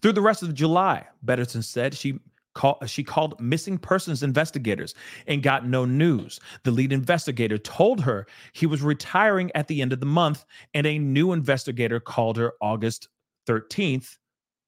Through 0.00 0.12
the 0.12 0.22
rest 0.22 0.42
of 0.42 0.54
July, 0.54 1.06
Betterton 1.22 1.62
said 1.62 1.94
she 1.94 2.20
Call, 2.54 2.78
she 2.86 3.02
called 3.02 3.40
missing 3.40 3.78
persons 3.78 4.22
investigators 4.22 4.94
and 5.26 5.42
got 5.42 5.66
no 5.66 5.84
news. 5.84 6.38
The 6.64 6.70
lead 6.70 6.92
investigator 6.92 7.56
told 7.56 8.00
her 8.02 8.26
he 8.52 8.66
was 8.66 8.82
retiring 8.82 9.50
at 9.54 9.68
the 9.68 9.80
end 9.80 9.92
of 9.92 10.00
the 10.00 10.06
month, 10.06 10.44
and 10.74 10.86
a 10.86 10.98
new 10.98 11.32
investigator 11.32 11.98
called 11.98 12.36
her 12.36 12.52
August 12.60 13.08
13th. 13.48 14.18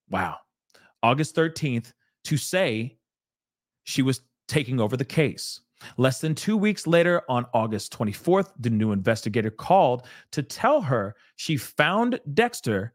Wow. 0.08 0.38
August 1.02 1.36
13th 1.36 1.92
to 2.24 2.36
say 2.36 2.96
she 3.84 4.02
was 4.02 4.22
taking 4.48 4.80
over 4.80 4.96
the 4.96 5.04
case. 5.04 5.60
Less 5.98 6.20
than 6.20 6.34
two 6.34 6.56
weeks 6.56 6.86
later, 6.86 7.22
on 7.28 7.44
August 7.52 7.96
24th, 7.96 8.52
the 8.58 8.70
new 8.70 8.92
investigator 8.92 9.50
called 9.50 10.06
to 10.32 10.42
tell 10.42 10.80
her 10.80 11.14
she 11.36 11.56
found 11.56 12.20
Dexter 12.32 12.94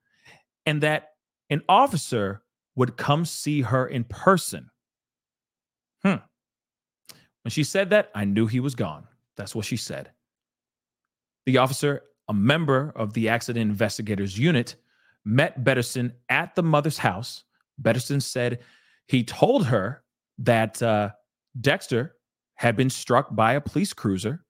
and 0.65 0.81
that 0.81 1.09
an 1.49 1.61
officer 1.69 2.41
would 2.75 2.97
come 2.97 3.25
see 3.25 3.61
her 3.61 3.87
in 3.87 4.03
person. 4.05 4.69
When 7.43 7.51
she 7.51 7.63
said 7.63 7.89
that, 7.91 8.11
I 8.13 8.25
knew 8.25 8.47
he 8.47 8.59
was 8.59 8.75
gone. 8.75 9.07
That's 9.37 9.55
what 9.55 9.65
she 9.65 9.77
said. 9.77 10.11
The 11.45 11.57
officer, 11.57 12.03
a 12.27 12.33
member 12.33 12.91
of 12.95 13.13
the 13.13 13.29
accident 13.29 13.69
investigators 13.69 14.37
unit, 14.37 14.75
met 15.25 15.63
Betterson 15.63 16.11
at 16.29 16.55
the 16.55 16.63
mother's 16.63 16.97
house. 16.97 17.43
Betterson 17.81 18.21
said 18.21 18.59
he 19.07 19.23
told 19.23 19.65
her 19.67 20.03
that 20.39 20.81
uh, 20.83 21.09
Dexter 21.59 22.15
had 22.55 22.75
been 22.75 22.89
struck 22.89 23.33
by 23.33 23.53
a 23.53 23.61
police 23.61 23.93
cruiser 23.93 24.43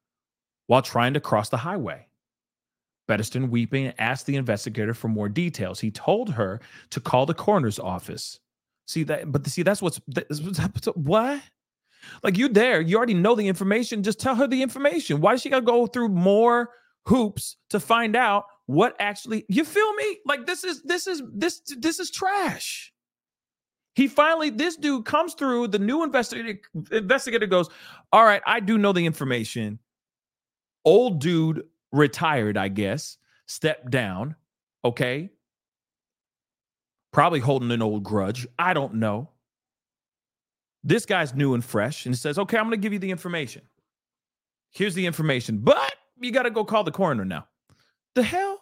while 0.68 0.82
trying 0.82 1.14
to 1.14 1.20
cross 1.20 1.50
the 1.50 1.58
highway. 1.58 2.08
Betterson, 3.08 3.50
weeping, 3.50 3.94
asked 3.98 4.26
the 4.26 4.36
investigator 4.36 4.94
for 4.94 5.08
more 5.08 5.30
details. 5.30 5.80
He 5.80 5.90
told 5.90 6.32
her 6.32 6.60
to 6.92 7.00
call 7.00 7.26
the 7.26 7.34
coroner's 7.34 7.80
office. 7.80 8.40
See 8.88 9.04
that, 9.04 9.32
but 9.32 9.46
see 9.48 9.64
that's 9.64 9.82
what's 9.82 10.00
that's 10.08 10.86
what. 10.96 11.42
Like 12.24 12.38
you 12.38 12.50
there, 12.50 12.82
you 12.82 12.98
already 12.98 13.14
know 13.14 13.36
the 13.36 13.48
information. 13.48 14.04
Just 14.04 14.20
tell 14.20 14.36
her 14.36 14.48
the 14.48 14.62
information. 14.62 15.22
Why 15.22 15.36
she 15.36 15.50
got 15.50 15.60
to 15.60 15.66
go 15.66 15.88
through 15.88 16.10
more 16.10 16.70
hoops 17.06 17.58
to 17.70 17.80
find 17.80 18.16
out 18.16 18.46
what 18.68 18.96
actually? 19.00 19.46
You 19.50 19.66
feel 19.66 19.94
me? 19.94 20.20
Like 20.26 20.46
this 20.46 20.64
is 20.64 20.82
this 20.84 21.08
is 21.08 21.24
this 21.34 21.62
this 21.78 22.00
is 22.00 22.12
trash. 22.12 22.94
He 23.96 24.08
finally, 24.08 24.50
this 24.50 24.76
dude 24.76 25.06
comes 25.06 25.34
through. 25.34 25.70
The 25.70 25.80
new 25.80 26.04
investigator 26.04 26.60
investigator 26.92 27.48
goes, 27.48 27.68
"All 28.12 28.24
right, 28.24 28.42
I 28.46 28.60
do 28.60 28.78
know 28.78 28.94
the 28.94 29.06
information. 29.06 29.80
Old 30.86 31.20
dude 31.20 31.64
retired, 31.92 32.58
I 32.58 32.68
guess, 32.68 33.18
stepped 33.48 33.90
down. 33.90 34.36
Okay, 34.86 35.32
probably 37.12 37.40
holding 37.40 37.72
an 37.72 37.82
old 37.82 38.04
grudge. 38.04 38.48
I 38.58 38.74
don't 38.74 38.96
know. 38.96 39.30
This 40.84 41.06
guy's 41.06 41.34
new 41.34 41.54
and 41.54 41.64
fresh 41.64 42.06
and 42.06 42.18
says, 42.18 42.40
okay, 42.40 42.58
I'm 42.58 42.66
going 42.66 42.72
to 42.72 42.82
give 42.82 42.94
you 42.94 43.00
the 43.00 43.12
information. 43.12 43.62
Here's 44.72 44.94
the 44.94 45.06
information, 45.06 45.58
but 45.58 45.94
you 46.22 46.32
got 46.32 46.44
to 46.44 46.52
go 46.52 46.64
call 46.64 46.84
the 46.84 46.92
coroner 46.92 47.26
now. 47.26 47.48
The 48.16 48.24
hell? 48.24 48.62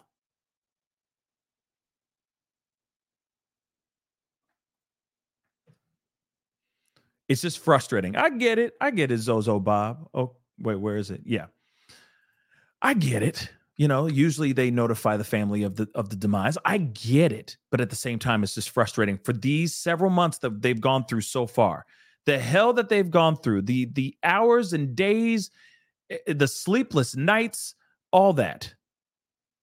It's 7.28 7.42
just 7.42 7.60
frustrating. 7.60 8.16
I 8.16 8.30
get 8.30 8.58
it. 8.58 8.74
I 8.80 8.90
get 8.92 9.12
it, 9.12 9.18
Zozo 9.18 9.60
Bob. 9.60 10.08
Oh, 10.14 10.38
wait, 10.60 10.80
where 10.80 10.96
is 10.96 11.12
it? 11.12 11.22
Yeah. 11.26 11.48
I 12.82 12.94
get 12.94 13.22
it 13.22 13.50
you 13.78 13.88
know 13.88 14.08
usually 14.08 14.52
they 14.52 14.70
notify 14.70 15.16
the 15.16 15.24
family 15.24 15.64
of 15.64 15.76
the 15.76 15.88
of 15.96 16.10
the 16.10 16.16
demise 16.16 16.58
i 16.66 16.78
get 16.78 17.32
it 17.32 17.56
but 17.70 17.80
at 17.80 17.90
the 17.90 17.96
same 17.96 18.20
time 18.20 18.44
it's 18.44 18.56
just 18.56 18.72
frustrating 18.72 19.18
for 19.18 19.34
these 19.34 19.74
several 19.74 20.10
months 20.10 20.40
that 20.40 20.62
they've 20.62 20.82
gone 20.82 21.06
through 21.06 21.22
so 21.22 21.48
far 21.48 21.86
the 22.28 22.38
hell 22.38 22.74
that 22.74 22.90
they've 22.90 23.10
gone 23.10 23.38
through 23.38 23.64
the 23.64 23.86
the 23.86 24.16
hours 24.22 24.74
and 24.74 24.96
days 24.96 25.50
eh, 26.12 26.18
eh, 26.28 26.34
the 26.34 26.48
sleepless 26.48 27.16
nights 27.16 27.74
all 28.12 28.34
that. 28.34 28.72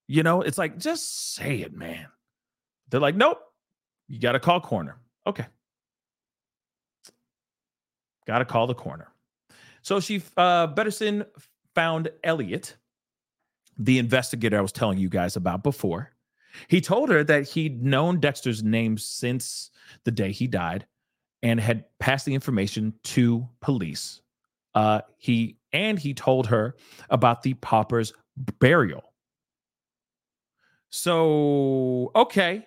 You 0.08 0.22
know 0.22 0.40
it's 0.40 0.58
like 0.58 0.78
just 0.78 1.34
say 1.34 1.60
it 1.60 1.74
man. 1.74 2.06
They're 2.88 3.00
like 3.00 3.14
nope 3.14 3.38
you 4.08 4.18
got 4.18 4.32
to 4.32 4.40
call 4.40 4.60
corner. 4.60 4.96
Okay. 5.26 5.46
Got 8.26 8.38
to 8.38 8.44
call 8.44 8.66
the 8.66 8.74
corner. 8.74 9.08
So 9.82 10.00
she 10.00 10.22
uh 10.36 10.68
betterson 10.68 11.26
found 11.74 12.08
elliot 12.24 12.76
the 13.76 13.98
investigator 13.98 14.56
I 14.56 14.62
was 14.62 14.72
telling 14.72 14.98
you 14.98 15.10
guys 15.10 15.36
about 15.36 15.62
before. 15.62 16.12
He 16.68 16.80
told 16.80 17.10
her 17.10 17.24
that 17.24 17.48
he'd 17.48 17.82
known 17.82 18.20
Dexter's 18.20 18.62
name 18.62 18.96
since 18.96 19.70
the 20.04 20.12
day 20.12 20.32
he 20.32 20.46
died 20.46 20.86
and 21.45 21.61
had 21.61 21.84
passed 22.01 22.26
the 22.26 22.34
information 22.34 22.92
to 23.05 23.49
police. 23.61 24.22
Uh, 24.74 25.03
he 25.18 25.57
and 25.72 25.99
he 25.99 26.14
told 26.14 26.49
her 26.49 26.74
about 27.11 27.42
the 27.42 27.55
pauper's 27.55 28.12
burial. 28.59 29.03
So, 30.90 32.11
okay. 32.16 32.66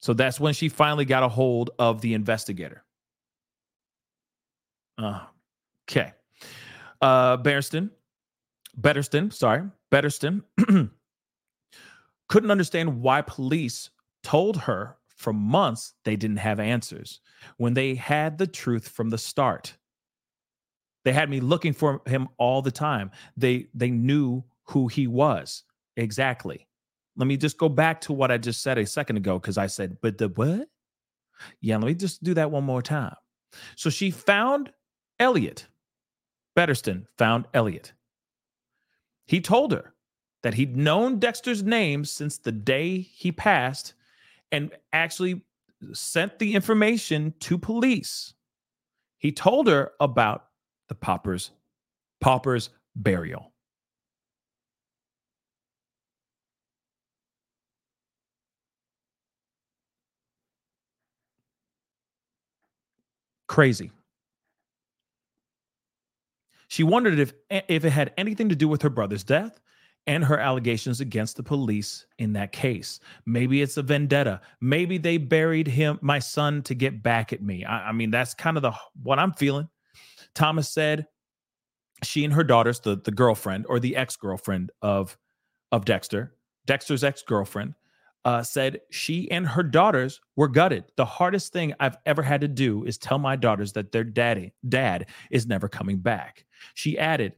So 0.00 0.12
that's 0.12 0.40
when 0.40 0.52
she 0.52 0.68
finally 0.68 1.04
got 1.04 1.22
a 1.22 1.28
hold 1.28 1.70
of 1.78 2.00
the 2.00 2.12
investigator. 2.12 2.84
Uh, 4.98 5.20
okay. 5.88 6.12
Uh, 7.00 7.36
Bereston 7.38 7.90
Bettersten, 8.76 9.30
sorry, 9.30 9.62
Bettersten 9.90 10.42
couldn't 12.28 12.50
understand 12.50 13.00
why 13.00 13.22
police 13.22 13.90
told 14.22 14.56
her 14.56 14.96
for 15.22 15.32
months 15.32 15.94
they 16.04 16.16
didn't 16.16 16.38
have 16.38 16.60
answers 16.60 17.20
when 17.56 17.74
they 17.74 17.94
had 17.94 18.38
the 18.38 18.46
truth 18.46 18.88
from 18.88 19.10
the 19.10 19.18
start. 19.18 19.76
They 21.04 21.12
had 21.12 21.30
me 21.30 21.40
looking 21.40 21.72
for 21.72 22.02
him 22.06 22.28
all 22.38 22.62
the 22.62 22.70
time. 22.70 23.10
They 23.36 23.68
they 23.74 23.90
knew 23.90 24.44
who 24.64 24.88
he 24.88 25.06
was 25.06 25.64
exactly. 25.96 26.68
let 27.16 27.26
me 27.26 27.36
just 27.36 27.58
go 27.58 27.68
back 27.68 28.00
to 28.02 28.12
what 28.12 28.30
I 28.30 28.38
just 28.38 28.62
said 28.62 28.78
a 28.78 28.86
second 28.86 29.16
ago 29.16 29.38
because 29.38 29.58
I 29.58 29.66
said, 29.66 29.98
but 30.00 30.18
the 30.18 30.28
what? 30.28 30.68
Yeah, 31.60 31.76
let 31.76 31.86
me 31.86 31.94
just 31.94 32.22
do 32.22 32.34
that 32.34 32.50
one 32.50 32.64
more 32.64 32.82
time. 32.82 33.16
So 33.76 33.90
she 33.90 34.10
found 34.10 34.72
Elliott. 35.18 35.66
Bettersten 36.56 37.06
found 37.18 37.46
Elliott. 37.52 37.92
He 39.26 39.40
told 39.40 39.72
her 39.72 39.94
that 40.42 40.54
he'd 40.54 40.76
known 40.76 41.18
Dexter's 41.18 41.62
name 41.62 42.04
since 42.04 42.38
the 42.38 42.52
day 42.52 43.00
he 43.00 43.32
passed 43.32 43.94
and 44.52 44.70
actually 44.92 45.42
sent 45.92 46.38
the 46.38 46.54
information 46.54 47.34
to 47.40 47.58
police. 47.58 48.34
He 49.18 49.32
told 49.32 49.66
her 49.66 49.92
about 49.98 50.46
the 50.88 50.94
pauper's 50.94 51.50
pauper's 52.20 52.70
burial. 52.94 53.52
Crazy. 63.48 63.90
She 66.68 66.82
wondered 66.82 67.18
if 67.18 67.34
if 67.50 67.84
it 67.84 67.90
had 67.90 68.14
anything 68.16 68.48
to 68.48 68.56
do 68.56 68.66
with 68.66 68.80
her 68.82 68.88
brother's 68.88 69.24
death 69.24 69.60
and 70.06 70.24
her 70.24 70.38
allegations 70.38 71.00
against 71.00 71.36
the 71.36 71.42
police 71.42 72.06
in 72.18 72.32
that 72.32 72.50
case. 72.52 72.98
Maybe 73.24 73.62
it's 73.62 73.76
a 73.76 73.82
vendetta. 73.82 74.40
Maybe 74.60 74.98
they 74.98 75.16
buried 75.16 75.68
him, 75.68 75.98
my 76.02 76.18
son, 76.18 76.62
to 76.62 76.74
get 76.74 77.02
back 77.02 77.32
at 77.32 77.42
me. 77.42 77.64
I, 77.64 77.90
I 77.90 77.92
mean, 77.92 78.10
that's 78.10 78.34
kind 78.34 78.56
of 78.56 78.62
the 78.62 78.72
what 79.02 79.18
I'm 79.18 79.32
feeling. 79.32 79.68
Thomas 80.34 80.68
said 80.68 81.06
she 82.02 82.24
and 82.24 82.32
her 82.32 82.42
daughters, 82.42 82.80
the, 82.80 82.96
the 82.96 83.12
girlfriend 83.12 83.66
or 83.68 83.78
the 83.78 83.94
ex-girlfriend 83.96 84.72
of 84.82 85.16
of 85.70 85.84
Dexter, 85.84 86.34
Dexter's 86.66 87.04
ex-girlfriend, 87.04 87.74
uh, 88.24 88.42
said 88.42 88.80
she 88.90 89.30
and 89.30 89.46
her 89.46 89.62
daughters 89.62 90.20
were 90.36 90.48
gutted. 90.48 90.84
The 90.96 91.04
hardest 91.04 91.52
thing 91.52 91.74
I've 91.80 91.96
ever 92.06 92.22
had 92.22 92.40
to 92.40 92.48
do 92.48 92.84
is 92.84 92.98
tell 92.98 93.18
my 93.18 93.36
daughters 93.36 93.72
that 93.74 93.92
their 93.92 94.04
daddy, 94.04 94.52
dad, 94.68 95.06
is 95.30 95.46
never 95.46 95.68
coming 95.68 95.98
back. 95.98 96.44
She 96.74 96.98
added, 96.98 97.34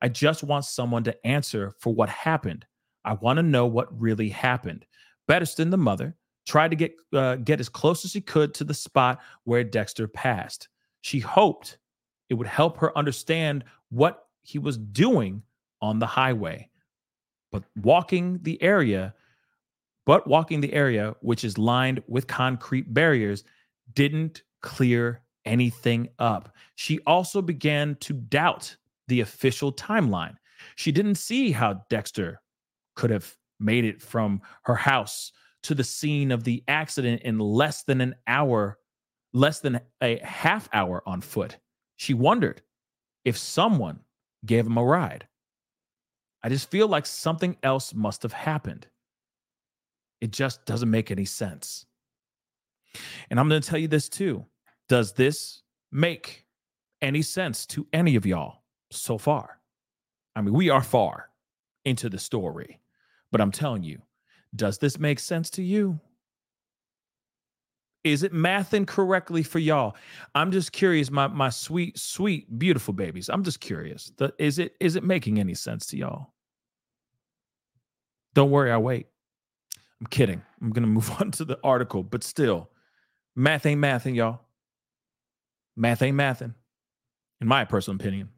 I 0.00 0.08
just 0.08 0.42
want 0.42 0.64
someone 0.64 1.04
to 1.04 1.26
answer 1.26 1.74
for 1.78 1.94
what 1.94 2.08
happened. 2.08 2.66
I 3.04 3.14
want 3.14 3.38
to 3.38 3.42
know 3.42 3.66
what 3.66 3.98
really 3.98 4.28
happened. 4.28 4.86
Bettersten, 5.26 5.70
the 5.70 5.76
mother, 5.76 6.16
tried 6.46 6.70
to 6.70 6.76
get 6.76 6.94
uh, 7.12 7.36
get 7.36 7.60
as 7.60 7.68
close 7.68 8.04
as 8.04 8.12
she 8.12 8.20
could 8.20 8.54
to 8.54 8.64
the 8.64 8.74
spot 8.74 9.20
where 9.44 9.64
Dexter 9.64 10.08
passed. 10.08 10.68
She 11.02 11.20
hoped 11.20 11.78
it 12.28 12.34
would 12.34 12.46
help 12.46 12.76
her 12.78 12.96
understand 12.96 13.64
what 13.90 14.26
he 14.42 14.58
was 14.58 14.78
doing 14.78 15.42
on 15.80 15.98
the 15.98 16.06
highway. 16.06 16.68
But 17.50 17.64
walking 17.76 18.38
the 18.42 18.60
area, 18.62 19.14
but 20.04 20.26
walking 20.26 20.60
the 20.60 20.72
area 20.72 21.14
which 21.20 21.44
is 21.44 21.58
lined 21.58 22.02
with 22.06 22.26
concrete 22.26 22.92
barriers 22.92 23.44
didn't 23.94 24.42
clear 24.60 25.22
anything 25.44 26.08
up. 26.18 26.54
She 26.74 27.00
also 27.06 27.40
began 27.40 27.96
to 28.00 28.12
doubt 28.12 28.76
the 29.08 29.20
official 29.20 29.72
timeline. 29.72 30.36
She 30.76 30.92
didn't 30.92 31.16
see 31.16 31.50
how 31.50 31.82
Dexter 31.90 32.40
could 32.94 33.10
have 33.10 33.34
made 33.60 33.84
it 33.84 34.00
from 34.00 34.40
her 34.64 34.74
house 34.74 35.32
to 35.64 35.74
the 35.74 35.84
scene 35.84 36.30
of 36.30 36.44
the 36.44 36.62
accident 36.68 37.22
in 37.22 37.38
less 37.38 37.82
than 37.82 38.00
an 38.00 38.14
hour, 38.26 38.78
less 39.32 39.60
than 39.60 39.80
a 40.02 40.18
half 40.24 40.68
hour 40.72 41.02
on 41.06 41.20
foot. 41.20 41.56
She 41.96 42.14
wondered 42.14 42.62
if 43.24 43.36
someone 43.36 44.00
gave 44.46 44.66
him 44.66 44.78
a 44.78 44.84
ride. 44.84 45.26
I 46.42 46.48
just 46.48 46.70
feel 46.70 46.86
like 46.86 47.06
something 47.06 47.56
else 47.62 47.92
must 47.92 48.22
have 48.22 48.32
happened. 48.32 48.86
It 50.20 50.30
just 50.30 50.64
doesn't 50.66 50.90
make 50.90 51.10
any 51.10 51.24
sense. 51.24 51.84
And 53.30 53.38
I'm 53.38 53.48
going 53.48 53.60
to 53.60 53.68
tell 53.68 53.78
you 53.78 53.88
this 53.88 54.08
too. 54.08 54.46
Does 54.88 55.12
this 55.12 55.62
make 55.92 56.46
any 57.02 57.22
sense 57.22 57.66
to 57.66 57.86
any 57.92 58.16
of 58.16 58.24
y'all? 58.24 58.62
So 58.90 59.18
far. 59.18 59.60
I 60.34 60.40
mean, 60.40 60.54
we 60.54 60.70
are 60.70 60.82
far 60.82 61.30
into 61.84 62.08
the 62.08 62.18
story, 62.18 62.80
but 63.30 63.40
I'm 63.40 63.52
telling 63.52 63.82
you, 63.82 64.02
does 64.54 64.78
this 64.78 64.98
make 64.98 65.18
sense 65.18 65.50
to 65.50 65.62
you? 65.62 66.00
Is 68.04 68.22
it 68.22 68.32
mathing 68.32 68.86
correctly 68.86 69.42
for 69.42 69.58
y'all? 69.58 69.96
I'm 70.34 70.52
just 70.52 70.72
curious, 70.72 71.10
my 71.10 71.26
my 71.26 71.50
sweet, 71.50 71.98
sweet, 71.98 72.58
beautiful 72.58 72.94
babies. 72.94 73.28
I'm 73.28 73.42
just 73.42 73.60
curious. 73.60 74.12
The, 74.16 74.32
is 74.38 74.58
it 74.58 74.76
is 74.80 74.96
it 74.96 75.02
making 75.02 75.38
any 75.38 75.54
sense 75.54 75.86
to 75.88 75.96
y'all? 75.96 76.32
Don't 78.34 78.50
worry, 78.50 78.70
I 78.70 78.78
wait. 78.78 79.08
I'm 80.00 80.06
kidding. 80.06 80.42
I'm 80.62 80.70
gonna 80.70 80.86
move 80.86 81.10
on 81.20 81.32
to 81.32 81.44
the 81.44 81.58
article, 81.64 82.02
but 82.02 82.22
still, 82.22 82.70
math 83.34 83.66
ain't 83.66 83.80
mathing, 83.80 84.14
y'all. 84.14 84.40
Math 85.76 86.02
ain't 86.02 86.16
mathing, 86.16 86.54
in 87.40 87.48
my 87.48 87.64
personal 87.64 87.96
opinion. 88.00 88.30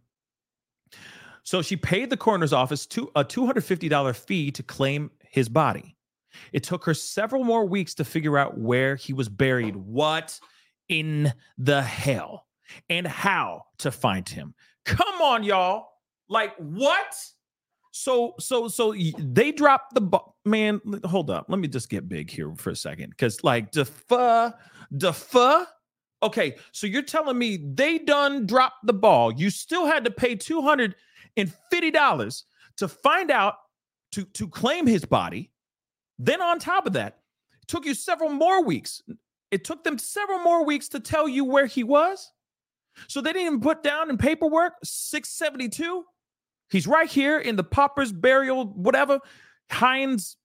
So 1.51 1.63
she 1.63 1.77
paid 1.77 2.11
the 2.11 2.17
coroner's 2.17 2.53
office 2.53 2.87
to 2.87 3.11
a 3.17 3.25
$250 3.25 4.15
fee 4.15 4.53
to 4.53 4.63
claim 4.63 5.11
his 5.33 5.49
body. 5.49 5.97
It 6.53 6.63
took 6.63 6.85
her 6.85 6.95
several 6.95 7.43
more 7.43 7.65
weeks 7.65 7.93
to 7.95 8.05
figure 8.05 8.39
out 8.39 8.57
where 8.57 8.95
he 8.95 9.13
was 9.13 9.29
buried. 9.29 9.75
What 9.75 10.39
in 10.89 11.33
the 11.59 11.83
hell? 11.83 12.47
And 12.89 13.05
how 13.05 13.65
to 13.79 13.91
find 13.91 14.29
him. 14.29 14.55
Come 14.85 15.21
on, 15.21 15.43
y'all. 15.43 15.89
Like 16.29 16.55
what? 16.59 17.17
So 17.91 18.35
so 18.39 18.69
so 18.69 18.95
they 19.19 19.51
dropped 19.51 19.97
the 19.97 20.03
bo- 20.03 20.37
man. 20.45 20.81
Hold 21.05 21.31
up. 21.31 21.47
Let 21.49 21.59
me 21.59 21.67
just 21.67 21.89
get 21.89 22.09
big 22.09 22.31
here 22.31 22.55
for 22.55 22.71
a 22.71 22.77
second, 22.77 23.11
because 23.11 23.43
like 23.43 23.73
the 23.73 23.87
fuh. 23.87 24.53
Okay, 26.23 26.55
so 26.71 26.87
you're 26.87 27.03
telling 27.03 27.39
me 27.39 27.57
they 27.75 27.99
done 27.99 28.47
dropped 28.47 28.87
the 28.87 28.93
ball. 28.93 29.33
You 29.33 29.51
still 29.51 29.87
had 29.87 30.05
to 30.05 30.13
pay 30.13 30.37
two 30.37 30.63
hundred 30.63 30.95
and 31.37 31.53
$50 31.73 32.43
to 32.79 32.89
find 32.89 33.31
out 33.31 33.55
to, 34.13 34.25
to 34.25 34.49
claim 34.49 34.87
his 34.87 35.05
body. 35.05 35.51
Then 36.19 36.43
on 36.43 36.59
top 36.59 36.87
of 36.87 36.93
that, 36.95 37.19
it 37.63 37.69
took 37.69 37.85
you 37.85 37.95
several 37.95 38.31
more 38.31 38.65
weeks. 38.65 39.03
It 39.51 39.65
took 39.65 39.85
them 39.85 39.99
several 39.99 40.39
more 40.41 40.65
weeks 40.65 40.89
to 40.89 41.01
tell 41.01 41.29
you 41.29 41.45
where 41.45 41.67
he 41.67 41.85
was. 41.85 42.33
So 43.09 43.21
they 43.21 43.33
didn't 43.33 43.47
even 43.47 43.61
put 43.61 43.83
down 43.83 44.11
in 44.11 44.19
paperwork 44.19 44.75
672. 44.85 46.05
He's 46.71 46.87
right 46.87 47.09
here 47.09 47.39
in 47.39 47.57
the 47.57 47.65
pauper's 47.65 48.13
burial, 48.13 48.67
whatever, 48.67 49.21
Hinds 49.71 50.37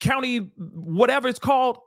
County, 0.00 0.38
whatever 0.38 1.28
it's 1.28 1.38
called, 1.38 1.78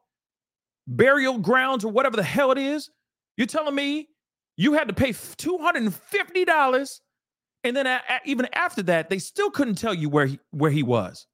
burial 0.88 1.38
grounds 1.38 1.84
or 1.86 1.92
whatever 1.92 2.16
the 2.16 2.24
hell 2.24 2.52
it 2.52 2.58
is. 2.58 2.90
You're 3.36 3.48
telling 3.48 3.76
me 3.76 4.08
you 4.56 4.74
had 4.74 4.88
to 4.88 4.94
pay 4.94 5.12
$250 5.12 7.00
and 7.68 7.76
then 7.76 7.86
a, 7.86 8.02
a, 8.10 8.20
even 8.26 8.48
after 8.54 8.82
that, 8.84 9.10
they 9.10 9.20
still 9.20 9.52
couldn't 9.52 9.76
tell 9.76 9.94
you 9.94 10.10
where 10.10 10.26
he 10.26 10.40
where 10.52 10.72
he 10.72 10.84
was. 10.84 11.28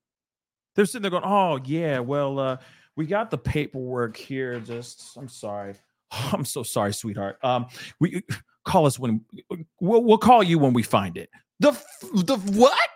They're 0.75 0.85
sitting 0.85 1.03
there 1.03 1.11
going, 1.11 1.23
"Oh 1.25 1.59
yeah, 1.63 1.99
well, 1.99 2.39
uh, 2.39 2.57
we 2.95 3.05
got 3.05 3.31
the 3.31 3.37
paperwork 3.37 4.17
here. 4.17 4.59
Just, 4.59 5.15
I'm 5.17 5.27
sorry, 5.27 5.75
oh, 6.11 6.29
I'm 6.33 6.45
so 6.45 6.63
sorry, 6.63 6.93
sweetheart. 6.93 7.37
Um, 7.43 7.67
we 7.99 8.23
call 8.65 8.85
us 8.85 8.97
when 8.97 9.21
we'll 9.79 10.03
we'll 10.03 10.17
call 10.17 10.43
you 10.43 10.57
when 10.59 10.73
we 10.73 10.83
find 10.83 11.17
it. 11.17 11.29
The 11.59 11.71
the 12.13 12.37
what? 12.37 12.89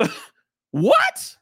what? 0.72 1.36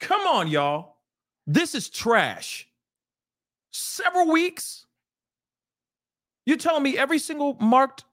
Come 0.00 0.26
on, 0.26 0.48
y'all. 0.48 0.98
This 1.46 1.74
is 1.74 1.88
trash. 1.88 2.68
Several 3.72 4.30
weeks. 4.30 4.86
You're 6.44 6.56
telling 6.56 6.84
me 6.84 6.96
every 6.96 7.18
single 7.18 7.56
marked 7.60 8.04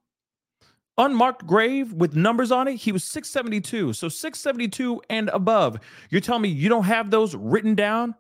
unmarked 0.98 1.46
grave 1.46 1.94
with 1.94 2.16
numbers 2.16 2.52
on 2.52 2.68
it, 2.68 2.76
he 2.76 2.92
was 2.92 3.04
672. 3.04 3.94
So 3.94 4.10
672 4.10 5.02
and 5.10 5.30
above. 5.30 5.80
You're 6.10 6.22
telling 6.22 6.44
me 6.44 6.50
you 6.50 6.70
don't 6.70 6.84
have 6.84 7.12
those 7.12 7.36
written 7.36 7.76
down? 7.76 8.16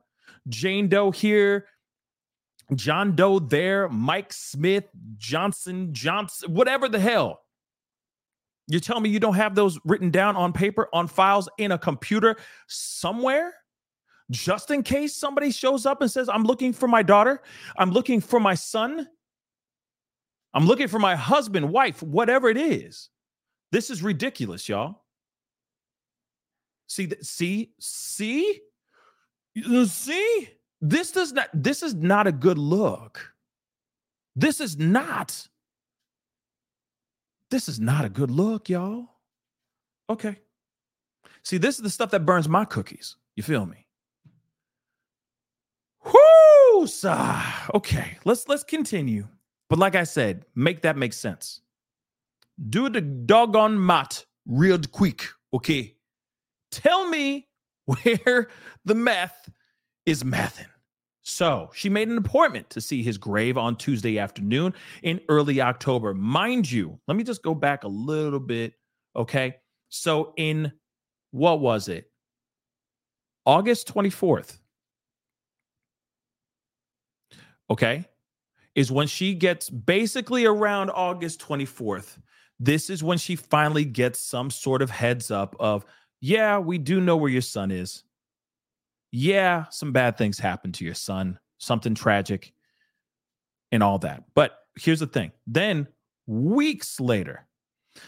Jane 0.49 0.89
Doe 0.89 1.11
here, 1.11 1.67
John 2.75 3.15
Doe 3.15 3.39
there, 3.39 3.87
Mike 3.89 4.33
Smith, 4.33 4.85
Johnson, 5.17 5.93
Johnson, 5.93 6.53
whatever 6.53 6.89
the 6.89 6.99
hell. 6.99 7.41
You're 8.67 8.79
telling 8.79 9.03
me 9.03 9.09
you 9.09 9.19
don't 9.19 9.35
have 9.35 9.55
those 9.55 9.77
written 9.85 10.09
down 10.09 10.35
on 10.35 10.53
paper, 10.53 10.87
on 10.93 11.07
files 11.07 11.49
in 11.57 11.71
a 11.73 11.77
computer 11.77 12.37
somewhere? 12.67 13.53
Just 14.31 14.71
in 14.71 14.83
case 14.83 15.15
somebody 15.15 15.51
shows 15.51 15.85
up 15.85 16.01
and 16.01 16.09
says, 16.09 16.29
I'm 16.29 16.43
looking 16.43 16.71
for 16.71 16.87
my 16.87 17.03
daughter, 17.03 17.41
I'm 17.77 17.91
looking 17.91 18.21
for 18.21 18.39
my 18.39 18.55
son. 18.55 19.07
I'm 20.53 20.65
looking 20.65 20.87
for 20.87 20.99
my 20.99 21.15
husband, 21.15 21.71
wife, 21.71 22.03
whatever 22.03 22.49
it 22.49 22.57
is. 22.57 23.09
This 23.71 23.89
is 23.89 24.03
ridiculous, 24.03 24.69
y'all. 24.69 25.01
See, 26.87 27.11
see, 27.21 27.71
see, 27.79 28.61
see. 29.85 30.49
This 30.79 31.11
does 31.11 31.31
not. 31.33 31.49
This 31.53 31.81
is 31.81 31.95
not 31.95 32.27
a 32.27 32.31
good 32.31 32.57
look. 32.57 33.33
This 34.35 34.59
is 34.59 34.77
not. 34.77 35.47
This 37.49 37.69
is 37.69 37.79
not 37.79 38.05
a 38.05 38.09
good 38.09 38.29
look, 38.29 38.69
y'all. 38.69 39.07
Okay. 40.09 40.37
See, 41.43 41.57
this 41.57 41.75
is 41.75 41.81
the 41.81 41.89
stuff 41.89 42.11
that 42.11 42.25
burns 42.25 42.47
my 42.47 42.65
cookies. 42.65 43.15
You 43.35 43.43
feel 43.43 43.65
me? 43.65 43.85
Whoo! 46.05 46.87
Okay, 47.75 48.17
let's 48.25 48.47
let's 48.47 48.63
continue. 48.63 49.27
But 49.69 49.79
like 49.79 49.95
I 49.95 50.03
said, 50.03 50.45
make 50.55 50.81
that 50.83 50.97
make 50.97 51.13
sense. 51.13 51.61
Do 52.69 52.89
the 52.89 53.01
doggone 53.01 53.83
math 53.83 54.25
real 54.45 54.79
quick, 54.91 55.25
okay? 55.53 55.95
Tell 56.71 57.07
me 57.09 57.47
where 57.85 58.49
the 58.85 58.95
meth 58.95 59.49
is 60.05 60.23
mathing. 60.23 60.67
So 61.23 61.69
she 61.73 61.89
made 61.89 62.09
an 62.09 62.17
appointment 62.17 62.69
to 62.71 62.81
see 62.81 63.01
his 63.01 63.17
grave 63.17 63.57
on 63.57 63.77
Tuesday 63.77 64.19
afternoon 64.19 64.73
in 65.03 65.21
early 65.29 65.61
October. 65.61 66.13
Mind 66.13 66.69
you, 66.69 66.99
let 67.07 67.15
me 67.15 67.23
just 67.23 67.41
go 67.41 67.55
back 67.55 67.85
a 67.85 67.87
little 67.87 68.41
bit. 68.41 68.73
Okay. 69.15 69.55
So 69.89 70.33
in 70.37 70.71
what 71.31 71.61
was 71.61 71.87
it? 71.87 72.11
August 73.45 73.87
24th. 73.93 74.57
Okay. 77.69 78.05
Is 78.75 78.91
when 78.91 79.07
she 79.07 79.35
gets 79.35 79.69
basically 79.69 80.45
around 80.45 80.89
August 80.89 81.39
24th. 81.41 82.17
This 82.59 82.89
is 82.89 83.03
when 83.03 83.17
she 83.17 83.35
finally 83.35 83.85
gets 83.85 84.19
some 84.19 84.49
sort 84.49 84.81
of 84.81 84.89
heads 84.89 85.29
up 85.29 85.55
of, 85.59 85.85
yeah, 86.21 86.57
we 86.57 86.77
do 86.77 87.01
know 87.01 87.17
where 87.17 87.29
your 87.29 87.41
son 87.41 87.71
is 87.71 88.03
yeah, 89.15 89.65
some 89.69 89.91
bad 89.91 90.17
things 90.17 90.39
happen 90.39 90.71
to 90.71 90.83
your 90.83 90.95
son, 90.95 91.37
something 91.59 91.93
tragic 91.93 92.51
and 93.71 93.83
all 93.83 93.99
that. 93.99 94.23
But 94.33 94.57
here's 94.75 95.01
the 95.01 95.07
thing. 95.07 95.31
Then 95.45 95.87
weeks 96.25 96.99
later, 96.99 97.45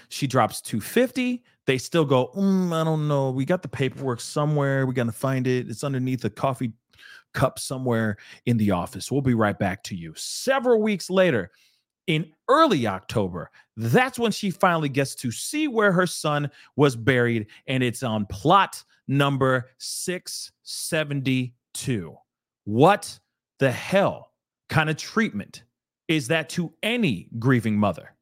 she 0.09 0.25
drops 0.25 0.61
250. 0.61 1.43
They 1.67 1.77
still 1.77 2.05
go, 2.05 2.31
mm, 2.35 2.73
I 2.73 2.83
don't 2.83 3.07
know. 3.07 3.29
We 3.29 3.45
got 3.45 3.61
the 3.61 3.67
paperwork 3.67 4.19
somewhere. 4.19 4.87
We're 4.87 4.93
going 4.93 5.05
to 5.05 5.13
find 5.13 5.45
it. 5.45 5.69
It's 5.69 5.83
underneath 5.83 6.25
a 6.25 6.29
coffee 6.31 6.73
cup 7.35 7.59
somewhere 7.59 8.17
in 8.47 8.57
the 8.57 8.71
office. 8.71 9.11
We'll 9.11 9.21
be 9.21 9.35
right 9.35 9.59
back 9.59 9.83
to 9.83 9.95
you. 9.95 10.11
Several 10.15 10.81
weeks 10.81 11.11
later, 11.11 11.51
in 12.07 12.31
early 12.49 12.87
October, 12.87 13.51
that's 13.77 14.17
when 14.17 14.31
she 14.31 14.49
finally 14.49 14.89
gets 14.89 15.13
to 15.15 15.29
see 15.31 15.67
where 15.67 15.91
her 15.91 16.07
son 16.07 16.49
was 16.75 16.95
buried. 16.95 17.45
And 17.67 17.83
it's 17.83 18.01
on 18.01 18.25
plot 18.27 18.83
number 19.07 19.69
672. 19.77 22.17
What 22.63 23.19
the 23.59 23.71
hell 23.71 24.31
kind 24.69 24.89
of 24.89 24.97
treatment 24.97 25.61
is 26.07 26.29
that 26.29 26.49
to 26.49 26.73
any 26.81 27.27
grieving 27.37 27.77
mother? 27.77 28.15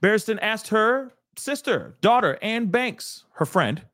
Barriston 0.00 0.38
asked 0.40 0.68
her 0.68 1.12
sister, 1.36 1.96
daughter, 2.00 2.38
Anne 2.42 2.66
Banks, 2.66 3.24
her 3.34 3.46
friend, 3.46 3.84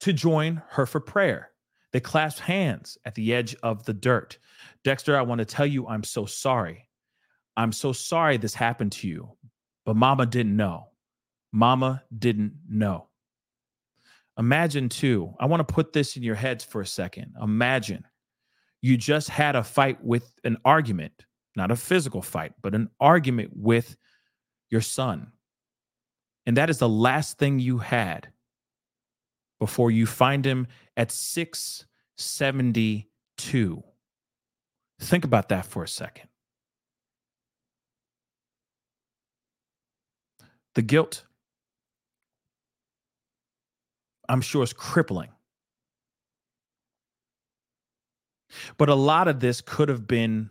to 0.00 0.12
join 0.12 0.62
her 0.70 0.86
for 0.86 1.00
prayer. 1.00 1.50
They 1.92 2.00
clasped 2.00 2.40
hands 2.40 2.98
at 3.04 3.14
the 3.14 3.34
edge 3.34 3.56
of 3.62 3.84
the 3.84 3.94
dirt. 3.94 4.38
Dexter, 4.84 5.16
I 5.16 5.22
want 5.22 5.38
to 5.38 5.44
tell 5.44 5.66
you, 5.66 5.86
I'm 5.86 6.04
so 6.04 6.26
sorry. 6.26 6.88
I'm 7.56 7.72
so 7.72 7.92
sorry 7.92 8.36
this 8.36 8.54
happened 8.54 8.92
to 8.92 9.08
you, 9.08 9.36
but 9.84 9.96
mama 9.96 10.26
didn't 10.26 10.56
know. 10.56 10.88
Mama 11.52 12.02
didn't 12.16 12.52
know. 12.68 13.08
Imagine, 14.38 14.88
too, 14.88 15.34
I 15.40 15.46
want 15.46 15.66
to 15.66 15.74
put 15.74 15.92
this 15.92 16.16
in 16.16 16.22
your 16.22 16.36
heads 16.36 16.62
for 16.62 16.80
a 16.80 16.86
second. 16.86 17.34
Imagine 17.42 18.04
you 18.80 18.96
just 18.96 19.28
had 19.28 19.56
a 19.56 19.64
fight 19.64 20.02
with 20.04 20.32
an 20.44 20.58
argument, 20.64 21.24
not 21.56 21.72
a 21.72 21.76
physical 21.76 22.22
fight, 22.22 22.52
but 22.62 22.74
an 22.74 22.90
argument 23.00 23.50
with 23.54 23.96
your 24.70 24.80
son. 24.80 25.32
And 26.46 26.56
that 26.56 26.70
is 26.70 26.78
the 26.78 26.88
last 26.88 27.38
thing 27.38 27.58
you 27.58 27.78
had 27.78 28.28
before 29.58 29.90
you 29.90 30.06
find 30.06 30.44
him 30.44 30.66
at 30.96 31.10
672. 31.10 33.82
Think 35.00 35.24
about 35.24 35.48
that 35.48 35.64
for 35.66 35.82
a 35.84 35.88
second. 35.88 36.28
The 40.74 40.82
guilt 40.82 41.24
I'm 44.28 44.42
sure 44.42 44.62
is 44.62 44.72
crippling. 44.72 45.30
But 48.76 48.88
a 48.88 48.94
lot 48.94 49.28
of 49.28 49.40
this 49.40 49.60
could 49.60 49.88
have 49.88 50.06
been 50.06 50.50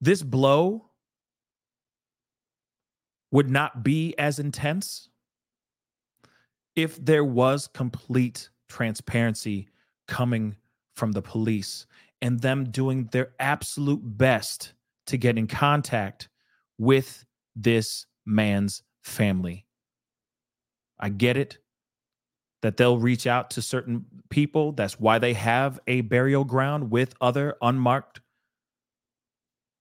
this 0.00 0.22
blow 0.22 0.86
would 3.30 3.50
not 3.50 3.84
be 3.84 4.14
as 4.18 4.38
intense 4.38 5.09
if 6.76 7.02
there 7.04 7.24
was 7.24 7.66
complete 7.66 8.48
transparency 8.68 9.68
coming 10.06 10.56
from 10.94 11.12
the 11.12 11.22
police 11.22 11.86
and 12.22 12.40
them 12.40 12.70
doing 12.70 13.08
their 13.12 13.32
absolute 13.40 14.00
best 14.02 14.74
to 15.06 15.16
get 15.16 15.38
in 15.38 15.46
contact 15.46 16.28
with 16.78 17.24
this 17.56 18.06
man's 18.26 18.82
family 19.02 19.66
I 21.00 21.08
get 21.08 21.36
it 21.36 21.58
that 22.62 22.76
they'll 22.76 22.98
reach 22.98 23.26
out 23.26 23.50
to 23.50 23.62
certain 23.62 24.04
people. 24.28 24.72
That's 24.72 25.00
why 25.00 25.18
they 25.18 25.32
have 25.32 25.80
a 25.86 26.02
burial 26.02 26.44
ground 26.44 26.90
with 26.90 27.14
other 27.20 27.56
unmarked 27.62 28.20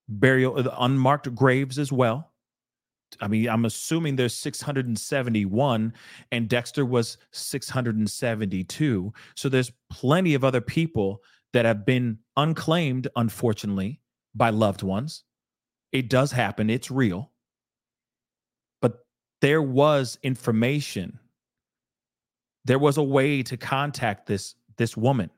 burial, 0.07 0.57
uh, 0.57 0.73
unmarked 0.79 1.35
graves 1.35 1.77
as 1.77 1.91
well. 1.91 2.31
I 3.21 3.27
mean, 3.27 3.49
I'm 3.49 3.65
assuming 3.65 4.15
there's 4.15 4.35
671 4.35 5.93
and 6.31 6.49
Dexter 6.49 6.85
was 6.85 7.17
672. 7.31 9.13
So 9.35 9.49
there's 9.49 9.71
plenty 9.89 10.33
of 10.35 10.43
other 10.43 10.61
people 10.61 11.23
that 11.53 11.65
have 11.65 11.85
been 11.85 12.19
unclaimed, 12.37 13.07
unfortunately, 13.15 14.01
by 14.35 14.51
loved 14.51 14.83
ones. 14.83 15.23
It 15.91 16.09
does 16.09 16.31
happen, 16.31 16.69
it's 16.69 16.91
real 16.91 17.31
But 18.81 19.05
there 19.41 19.61
was 19.61 20.19
information 20.23 21.19
there 22.65 22.79
was 22.79 22.97
a 22.97 23.03
way 23.03 23.41
to 23.43 23.57
contact 23.57 24.27
this 24.27 24.55
this 24.77 24.95
woman 24.95 25.29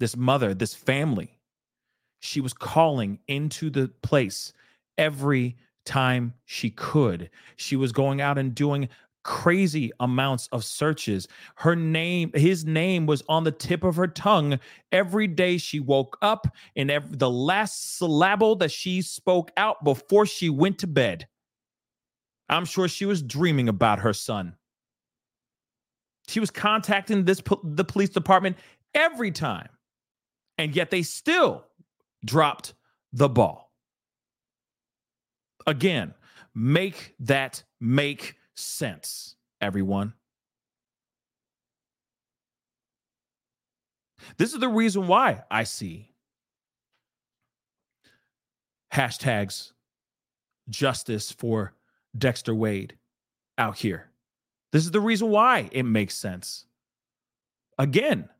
this 0.00 0.16
mother 0.16 0.54
this 0.54 0.74
family 0.74 1.38
she 2.20 2.40
was 2.40 2.52
calling 2.52 3.18
into 3.28 3.70
the 3.70 3.88
place 4.02 4.52
every 4.98 5.56
time 5.88 6.32
she 6.46 6.70
could 6.70 7.30
she 7.56 7.74
was 7.76 7.90
going 7.92 8.20
out 8.20 8.38
and 8.38 8.54
doing 8.54 8.88
crazy 9.24 9.90
amounts 10.00 10.48
of 10.52 10.64
searches 10.64 11.26
her 11.56 11.74
name 11.74 12.30
his 12.34 12.64
name 12.64 13.04
was 13.06 13.22
on 13.28 13.44
the 13.44 13.50
tip 13.50 13.82
of 13.82 13.96
her 13.96 14.06
tongue 14.06 14.58
every 14.92 15.26
day 15.26 15.58
she 15.58 15.80
woke 15.80 16.16
up 16.22 16.46
and 16.76 16.90
every, 16.90 17.16
the 17.16 17.28
last 17.28 17.98
syllable 17.98 18.54
that 18.54 18.70
she 18.70 19.02
spoke 19.02 19.50
out 19.56 19.82
before 19.82 20.24
she 20.24 20.48
went 20.48 20.78
to 20.78 20.86
bed 20.86 21.26
I'm 22.48 22.64
sure 22.64 22.88
she 22.88 23.04
was 23.04 23.22
dreaming 23.22 23.68
about 23.68 24.00
her 24.00 24.12
son. 24.12 24.56
She 26.28 26.40
was 26.40 26.50
contacting 26.50 27.24
this 27.24 27.42
the 27.62 27.84
police 27.84 28.10
department 28.10 28.56
every 28.94 29.30
time. 29.30 29.68
And 30.56 30.74
yet 30.74 30.90
they 30.90 31.02
still 31.02 31.64
dropped 32.24 32.74
the 33.12 33.28
ball. 33.28 33.67
Again, 35.68 36.14
make 36.54 37.14
that 37.20 37.62
make 37.78 38.36
sense, 38.56 39.36
everyone. 39.60 40.14
This 44.38 44.54
is 44.54 44.60
the 44.60 44.68
reason 44.68 45.06
why 45.06 45.42
I 45.50 45.64
see 45.64 46.10
hashtags 48.94 49.72
justice 50.70 51.30
for 51.30 51.74
Dexter 52.16 52.54
Wade 52.54 52.96
out 53.58 53.76
here. 53.76 54.08
This 54.72 54.86
is 54.86 54.90
the 54.90 55.00
reason 55.00 55.28
why 55.28 55.68
it 55.70 55.82
makes 55.82 56.14
sense. 56.14 56.64
Again, 57.78 58.30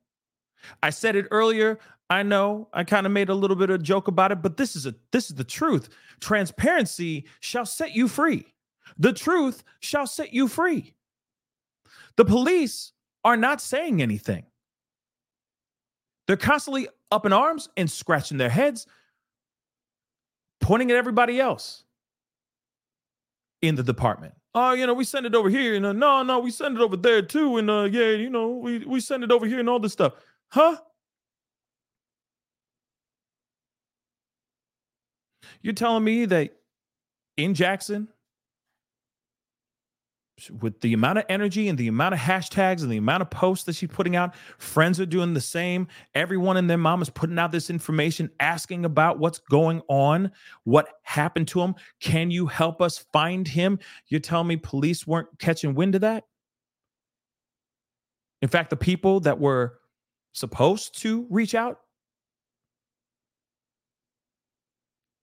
I 0.83 0.89
said 0.89 1.14
it 1.14 1.26
earlier. 1.31 1.79
I 2.11 2.22
know 2.22 2.68
I 2.72 2.84
kind 2.84 3.06
of 3.06 3.12
made 3.12 3.28
a 3.28 3.34
little 3.34 3.56
bit 3.56 3.70
of 3.70 3.82
joke 3.82 4.09
about 4.09 4.32
it, 4.32 4.40
but 4.40 4.56
this 4.56 4.74
is 4.76 4.86
a 4.86 4.94
this 5.12 5.28
is 5.28 5.36
the 5.36 5.44
truth. 5.44 5.88
Transparency 6.20 7.26
shall 7.40 7.66
set 7.66 7.94
you 7.94 8.09
free. 8.09 8.46
The 8.98 9.12
truth 9.12 9.62
shall 9.80 10.06
set 10.06 10.32
you 10.32 10.48
free. 10.48 10.94
The 12.16 12.24
police 12.24 12.92
are 13.24 13.36
not 13.36 13.61
saying 13.61 14.00
anything. 14.00 14.46
They're 16.26 16.36
constantly 16.36 16.88
up 17.11 17.26
in 17.26 17.32
arms 17.32 17.68
and 17.76 17.90
scratching 17.90 18.38
their 18.38 18.50
heads, 18.50 18.86
pointing 20.61 20.90
at 20.90 20.96
everybody 20.96 21.40
else 21.40 21.84
in 23.62 23.74
the 23.74 23.82
department. 23.82 24.34
Oh, 24.54 24.72
you 24.72 24.86
know, 24.86 24.94
we 24.94 25.04
send 25.04 25.26
it 25.26 25.34
over 25.34 25.50
here, 25.50 25.74
and 25.74 25.86
uh, 25.86 25.92
no, 25.92 26.22
no, 26.22 26.38
we 26.38 26.50
send 26.50 26.76
it 26.76 26.80
over 26.80 26.96
there 26.96 27.22
too, 27.22 27.59
and 27.59 27.70
uh, 27.70 27.88
yeah, 27.90 28.11
you 28.11 28.30
know, 28.30 28.48
we 28.48 28.78
we 28.78 28.98
send 29.00 29.22
it 29.22 29.30
over 29.30 29.46
here 29.46 29.61
and 29.61 29.68
all 29.68 29.78
this 29.78 29.92
stuff, 29.92 30.14
huh? 30.48 30.78
You're 35.62 35.74
telling 35.74 36.04
me 36.04 36.24
that 36.26 36.52
in 37.36 37.54
Jackson, 37.54 38.09
with 40.61 40.80
the 40.80 40.92
amount 40.92 41.18
of 41.18 41.24
energy 41.28 41.68
and 41.68 41.76
the 41.76 41.88
amount 41.88 42.14
of 42.14 42.20
hashtags 42.20 42.82
and 42.82 42.90
the 42.90 42.96
amount 42.96 43.22
of 43.22 43.30
posts 43.30 43.64
that 43.64 43.74
she's 43.74 43.88
putting 43.88 44.14
out, 44.14 44.34
friends 44.59 45.00
are 45.00 45.06
doing 45.06 45.34
the 45.34 45.40
same. 45.40 45.88
Everyone 46.14 46.56
and 46.56 46.70
their 46.70 46.78
mom 46.78 47.02
is 47.02 47.11
putting 47.11 47.38
out 47.38 47.50
this 47.50 47.70
information, 47.70 48.30
asking 48.38 48.84
about 48.84 49.18
what's 49.18 49.38
going 49.38 49.82
on, 49.88 50.30
what 50.64 50.88
happened 51.02 51.48
to 51.48 51.61
him. 51.61 51.74
Can 52.00 52.30
you 52.30 52.46
help 52.46 52.80
us 52.80 52.98
find 53.12 53.48
him? 53.48 53.78
You're 54.06 54.20
telling 54.20 54.46
me 54.46 54.56
police 54.56 55.06
weren't 55.06 55.28
catching 55.38 55.74
wind 55.74 55.96
of 55.96 56.02
that? 56.02 56.24
In 58.40 58.48
fact, 58.48 58.70
the 58.70 58.76
people 58.76 59.20
that 59.20 59.40
were 59.40 59.80
supposed 60.32 61.00
to 61.00 61.26
reach 61.30 61.56
out 61.56 61.80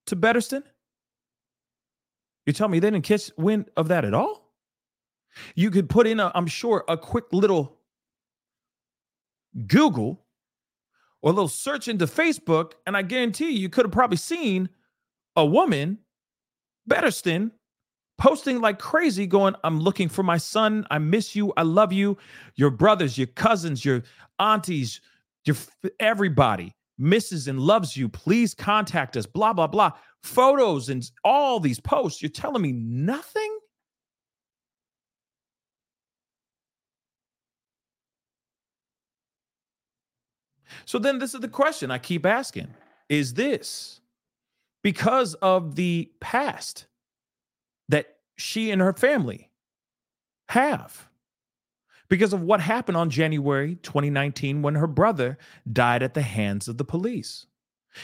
to 0.07 0.15
Bettersten, 0.15 0.63
you 2.45 2.53
tell 2.53 2.67
me 2.67 2.79
they 2.79 2.89
didn't 2.89 3.05
catch 3.05 3.31
wind 3.37 3.69
of 3.75 3.87
that 3.87 4.05
at 4.05 4.13
all? 4.13 4.53
You 5.55 5.71
could 5.71 5.89
put 5.89 6.07
in, 6.07 6.19
i 6.19 6.31
am 6.35 6.47
sure, 6.47 6.85
a 6.87 6.97
quick 6.97 7.25
little 7.31 7.77
Google 9.67 10.25
or 11.21 11.31
a 11.31 11.33
little 11.33 11.49
search 11.49 11.87
into 11.87 12.05
Facebook, 12.05 12.73
and 12.85 12.95
I 12.95 13.01
guarantee 13.01 13.51
you, 13.51 13.59
you 13.59 13.69
could 13.69 13.85
have 13.85 13.91
probably 13.91 14.17
seen 14.17 14.69
a 15.35 15.45
woman, 15.45 15.97
Bettersten, 16.87 17.51
posting 18.17 18.61
like 18.61 18.79
crazy, 18.79 19.27
going, 19.27 19.55
I'm 19.63 19.79
looking 19.79 20.07
for 20.07 20.23
my 20.23 20.37
son. 20.37 20.85
I 20.89 20.99
miss 20.99 21.35
you. 21.35 21.51
I 21.57 21.63
love 21.63 21.91
you. 21.91 22.17
Your 22.55 22.69
brothers, 22.69 23.17
your 23.17 23.27
cousins, 23.27 23.83
your 23.83 24.03
aunties, 24.39 25.01
your 25.45 25.57
everybody 25.99 26.73
misses 26.97 27.47
and 27.47 27.59
loves 27.59 27.95
you. 27.95 28.09
Please 28.09 28.53
contact 28.53 29.17
us. 29.17 29.25
Blah, 29.25 29.53
blah, 29.53 29.67
blah. 29.67 29.91
Photos 30.23 30.89
and 30.89 31.09
all 31.23 31.59
these 31.59 31.79
posts. 31.79 32.21
You're 32.21 32.29
telling 32.29 32.61
me 32.61 32.71
nothing? 32.71 33.57
So 40.85 40.99
then 40.99 41.19
this 41.19 41.33
is 41.33 41.41
the 41.41 41.47
question 41.47 41.91
I 41.91 41.97
keep 41.97 42.25
asking 42.25 42.67
is 43.09 43.33
this 43.33 44.01
because 44.83 45.33
of 45.35 45.75
the 45.75 46.11
past 46.19 46.87
that 47.89 48.17
she 48.37 48.71
and 48.71 48.81
her 48.81 48.93
family 48.93 49.51
have? 50.49 51.07
Because 52.07 52.33
of 52.33 52.41
what 52.41 52.61
happened 52.61 52.97
on 52.97 53.09
January 53.09 53.75
2019 53.81 54.61
when 54.61 54.75
her 54.75 54.87
brother 54.87 55.37
died 55.71 56.03
at 56.03 56.13
the 56.13 56.21
hands 56.21 56.67
of 56.67 56.77
the 56.77 56.85
police? 56.85 57.47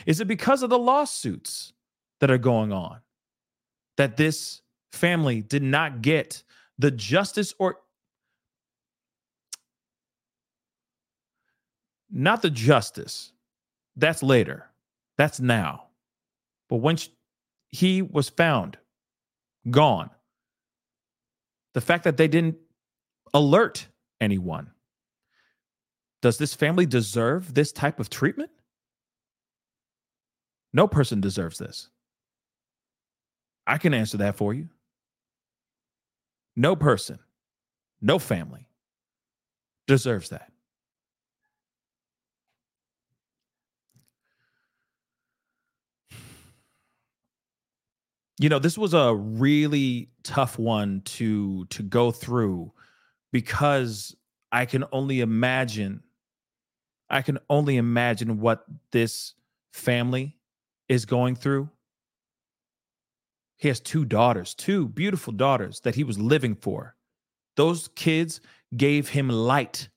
Is 0.06 0.20
it 0.20 0.28
because 0.28 0.64
of 0.64 0.70
the 0.70 0.80
lawsuits 0.80 1.74
that 2.20 2.32
are 2.32 2.38
going 2.38 2.72
on 2.72 3.02
that 3.98 4.18
this 4.18 4.62
family 4.92 5.42
did 5.42 5.64
not 5.64 6.02
get 6.02 6.44
the 6.78 6.92
justice 6.92 7.54
or 7.60 7.78
not 12.10 12.42
the 12.42 12.50
justice. 12.50 13.32
That's 13.96 14.22
later. 14.22 14.70
That's 15.18 15.40
now. 15.40 15.88
But 16.70 16.78
when 16.78 16.98
he 17.70 18.02
was 18.02 18.30
found 18.30 18.78
gone, 19.70 20.10
the 21.74 21.82
fact 21.82 22.04
that 22.04 22.18
they 22.18 22.28
didn't 22.28 22.58
alert 23.34 23.88
anyone, 24.22 24.72
does 26.22 26.38
this 26.38 26.54
family 26.54 26.86
deserve 26.86 27.54
this 27.54 27.72
type 27.72 28.00
of 28.00 28.10
treatment? 28.10 28.52
No 30.72 30.88
person 30.88 31.20
deserves 31.20 31.58
this. 31.58 31.90
I 33.68 33.78
can 33.78 33.94
answer 33.94 34.18
that 34.18 34.38
for 34.38 34.54
you. 34.54 34.70
No 36.56 36.76
person, 36.76 37.20
no 38.02 38.20
family 38.20 38.68
deserves 39.88 40.30
that. 40.30 40.52
you 48.42 48.50
know 48.50 48.58
this 48.58 48.78
was 48.78 48.96
a 48.96 49.14
really 49.14 50.10
tough 50.24 50.58
one 50.58 51.02
to 51.06 51.66
to 51.66 51.84
go 51.84 52.10
through 52.10 52.72
because 53.32 54.16
i 54.52 54.66
can 54.66 54.84
only 54.92 55.22
imagine 55.22 56.04
i 57.10 57.22
can 57.22 57.38
only 57.50 57.78
imagine 57.78 58.40
what 58.40 58.66
this 58.92 59.34
family 59.72 60.38
is 60.92 61.06
going 61.06 61.36
through. 61.36 61.70
He 63.58 63.68
has 63.68 63.80
two 63.80 64.06
daughters 64.06 64.54
two 64.54 64.88
beautiful 64.88 65.34
daughters 65.34 65.80
that 65.82 65.96
he 65.96 66.04
was 66.04 66.20
living 66.20 66.56
for. 66.56 66.96
Those 67.56 67.88
kids 67.96 68.42
gave 68.76 69.10
him 69.10 69.30
light 69.30 69.90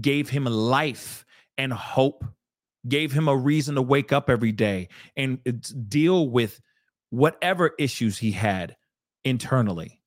gave 0.00 0.28
him 0.28 0.44
life 0.44 1.24
and 1.58 1.72
hope 1.72 2.24
gave 2.88 3.12
him 3.12 3.28
a 3.28 3.36
reason 3.36 3.74
to 3.74 3.82
wake 3.82 4.12
up 4.12 4.28
every 4.28 4.52
day 4.52 4.88
and 5.16 5.38
uh, 5.46 5.52
deal 5.88 6.28
with 6.28 6.60
whatever 7.10 7.72
issues 7.78 8.18
he 8.18 8.32
had 8.32 8.76
internally 9.24 10.01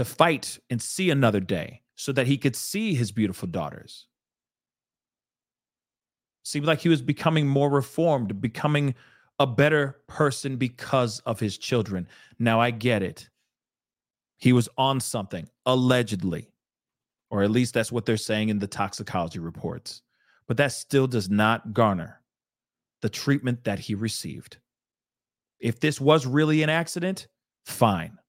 to 0.00 0.04
fight 0.06 0.58
and 0.70 0.80
see 0.80 1.10
another 1.10 1.40
day 1.40 1.82
so 1.94 2.10
that 2.10 2.26
he 2.26 2.38
could 2.38 2.56
see 2.56 2.94
his 2.94 3.12
beautiful 3.12 3.46
daughters. 3.46 4.06
Seemed 6.42 6.64
like 6.64 6.80
he 6.80 6.88
was 6.88 7.02
becoming 7.02 7.46
more 7.46 7.68
reformed, 7.68 8.40
becoming 8.40 8.94
a 9.38 9.46
better 9.46 9.98
person 10.06 10.56
because 10.56 11.20
of 11.26 11.38
his 11.38 11.58
children. 11.58 12.08
Now 12.38 12.62
I 12.62 12.70
get 12.70 13.02
it. 13.02 13.28
He 14.38 14.54
was 14.54 14.70
on 14.78 15.00
something, 15.00 15.46
allegedly, 15.66 16.50
or 17.30 17.42
at 17.42 17.50
least 17.50 17.74
that's 17.74 17.92
what 17.92 18.06
they're 18.06 18.16
saying 18.16 18.48
in 18.48 18.58
the 18.58 18.66
toxicology 18.66 19.38
reports. 19.38 20.00
But 20.48 20.56
that 20.56 20.72
still 20.72 21.08
does 21.08 21.28
not 21.28 21.74
garner 21.74 22.22
the 23.02 23.10
treatment 23.10 23.64
that 23.64 23.80
he 23.80 23.94
received. 23.94 24.56
If 25.58 25.78
this 25.78 26.00
was 26.00 26.24
really 26.24 26.62
an 26.62 26.70
accident, 26.70 27.28
fine. 27.66 28.19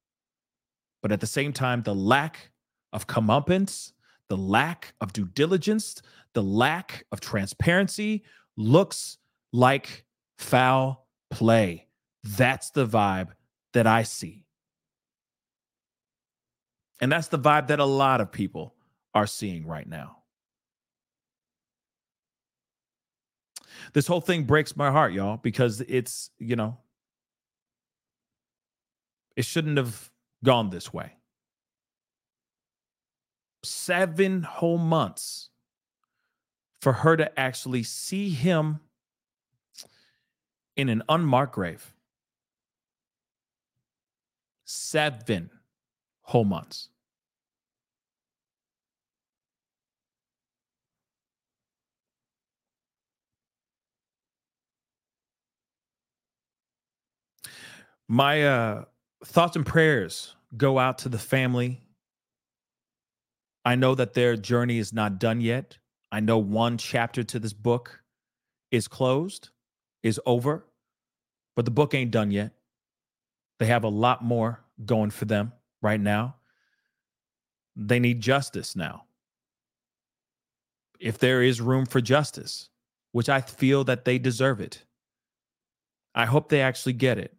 But 1.02 1.12
at 1.12 1.20
the 1.20 1.28
same 1.28 1.54
time, 1.54 1.84
the 1.84 1.96
lack 1.96 2.52
of 2.94 3.08
comeuppance, 3.08 3.92
the 4.30 4.38
lack 4.38 4.94
of 5.02 5.14
due 5.14 5.28
diligence, 5.28 6.02
the 6.34 6.44
lack 6.44 7.06
of 7.12 7.20
transparency 7.20 8.24
looks 8.56 9.18
like 9.52 10.06
foul 10.38 11.08
play. 11.30 11.88
That's 12.24 12.70
the 12.72 12.86
vibe 12.86 13.30
that 13.74 13.88
I 13.88 14.04
see. 14.04 14.46
And 17.02 17.12
that's 17.12 17.30
the 17.30 17.40
vibe 17.40 17.68
that 17.68 17.80
a 17.80 17.86
lot 17.86 18.22
of 18.22 18.32
people 18.32 18.76
are 19.14 19.26
seeing 19.26 19.66
right 19.66 19.88
now. 19.88 20.18
This 23.94 24.08
whole 24.08 24.22
thing 24.22 24.44
breaks 24.44 24.76
my 24.76 24.92
heart, 24.92 25.12
y'all, 25.12 25.38
because 25.38 25.82
it's, 25.82 26.30
you 26.38 26.56
know, 26.56 26.78
it 29.36 29.46
shouldn't 29.46 29.78
have 29.78 30.12
gone 30.44 30.70
this 30.70 30.94
way. 30.94 31.14
Seven 33.64 34.42
whole 34.44 34.78
months 34.78 35.50
for 36.82 36.94
her 36.94 37.16
to 37.16 37.40
actually 37.40 37.84
see 37.84 38.30
him 38.30 38.80
in 40.76 40.90
an 40.90 41.04
unmarked 41.08 41.54
grave. 41.54 41.94
Seven 44.66 45.52
whole 46.22 46.46
months. 46.46 46.90
My 58.08 58.44
uh 58.44 58.86
thoughts 59.24 59.56
and 59.56 59.66
prayers 59.66 60.36
go 60.58 60.80
out 60.80 61.00
to 61.00 61.10
the 61.10 61.20
family. 61.20 61.82
I 63.64 63.76
know 63.76 63.96
that 63.96 64.14
their 64.14 64.36
journey 64.36 64.80
is 64.80 64.92
not 64.92 65.20
done 65.20 65.42
yet. 65.42 65.78
I 66.12 66.20
know 66.20 66.38
one 66.38 66.78
chapter 66.78 67.24
to 67.24 67.40
this 67.40 67.54
book 67.54 68.02
is 68.72 68.88
closed, 68.88 69.50
is 70.04 70.20
over, 70.26 70.66
but 71.56 71.66
the 71.66 71.72
book 71.72 71.94
ain't 71.94 72.12
done 72.12 72.32
yet. 72.32 72.52
They 73.60 73.68
have 73.68 73.84
a 73.84 73.90
lot 73.90 74.24
more 74.24 74.62
going 74.86 75.12
for 75.12 75.26
them 75.26 75.54
right 75.82 76.00
now. 76.00 76.36
They 77.76 78.00
need 78.00 78.22
justice 78.22 78.76
now. 78.76 79.06
If 81.00 81.18
there 81.20 81.42
is 81.42 81.62
room 81.62 81.86
for 81.86 82.02
justice, 82.02 82.70
which 83.12 83.30
I 83.30 83.42
feel 83.42 83.84
that 83.86 84.06
they 84.06 84.18
deserve 84.18 84.60
it, 84.60 84.84
I 86.14 86.26
hope 86.26 86.50
they 86.50 86.62
actually 86.62 86.94
get 86.94 87.18
it. 87.18 87.34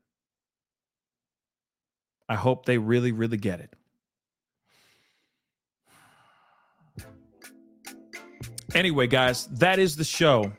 I 2.29 2.35
hope 2.35 2.67
they 2.67 2.79
really, 2.79 3.13
really 3.13 3.37
get 3.37 3.61
it. 3.61 3.75
Anyway, 8.75 9.07
guys, 9.07 9.47
that 9.49 9.79
is 9.79 9.97
the 9.97 10.05
show. 10.05 10.51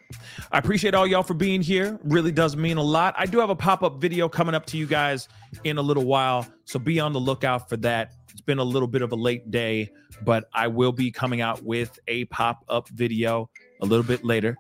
I 0.52 0.60
appreciate 0.60 0.94
all 0.94 1.08
y'all 1.08 1.24
for 1.24 1.34
being 1.34 1.64
here. 1.64 2.00
Really 2.04 2.32
does 2.32 2.56
mean 2.56 2.78
a 2.78 2.84
lot. 2.84 3.16
I 3.18 3.26
do 3.26 3.40
have 3.40 3.50
a 3.50 3.56
pop 3.56 3.82
up 3.82 4.00
video 4.00 4.30
coming 4.30 4.54
up 4.54 4.68
to 4.68 4.78
you 4.78 4.86
guys 4.86 5.28
in 5.64 5.80
a 5.80 5.82
little 5.82 6.06
while, 6.06 6.46
so 6.66 6.78
be 6.78 7.00
on 7.00 7.12
the 7.12 7.20
lookout 7.20 7.70
for 7.70 7.78
that. 7.78 8.12
It's 8.30 8.42
been 8.42 8.60
a 8.60 8.64
little 8.64 8.88
bit 8.88 9.02
of 9.02 9.14
a 9.14 9.16
late 9.16 9.50
day, 9.50 9.90
but 10.24 10.48
I 10.54 10.68
will 10.68 10.92
be 10.92 11.10
coming 11.10 11.42
out 11.42 11.64
with 11.64 11.98
a 12.08 12.26
pop 12.26 12.64
up 12.70 12.88
video 12.90 13.50
a 13.82 13.86
little 13.86 14.06
bit 14.06 14.24
later. 14.24 14.58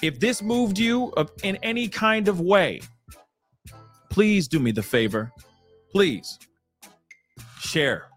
If 0.00 0.20
this 0.20 0.40
moved 0.40 0.78
you 0.78 1.12
in 1.42 1.56
any 1.56 1.88
kind 1.88 2.28
of 2.28 2.40
way, 2.40 2.82
please 4.10 4.46
do 4.46 4.60
me 4.60 4.70
the 4.70 4.82
favor. 4.82 5.32
Please 5.94 6.40
share. 7.60 8.08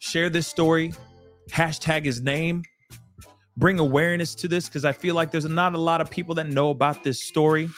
Share 0.00 0.28
this 0.28 0.48
story. 0.48 0.92
Hashtag 1.48 2.04
his 2.04 2.20
name. 2.20 2.64
Bring 3.56 3.78
awareness 3.78 4.34
to 4.34 4.48
this 4.48 4.68
because 4.68 4.84
I 4.84 4.90
feel 4.90 5.14
like 5.14 5.30
there's 5.30 5.44
not 5.44 5.74
a 5.74 5.78
lot 5.78 6.00
of 6.00 6.10
people 6.10 6.34
that 6.34 6.48
know 6.48 6.70
about 6.70 7.04
this 7.04 7.22
story. 7.22 7.70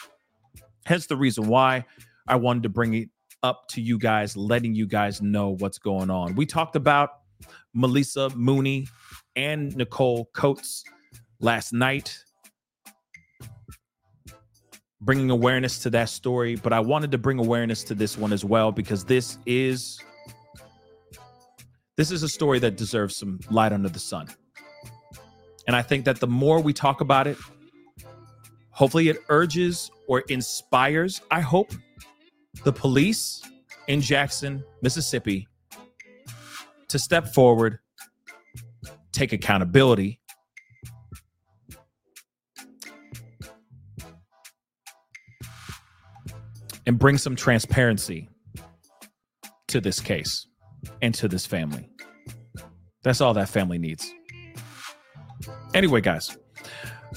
Hence 0.86 1.06
the 1.08 1.16
reason 1.16 1.46
why 1.46 1.84
I 2.26 2.36
wanted 2.36 2.62
to 2.62 2.70
bring 2.70 2.94
it 2.94 3.10
up 3.42 3.68
to 3.72 3.82
you 3.82 3.98
guys, 3.98 4.34
letting 4.34 4.74
you 4.74 4.86
guys 4.86 5.20
know 5.20 5.56
what's 5.58 5.78
going 5.78 6.08
on. 6.08 6.34
We 6.34 6.46
talked 6.46 6.74
about 6.74 7.10
Melissa 7.74 8.30
Mooney 8.34 8.86
and 9.36 9.76
Nicole 9.76 10.30
Coates 10.32 10.84
last 11.38 11.74
night, 11.74 12.18
bringing 15.02 15.30
awareness 15.30 15.78
to 15.80 15.90
that 15.90 16.08
story. 16.08 16.56
But 16.56 16.72
I 16.72 16.80
wanted 16.80 17.10
to 17.12 17.18
bring 17.18 17.38
awareness 17.38 17.84
to 17.84 17.94
this 17.94 18.16
one 18.16 18.32
as 18.32 18.44
well 18.44 18.72
because 18.72 19.04
this 19.04 19.38
is 19.46 20.00
this 21.96 22.10
is 22.10 22.22
a 22.22 22.28
story 22.28 22.58
that 22.60 22.76
deserves 22.76 23.16
some 23.16 23.38
light 23.50 23.72
under 23.72 23.88
the 23.88 23.98
sun. 23.98 24.28
And 25.66 25.76
I 25.76 25.82
think 25.82 26.06
that 26.06 26.20
the 26.20 26.26
more 26.26 26.60
we 26.60 26.72
talk 26.72 27.00
about 27.00 27.26
it, 27.26 27.36
hopefully 28.70 29.08
it 29.08 29.18
urges 29.28 29.90
or 30.08 30.20
inspires, 30.28 31.20
I 31.30 31.40
hope, 31.40 31.72
the 32.64 32.72
police 32.72 33.42
in 33.88 34.00
Jackson, 34.00 34.64
Mississippi 34.80 35.46
to 36.88 36.98
step 36.98 37.32
forward, 37.32 37.78
take 39.12 39.32
accountability, 39.32 40.20
and 46.86 46.98
bring 46.98 47.18
some 47.18 47.36
transparency 47.36 48.28
to 49.68 49.80
this 49.80 50.00
case 50.00 50.46
and 51.00 51.14
to 51.14 51.28
this 51.28 51.46
family. 51.46 51.88
That's 53.02 53.20
all 53.20 53.34
that 53.34 53.48
family 53.48 53.78
needs. 53.78 54.12
Anyway, 55.74 56.00
guys, 56.00 56.36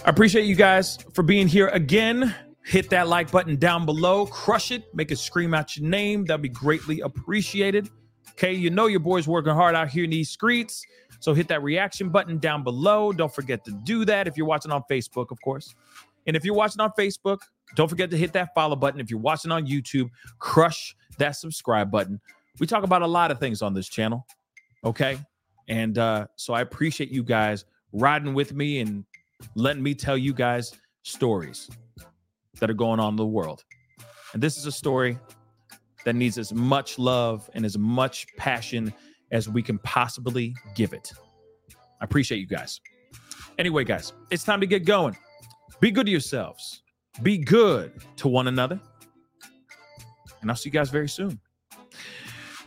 I 0.06 0.10
appreciate 0.10 0.46
you 0.46 0.56
guys 0.56 0.98
for 1.14 1.24
being 1.24 1.48
here 1.48 1.68
again. 1.70 2.34
Hit 2.64 2.90
that 2.90 3.08
like 3.08 3.30
button 3.30 3.58
down 3.58 3.86
below, 3.86 4.26
crush 4.26 4.72
it, 4.72 4.84
make 4.96 5.12
it 5.12 5.18
scream 5.18 5.54
out 5.54 5.78
your 5.78 5.88
name. 5.88 6.26
That'd 6.26 6.42
be 6.42 6.50
greatly 6.50 7.02
appreciated. 7.02 7.90
Okay, 8.32 8.54
you 8.54 8.70
know 8.70 8.88
your 8.88 9.00
boy's 9.00 9.28
working 9.28 9.54
hard 9.54 9.76
out 9.76 9.90
here 9.90 10.04
in 10.04 10.10
these 10.10 10.30
streets. 10.30 10.84
So 11.20 11.34
hit 11.34 11.48
that 11.50 11.64
reaction 11.64 12.10
button 12.10 12.40
down 12.40 12.64
below. 12.64 13.12
Don't 13.12 13.34
forget 13.34 13.64
to 13.66 13.72
do 13.84 14.04
that 14.06 14.28
if 14.28 14.36
you're 14.36 14.48
watching 14.48 14.72
on 14.72 14.84
Facebook, 14.90 15.32
of 15.32 15.40
course. 15.42 15.74
And 16.28 16.36
if 16.36 16.44
you're 16.44 16.56
watching 16.56 16.82
on 16.82 16.92
Facebook, 16.98 17.40
don't 17.76 17.90
forget 17.90 18.10
to 18.12 18.18
hit 18.18 18.34
that 18.34 18.54
follow 18.54 18.76
button. 18.76 19.00
If 19.00 19.10
you're 19.10 19.20
watching 19.20 19.52
on 19.52 19.66
YouTube, 19.66 20.10
crush 20.40 20.96
that 21.18 21.36
subscribe 21.36 21.92
button. 21.92 22.22
We 22.60 22.68
talk 22.68 22.84
about 22.84 23.02
a 23.02 23.08
lot 23.08 23.32
of 23.32 23.40
things 23.40 23.62
on 23.62 23.74
this 23.74 23.90
channel. 23.90 24.26
Okay. 24.84 25.18
And 25.68 25.98
uh, 25.98 26.28
so 26.36 26.54
I 26.54 26.62
appreciate 26.62 27.10
you 27.10 27.24
guys 27.24 27.66
riding 27.92 28.34
with 28.34 28.54
me 28.54 28.80
and 28.80 29.04
letting 29.56 29.82
me 29.82 29.96
tell 29.96 30.18
you 30.18 30.34
guys 30.34 30.74
stories 31.04 31.70
that 32.60 32.70
are 32.70 32.76
going 32.76 33.00
on 33.00 33.14
in 33.14 33.16
the 33.16 33.26
world. 33.26 33.64
And 34.34 34.42
this 34.42 34.58
is 34.58 34.66
a 34.66 34.72
story 34.72 35.18
that 36.06 36.16
needs 36.16 36.38
as 36.38 36.54
much 36.54 37.00
love 37.00 37.50
and 37.54 37.66
as 37.66 37.78
much 37.78 38.28
passion 38.38 38.94
as 39.32 39.50
we 39.50 39.62
can 39.62 39.80
possibly 39.80 40.56
give 40.76 40.94
it. 40.94 41.12
I 42.00 42.06
appreciate 42.06 42.38
you 42.38 42.48
guys. 42.48 42.80
Anyway, 43.58 43.84
guys, 43.84 44.14
it's 44.30 44.44
time 44.44 44.62
to 44.62 44.68
get 44.68 44.86
going. 44.86 45.18
Be 45.80 45.92
good 45.92 46.06
to 46.06 46.12
yourselves, 46.12 46.84
be 47.22 47.38
good 47.38 47.94
to 48.18 48.28
one 48.28 48.48
another. 48.48 48.80
And 50.42 50.52
I'll 50.52 50.58
see 50.58 50.70
you 50.70 50.74
guys 50.74 50.90
very 50.90 51.10
soon. 51.10 51.40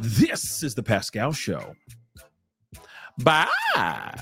This 0.01 0.63
is 0.63 0.75
the 0.75 0.83
Pascal 0.83 1.33
Show. 1.33 1.75
Bye. 3.19 4.19